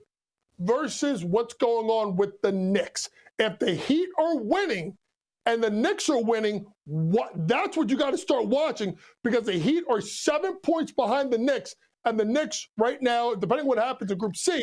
versus 0.58 1.24
what's 1.24 1.54
going 1.54 1.90
on 1.90 2.16
with 2.16 2.42
the 2.42 2.52
Knicks. 2.52 3.08
If 3.38 3.60
the 3.60 3.76
Heat 3.76 4.10
are 4.18 4.40
winning 4.40 4.98
and 5.46 5.64
the 5.64 5.70
Knicks 5.70 6.10
are 6.10 6.24
winning, 6.24 6.66
what 6.86 7.30
that's 7.48 7.78
what 7.78 7.92
you 7.92 7.98
got 7.98 8.12
to 8.12 8.18
start 8.18 8.48
watching 8.48 8.98
because 9.24 9.46
the 9.46 9.54
Heat 9.54 9.84
are 9.88 10.02
seven 10.02 10.56
points 10.64 10.92
behind 10.92 11.32
the 11.32 11.38
Knicks, 11.38 11.76
and 12.06 12.20
the 12.20 12.26
Knicks 12.26 12.68
right 12.80 13.00
now, 13.00 13.36
depending 13.36 13.68
what 13.68 13.78
happens 13.78 14.10
in 14.12 14.18
Group 14.18 14.36
C, 14.36 14.60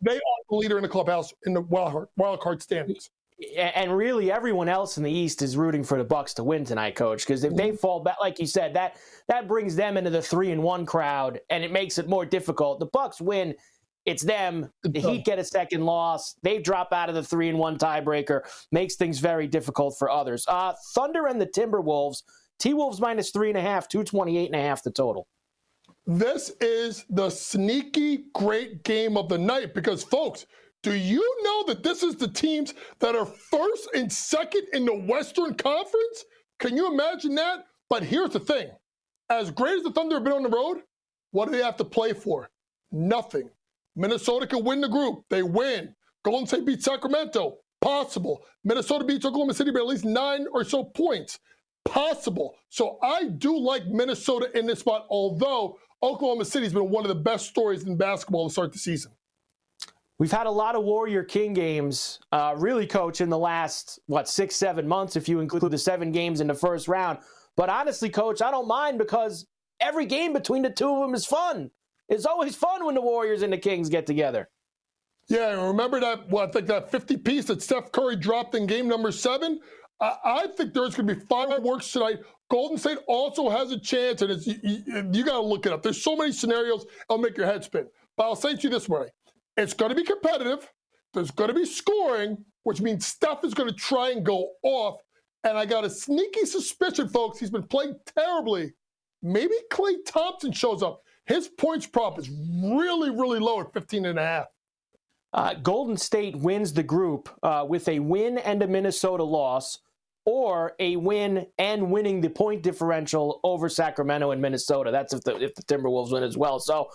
they 0.00 0.16
are 0.16 0.42
the 0.50 0.56
leader 0.56 0.76
in 0.76 0.82
the 0.82 0.88
clubhouse 0.88 1.32
in 1.46 1.54
the 1.54 1.60
wild, 1.60 2.06
wild 2.16 2.40
card 2.40 2.60
standings. 2.60 3.10
And 3.56 3.96
really, 3.96 4.30
everyone 4.30 4.68
else 4.68 4.96
in 4.96 5.02
the 5.02 5.10
East 5.10 5.42
is 5.42 5.56
rooting 5.56 5.84
for 5.84 5.98
the 5.98 6.04
Bucks 6.04 6.34
to 6.34 6.44
win 6.44 6.64
tonight, 6.64 6.94
Coach. 6.94 7.26
Because 7.26 7.44
if 7.44 7.54
they 7.54 7.68
mm-hmm. 7.68 7.76
fall 7.76 8.00
back, 8.00 8.16
like 8.20 8.38
you 8.38 8.46
said, 8.46 8.74
that 8.74 8.96
that 9.28 9.48
brings 9.48 9.76
them 9.76 9.96
into 9.96 10.10
the 10.10 10.22
three 10.22 10.50
and 10.50 10.62
one 10.62 10.86
crowd, 10.86 11.40
and 11.50 11.64
it 11.64 11.72
makes 11.72 11.98
it 11.98 12.08
more 12.08 12.24
difficult. 12.26 12.80
The 12.80 12.86
Bucks 12.86 13.20
win, 13.20 13.54
it's 14.04 14.22
them. 14.22 14.70
The 14.82 15.00
Heat 15.00 15.24
get 15.24 15.38
a 15.38 15.44
second 15.44 15.84
loss. 15.84 16.34
They 16.42 16.58
drop 16.58 16.92
out 16.92 17.08
of 17.08 17.14
the 17.14 17.22
three 17.22 17.48
and 17.48 17.58
one 17.58 17.78
tiebreaker. 17.78 18.42
Makes 18.70 18.96
things 18.96 19.18
very 19.18 19.46
difficult 19.46 19.96
for 19.98 20.10
others. 20.10 20.44
Uh, 20.48 20.74
Thunder 20.94 21.26
and 21.26 21.40
the 21.40 21.46
Timberwolves. 21.46 22.22
T 22.58 22.74
Wolves 22.74 23.00
minus 23.00 23.30
three 23.30 23.48
and 23.48 23.58
a 23.58 23.62
half, 23.62 23.88
228 23.88 24.46
and 24.46 24.54
a 24.54 24.62
half 24.62 24.82
the 24.82 24.90
total. 24.90 25.26
This 26.06 26.50
is 26.60 27.04
the 27.10 27.30
sneaky 27.30 28.24
great 28.34 28.82
game 28.82 29.16
of 29.16 29.28
the 29.28 29.38
night 29.38 29.72
because, 29.72 30.02
folks, 30.02 30.46
do 30.82 30.94
you 30.94 31.38
know 31.42 31.64
that 31.66 31.82
this 31.82 32.02
is 32.02 32.16
the 32.16 32.28
teams 32.28 32.74
that 32.98 33.14
are 33.14 33.26
first 33.26 33.88
and 33.94 34.12
second 34.12 34.62
in 34.72 34.84
the 34.84 34.94
Western 34.94 35.54
Conference? 35.54 36.24
Can 36.58 36.76
you 36.76 36.92
imagine 36.92 37.34
that? 37.36 37.66
But 37.88 38.02
here's 38.02 38.30
the 38.30 38.40
thing 38.40 38.70
as 39.30 39.50
great 39.50 39.78
as 39.78 39.82
the 39.82 39.92
Thunder 39.92 40.16
have 40.16 40.24
been 40.24 40.32
on 40.32 40.42
the 40.42 40.48
road, 40.48 40.78
what 41.30 41.46
do 41.46 41.52
they 41.56 41.62
have 41.62 41.76
to 41.76 41.84
play 41.84 42.12
for? 42.12 42.50
Nothing. 42.90 43.48
Minnesota 43.96 44.46
can 44.46 44.64
win 44.64 44.80
the 44.80 44.88
group. 44.88 45.24
They 45.30 45.42
win. 45.42 45.94
Golden 46.24 46.46
State 46.46 46.66
beats 46.66 46.84
Sacramento. 46.84 47.58
Possible. 47.80 48.42
Minnesota 48.64 49.04
beats 49.04 49.24
Oklahoma 49.24 49.54
City 49.54 49.70
by 49.70 49.80
at 49.80 49.86
least 49.86 50.04
nine 50.04 50.46
or 50.52 50.64
so 50.64 50.84
points. 50.84 51.38
Possible. 51.84 52.54
So 52.68 52.98
I 53.02 53.24
do 53.24 53.58
like 53.58 53.86
Minnesota 53.86 54.56
in 54.56 54.66
this 54.66 54.80
spot, 54.80 55.06
although 55.10 55.78
Oklahoma 56.02 56.44
City's 56.44 56.72
been 56.72 56.90
one 56.90 57.04
of 57.04 57.08
the 57.08 57.14
best 57.14 57.46
stories 57.46 57.84
in 57.84 57.96
basketball 57.96 58.48
to 58.48 58.52
start 58.52 58.72
the 58.72 58.78
season. 58.78 59.12
We've 60.22 60.30
had 60.30 60.46
a 60.46 60.52
lot 60.52 60.76
of 60.76 60.84
Warrior 60.84 61.24
King 61.24 61.52
games, 61.52 62.20
uh, 62.30 62.54
really, 62.56 62.86
coach, 62.86 63.20
in 63.20 63.28
the 63.28 63.36
last, 63.36 63.98
what, 64.06 64.28
six, 64.28 64.54
seven 64.54 64.86
months, 64.86 65.16
if 65.16 65.28
you 65.28 65.40
include 65.40 65.72
the 65.72 65.78
seven 65.78 66.12
games 66.12 66.40
in 66.40 66.46
the 66.46 66.54
first 66.54 66.86
round. 66.86 67.18
But 67.56 67.68
honestly, 67.68 68.08
coach, 68.08 68.40
I 68.40 68.52
don't 68.52 68.68
mind 68.68 68.98
because 68.98 69.48
every 69.80 70.06
game 70.06 70.32
between 70.32 70.62
the 70.62 70.70
two 70.70 70.88
of 70.88 71.00
them 71.00 71.14
is 71.16 71.26
fun. 71.26 71.72
It's 72.08 72.24
always 72.24 72.54
fun 72.54 72.86
when 72.86 72.94
the 72.94 73.00
Warriors 73.00 73.42
and 73.42 73.52
the 73.52 73.58
Kings 73.58 73.88
get 73.88 74.06
together. 74.06 74.48
Yeah, 75.26 75.60
remember 75.66 75.98
that? 75.98 76.30
Well, 76.30 76.46
I 76.46 76.50
think 76.52 76.68
that 76.68 76.92
50 76.92 77.16
piece 77.16 77.46
that 77.46 77.60
Steph 77.60 77.90
Curry 77.90 78.14
dropped 78.14 78.54
in 78.54 78.68
game 78.68 78.86
number 78.86 79.10
seven. 79.10 79.58
I, 80.00 80.14
I 80.24 80.46
think 80.56 80.72
there's 80.72 80.94
going 80.94 81.08
to 81.08 81.16
be 81.16 81.20
fireworks 81.22 81.90
tonight. 81.90 82.20
Golden 82.48 82.78
State 82.78 82.98
also 83.08 83.48
has 83.48 83.72
a 83.72 83.80
chance, 83.80 84.22
and 84.22 84.30
it's, 84.30 84.46
you, 84.46 84.54
you, 84.62 85.10
you 85.14 85.24
got 85.24 85.40
to 85.40 85.42
look 85.42 85.66
it 85.66 85.72
up. 85.72 85.82
There's 85.82 86.00
so 86.00 86.14
many 86.14 86.30
scenarios, 86.30 86.86
it'll 87.10 87.18
make 87.20 87.36
your 87.36 87.46
head 87.46 87.64
spin. 87.64 87.88
But 88.16 88.22
I'll 88.22 88.36
say 88.36 88.54
to 88.54 88.62
you 88.62 88.70
this 88.70 88.88
way 88.88 89.08
it's 89.56 89.74
going 89.74 89.90
to 89.90 89.94
be 89.94 90.04
competitive. 90.04 90.70
There's 91.14 91.30
going 91.30 91.48
to 91.48 91.54
be 91.54 91.66
scoring, 91.66 92.44
which 92.62 92.80
means 92.80 93.06
Steph 93.06 93.44
is 93.44 93.54
going 93.54 93.68
to 93.68 93.74
try 93.74 94.10
and 94.10 94.24
go 94.24 94.50
off. 94.62 95.00
And 95.44 95.58
I 95.58 95.66
got 95.66 95.84
a 95.84 95.90
sneaky 95.90 96.46
suspicion, 96.46 97.08
folks, 97.08 97.38
he's 97.38 97.50
been 97.50 97.64
playing 97.64 97.96
terribly. 98.16 98.72
Maybe 99.22 99.54
Klay 99.70 99.96
Thompson 100.06 100.52
shows 100.52 100.82
up. 100.82 101.02
His 101.26 101.48
points 101.48 101.86
prop 101.86 102.18
is 102.18 102.30
really, 102.30 103.10
really 103.10 103.38
low 103.38 103.60
at 103.60 103.72
15 103.72 104.06
and 104.06 104.18
a 104.18 104.22
half. 104.22 104.46
Uh, 105.32 105.54
Golden 105.54 105.96
State 105.96 106.36
wins 106.36 106.72
the 106.72 106.82
group 106.82 107.28
uh, 107.42 107.64
with 107.66 107.88
a 107.88 108.00
win 108.00 108.38
and 108.38 108.62
a 108.62 108.66
Minnesota 108.66 109.24
loss, 109.24 109.78
or 110.24 110.74
a 110.78 110.96
win 110.96 111.46
and 111.58 111.90
winning 111.90 112.20
the 112.20 112.28
point 112.28 112.62
differential 112.62 113.40
over 113.42 113.68
Sacramento 113.68 114.30
and 114.30 114.42
Minnesota. 114.42 114.90
That's 114.90 115.14
if 115.14 115.22
the 115.22 115.36
if 115.42 115.54
the 115.54 115.62
Timberwolves 115.62 116.12
win 116.12 116.22
as 116.22 116.36
well. 116.36 116.60
So 116.60 116.88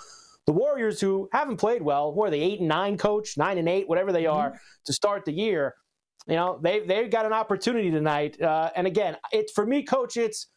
the 0.47 0.53
Warriors, 0.53 0.99
who 0.99 1.29
haven't 1.31 1.57
played 1.57 1.81
well, 1.81 2.13
who 2.13 2.23
are 2.23 2.31
they 2.31 2.41
eight 2.41 2.59
and 2.59 2.69
nine, 2.69 2.97
coach 2.97 3.37
nine 3.37 3.57
and 3.59 3.69
eight, 3.69 3.87
whatever 3.87 4.11
they 4.11 4.23
mm-hmm. 4.23 4.37
are 4.37 4.59
to 4.85 4.93
start 4.93 5.25
the 5.25 5.33
year. 5.33 5.75
You 6.25 6.35
know 6.35 6.59
they 6.61 6.79
they've 6.79 7.11
got 7.11 7.25
an 7.25 7.33
opportunity 7.33 7.91
tonight. 7.91 8.41
Uh, 8.41 8.71
and 8.75 8.87
again, 8.87 9.17
it's 9.31 9.51
for 9.51 9.65
me, 9.65 9.83
coach. 9.83 10.17
It's 10.17 10.47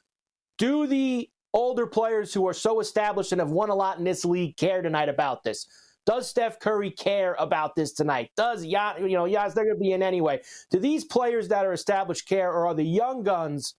do 0.58 0.86
the 0.86 1.28
older 1.52 1.86
players 1.86 2.32
who 2.32 2.46
are 2.46 2.54
so 2.54 2.80
established 2.80 3.32
and 3.32 3.40
have 3.40 3.50
won 3.50 3.70
a 3.70 3.74
lot 3.74 3.98
in 3.98 4.04
this 4.04 4.24
league 4.24 4.56
care 4.56 4.82
tonight 4.82 5.08
about 5.08 5.42
this? 5.42 5.66
Does 6.06 6.28
Steph 6.28 6.58
Curry 6.60 6.90
care 6.90 7.36
about 7.38 7.76
this 7.76 7.92
tonight? 7.92 8.30
Does 8.36 8.64
Jan, 8.64 9.08
you 9.08 9.16
know, 9.16 9.26
yes, 9.26 9.54
they're 9.54 9.64
going 9.64 9.76
to 9.76 9.80
be 9.80 9.92
in 9.92 10.02
anyway. 10.02 10.40
Do 10.70 10.78
these 10.78 11.04
players 11.04 11.48
that 11.48 11.66
are 11.66 11.72
established 11.72 12.26
care, 12.26 12.50
or 12.50 12.66
are 12.66 12.74
the 12.74 12.84
young 12.84 13.22
guns, 13.22 13.74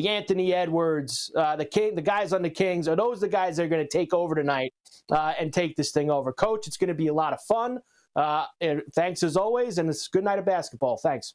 the 0.00 0.08
Anthony 0.08 0.54
Edwards, 0.54 1.30
uh, 1.36 1.56
the 1.56 1.64
King, 1.64 1.94
the 1.94 2.00
guys 2.00 2.32
on 2.32 2.40
the 2.40 2.48
Kings, 2.48 2.88
are 2.88 2.96
those 2.96 3.20
the 3.20 3.28
guys 3.28 3.56
that 3.56 3.64
are 3.64 3.68
going 3.68 3.86
to 3.86 3.88
take 3.88 4.14
over 4.14 4.34
tonight 4.34 4.72
uh, 5.12 5.34
and 5.38 5.52
take 5.52 5.76
this 5.76 5.90
thing 5.90 6.10
over? 6.10 6.32
Coach, 6.32 6.66
it's 6.66 6.78
going 6.78 6.88
to 6.88 6.94
be 6.94 7.08
a 7.08 7.12
lot 7.12 7.34
of 7.34 7.40
fun. 7.42 7.78
Uh, 8.16 8.46
thanks 8.94 9.22
as 9.22 9.36
always, 9.36 9.76
and 9.76 9.90
it's 9.90 10.06
a 10.06 10.10
good 10.10 10.24
night 10.24 10.38
of 10.38 10.46
basketball. 10.46 10.96
Thanks. 10.96 11.34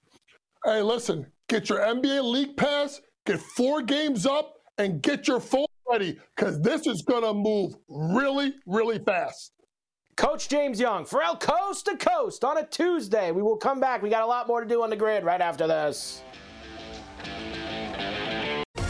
Hey, 0.63 0.81
listen, 0.81 1.27
get 1.47 1.69
your 1.69 1.79
NBA 1.79 2.23
League 2.23 2.57
Pass, 2.57 3.01
get 3.27 3.39
four 3.39 3.83
games 3.83 4.25
up, 4.25 4.55
and 4.79 4.99
get 5.01 5.27
your 5.27 5.39
phone 5.39 5.67
ready 5.87 6.17
because 6.35 6.59
this 6.61 6.87
is 6.87 7.03
going 7.03 7.23
to 7.23 7.33
move 7.35 7.75
really, 7.87 8.55
really 8.65 8.97
fast. 8.97 9.51
Coach 10.17 10.49
James 10.49 10.79
Young 10.79 11.05
for 11.05 11.21
El 11.21 11.37
Coast 11.37 11.85
to 11.85 11.97
Coast 11.97 12.43
on 12.43 12.57
a 12.57 12.65
Tuesday. 12.65 13.31
We 13.31 13.43
will 13.43 13.57
come 13.57 13.79
back. 13.79 14.01
We 14.01 14.09
got 14.09 14.23
a 14.23 14.25
lot 14.25 14.47
more 14.47 14.61
to 14.61 14.67
do 14.67 14.81
on 14.81 14.89
the 14.89 14.95
grid 14.95 15.23
right 15.23 15.41
after 15.41 15.67
this. 15.67 16.23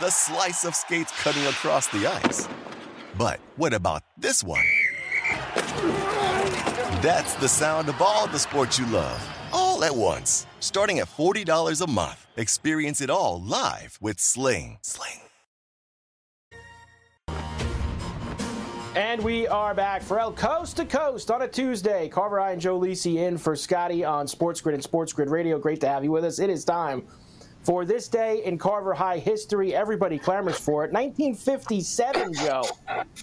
The 0.00 0.10
slice 0.10 0.64
of 0.64 0.76
skates 0.76 1.10
cutting 1.20 1.44
across 1.46 1.88
the 1.88 2.06
ice. 2.06 2.48
But 3.18 3.40
what 3.56 3.74
about 3.74 4.04
this 4.16 4.44
one? 4.44 4.64
That's 7.02 7.34
the 7.34 7.48
sound 7.48 7.88
of 7.88 8.00
all 8.00 8.28
the 8.28 8.38
sports 8.38 8.78
you 8.78 8.86
love, 8.86 9.20
all 9.52 9.82
at 9.82 9.92
once. 9.92 10.46
Starting 10.60 11.00
at 11.00 11.08
$40 11.08 11.84
a 11.84 11.90
month. 11.90 12.24
Experience 12.36 13.00
it 13.00 13.10
all 13.10 13.42
live 13.42 13.98
with 14.00 14.20
Sling. 14.20 14.78
Sling. 14.82 15.18
And 18.94 19.20
we 19.24 19.48
are 19.48 19.74
back 19.74 20.02
for 20.02 20.20
El 20.20 20.32
Coast 20.32 20.76
to 20.76 20.84
Coast 20.84 21.28
on 21.32 21.42
a 21.42 21.48
Tuesday. 21.48 22.08
Carver 22.08 22.38
I 22.38 22.52
and 22.52 22.60
Joe 22.60 22.78
Lisi 22.78 23.16
in 23.16 23.36
for 23.36 23.56
Scotty 23.56 24.04
on 24.04 24.28
Sports 24.28 24.60
Grid 24.60 24.74
and 24.74 24.82
Sports 24.82 25.12
Grid 25.12 25.28
Radio. 25.28 25.58
Great 25.58 25.80
to 25.80 25.88
have 25.88 26.04
you 26.04 26.12
with 26.12 26.24
us. 26.24 26.38
It 26.38 26.50
is 26.50 26.64
time 26.64 27.02
for 27.68 27.84
this 27.84 28.08
day 28.08 28.42
in 28.46 28.56
Carver 28.56 28.94
High 28.94 29.18
history. 29.18 29.74
Everybody 29.74 30.18
clamors 30.18 30.58
for 30.58 30.86
it. 30.86 30.92
1957, 30.92 32.32
Joe. 32.32 32.62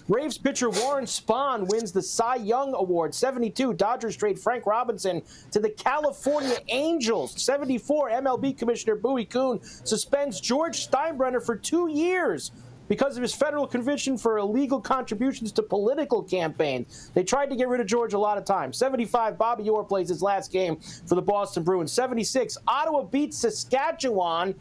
Braves 0.08 0.38
pitcher 0.38 0.70
Warren 0.70 1.04
Spahn 1.04 1.66
wins 1.68 1.90
the 1.90 2.00
Cy 2.00 2.36
Young 2.36 2.72
Award. 2.74 3.12
72, 3.12 3.74
Dodgers 3.74 4.16
trade 4.16 4.38
Frank 4.38 4.64
Robinson 4.64 5.20
to 5.50 5.58
the 5.58 5.70
California 5.70 6.58
Angels. 6.68 7.42
74, 7.42 8.10
MLB 8.10 8.56
Commissioner 8.56 8.94
Bowie 8.94 9.24
Kuhn 9.24 9.58
suspends 9.62 10.40
George 10.40 10.88
Steinbrenner 10.88 11.44
for 11.44 11.56
two 11.56 11.90
years 11.90 12.52
because 12.88 13.16
of 13.16 13.22
his 13.22 13.34
federal 13.34 13.66
conviction 13.66 14.16
for 14.16 14.38
illegal 14.38 14.80
contributions 14.80 15.52
to 15.52 15.62
political 15.62 16.22
campaigns. 16.22 17.10
They 17.14 17.24
tried 17.24 17.50
to 17.50 17.56
get 17.56 17.68
rid 17.68 17.80
of 17.80 17.86
George 17.86 18.14
a 18.14 18.18
lot 18.18 18.38
of 18.38 18.44
times. 18.44 18.76
75, 18.76 19.38
Bobby 19.38 19.68
Orr 19.68 19.84
plays 19.84 20.08
his 20.08 20.22
last 20.22 20.52
game 20.52 20.76
for 21.06 21.14
the 21.14 21.22
Boston 21.22 21.62
Bruins. 21.62 21.92
76, 21.92 22.56
Ottawa 22.66 23.02
beats 23.02 23.38
Saskatchewan 23.38 24.54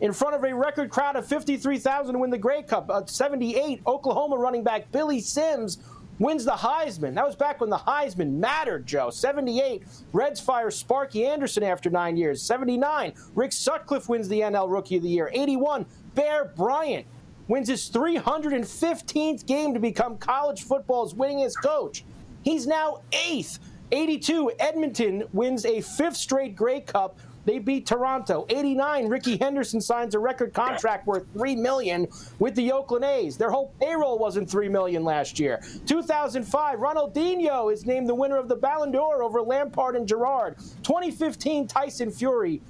in 0.00 0.12
front 0.12 0.34
of 0.34 0.44
a 0.44 0.54
record 0.54 0.90
crowd 0.90 1.16
of 1.16 1.26
53,000 1.26 2.12
to 2.12 2.18
win 2.18 2.30
the 2.30 2.38
Grey 2.38 2.62
Cup. 2.62 2.90
Uh, 2.90 3.04
78, 3.06 3.80
Oklahoma 3.86 4.36
running 4.36 4.62
back 4.62 4.90
Billy 4.92 5.20
Sims 5.20 5.78
wins 6.18 6.44
the 6.44 6.52
Heisman. 6.52 7.14
That 7.14 7.26
was 7.26 7.36
back 7.36 7.60
when 7.60 7.70
the 7.70 7.76
Heisman 7.76 8.32
mattered, 8.32 8.86
Joe. 8.86 9.10
78, 9.10 9.82
Reds 10.12 10.40
fire 10.40 10.70
Sparky 10.70 11.26
Anderson 11.26 11.62
after 11.62 11.90
nine 11.90 12.16
years. 12.16 12.42
79, 12.42 13.12
Rick 13.34 13.52
Sutcliffe 13.52 14.08
wins 14.08 14.28
the 14.28 14.40
NL 14.40 14.70
Rookie 14.70 14.96
of 14.96 15.02
the 15.02 15.08
Year. 15.08 15.30
81, 15.32 15.86
Bear 16.14 16.46
Bryant 16.56 17.06
wins 17.48 17.68
his 17.68 17.88
315th 17.90 19.46
game 19.46 19.74
to 19.74 19.80
become 19.80 20.18
college 20.18 20.62
football's 20.62 21.14
winningest 21.14 21.62
coach. 21.62 22.04
He's 22.42 22.66
now 22.66 23.02
eighth. 23.12 23.58
82, 23.92 24.52
Edmonton 24.58 25.24
wins 25.32 25.64
a 25.64 25.80
fifth 25.80 26.16
straight 26.16 26.56
Grey 26.56 26.80
Cup. 26.80 27.18
They 27.44 27.60
beat 27.60 27.86
Toronto. 27.86 28.44
89, 28.48 29.06
Rickey 29.06 29.36
Henderson 29.36 29.80
signs 29.80 30.16
a 30.16 30.18
record 30.18 30.52
contract 30.52 31.06
worth 31.06 31.24
3 31.34 31.54
million 31.54 32.08
with 32.40 32.56
the 32.56 32.72
Oakland 32.72 33.04
A's. 33.04 33.36
Their 33.36 33.50
whole 33.50 33.72
payroll 33.80 34.18
wasn't 34.18 34.50
3 34.50 34.68
million 34.68 35.04
last 35.04 35.38
year. 35.38 35.62
2005, 35.86 36.80
Ronaldinho 36.80 37.72
is 37.72 37.86
named 37.86 38.08
the 38.08 38.14
winner 38.14 38.36
of 38.36 38.48
the 38.48 38.56
Ballon 38.56 38.90
d'Or 38.90 39.22
over 39.22 39.40
Lampard 39.40 39.94
and 39.94 40.08
Gerrard. 40.08 40.56
2015, 40.82 41.68
Tyson 41.68 42.10
Fury 42.10 42.60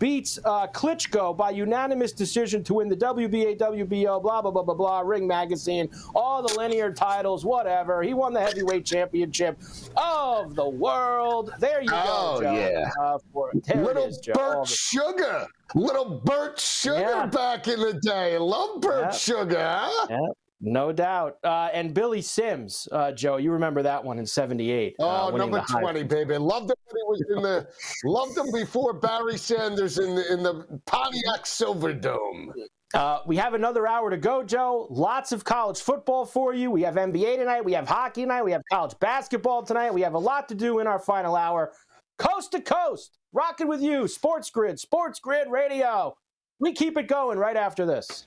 beats 0.00 0.38
uh, 0.44 0.66
Klitschko 0.66 1.36
by 1.36 1.50
unanimous 1.50 2.10
decision 2.10 2.64
to 2.64 2.74
win 2.74 2.88
the 2.88 2.96
WBA, 2.96 3.58
WBO, 3.58 4.20
blah, 4.20 4.42
blah, 4.42 4.50
blah, 4.50 4.62
blah, 4.64 4.74
blah, 4.74 5.00
Ring 5.00 5.28
Magazine, 5.28 5.88
all 6.14 6.42
the 6.42 6.52
linear 6.58 6.92
titles, 6.92 7.44
whatever. 7.44 8.02
He 8.02 8.14
won 8.14 8.32
the 8.32 8.40
heavyweight 8.40 8.84
championship 8.84 9.60
of 9.96 10.56
the 10.56 10.68
world. 10.68 11.52
There 11.60 11.82
you 11.82 11.90
oh, 11.92 12.40
go, 12.40 12.44
Joe. 12.44 12.52
yeah. 12.54 12.90
Uh, 13.00 13.18
for, 13.32 13.52
Little 13.76 14.06
is, 14.06 14.18
Joe. 14.18 14.32
Bert 14.32 14.66
Sugar. 14.66 15.46
Little 15.74 16.20
Bert 16.24 16.58
Sugar 16.58 16.98
Yeah. 16.98 17.26
back 17.26 17.68
in 17.68 17.78
the 17.78 17.92
day. 18.02 18.38
Love 18.38 18.80
Bert 18.80 19.02
Yeah. 19.02 19.10
Sugar, 19.10 19.78
huh? 19.80 20.06
Yeah, 20.10 20.18
no 20.60 20.92
doubt. 20.92 21.38
Uh, 21.42 21.68
and 21.72 21.94
Billy 21.94 22.20
Sims, 22.20 22.86
uh, 22.92 23.12
Joe, 23.12 23.38
you 23.38 23.52
remember 23.52 23.82
that 23.82 24.04
one 24.04 24.18
in 24.18 24.26
'78. 24.26 24.96
Oh, 24.98 25.28
uh, 25.28 25.36
number 25.36 25.64
twenty, 25.70 26.02
baby. 26.02 26.36
Loved 26.36 26.70
him 26.70 26.76
when 26.86 26.96
he 26.96 27.02
was 27.06 27.24
in 27.36 27.42
the. 27.42 27.68
loved 28.04 28.36
him 28.36 28.52
before 28.52 28.92
Barry 28.92 29.38
Sanders 29.38 29.98
in 29.98 30.14
the 30.14 30.32
in 30.32 30.42
the 30.42 30.80
Pontiac 30.86 31.44
Silverdome. 31.44 32.52
Uh, 32.92 33.20
we 33.24 33.36
have 33.36 33.54
another 33.54 33.86
hour 33.86 34.10
to 34.10 34.16
go, 34.16 34.42
Joe. 34.42 34.88
Lots 34.90 35.30
of 35.32 35.44
college 35.44 35.80
football 35.80 36.26
for 36.26 36.52
you. 36.52 36.70
We 36.70 36.82
have 36.82 36.96
NBA 36.96 37.36
tonight. 37.36 37.64
We 37.64 37.72
have 37.74 37.88
hockey 37.88 38.22
tonight. 38.22 38.42
We 38.42 38.52
have 38.52 38.62
college 38.70 38.98
basketball 38.98 39.62
tonight. 39.62 39.94
We 39.94 40.00
have 40.02 40.14
a 40.14 40.18
lot 40.18 40.48
to 40.48 40.54
do 40.54 40.80
in 40.80 40.86
our 40.86 40.98
final 40.98 41.36
hour. 41.36 41.72
Coast 42.18 42.52
to 42.52 42.60
coast, 42.60 43.16
rocking 43.32 43.68
with 43.68 43.80
you. 43.80 44.08
Sports 44.08 44.50
Grid, 44.50 44.78
Sports 44.78 45.20
Grid 45.20 45.48
Radio. 45.48 46.16
We 46.58 46.72
keep 46.72 46.98
it 46.98 47.06
going 47.06 47.38
right 47.38 47.56
after 47.56 47.86
this. 47.86 48.26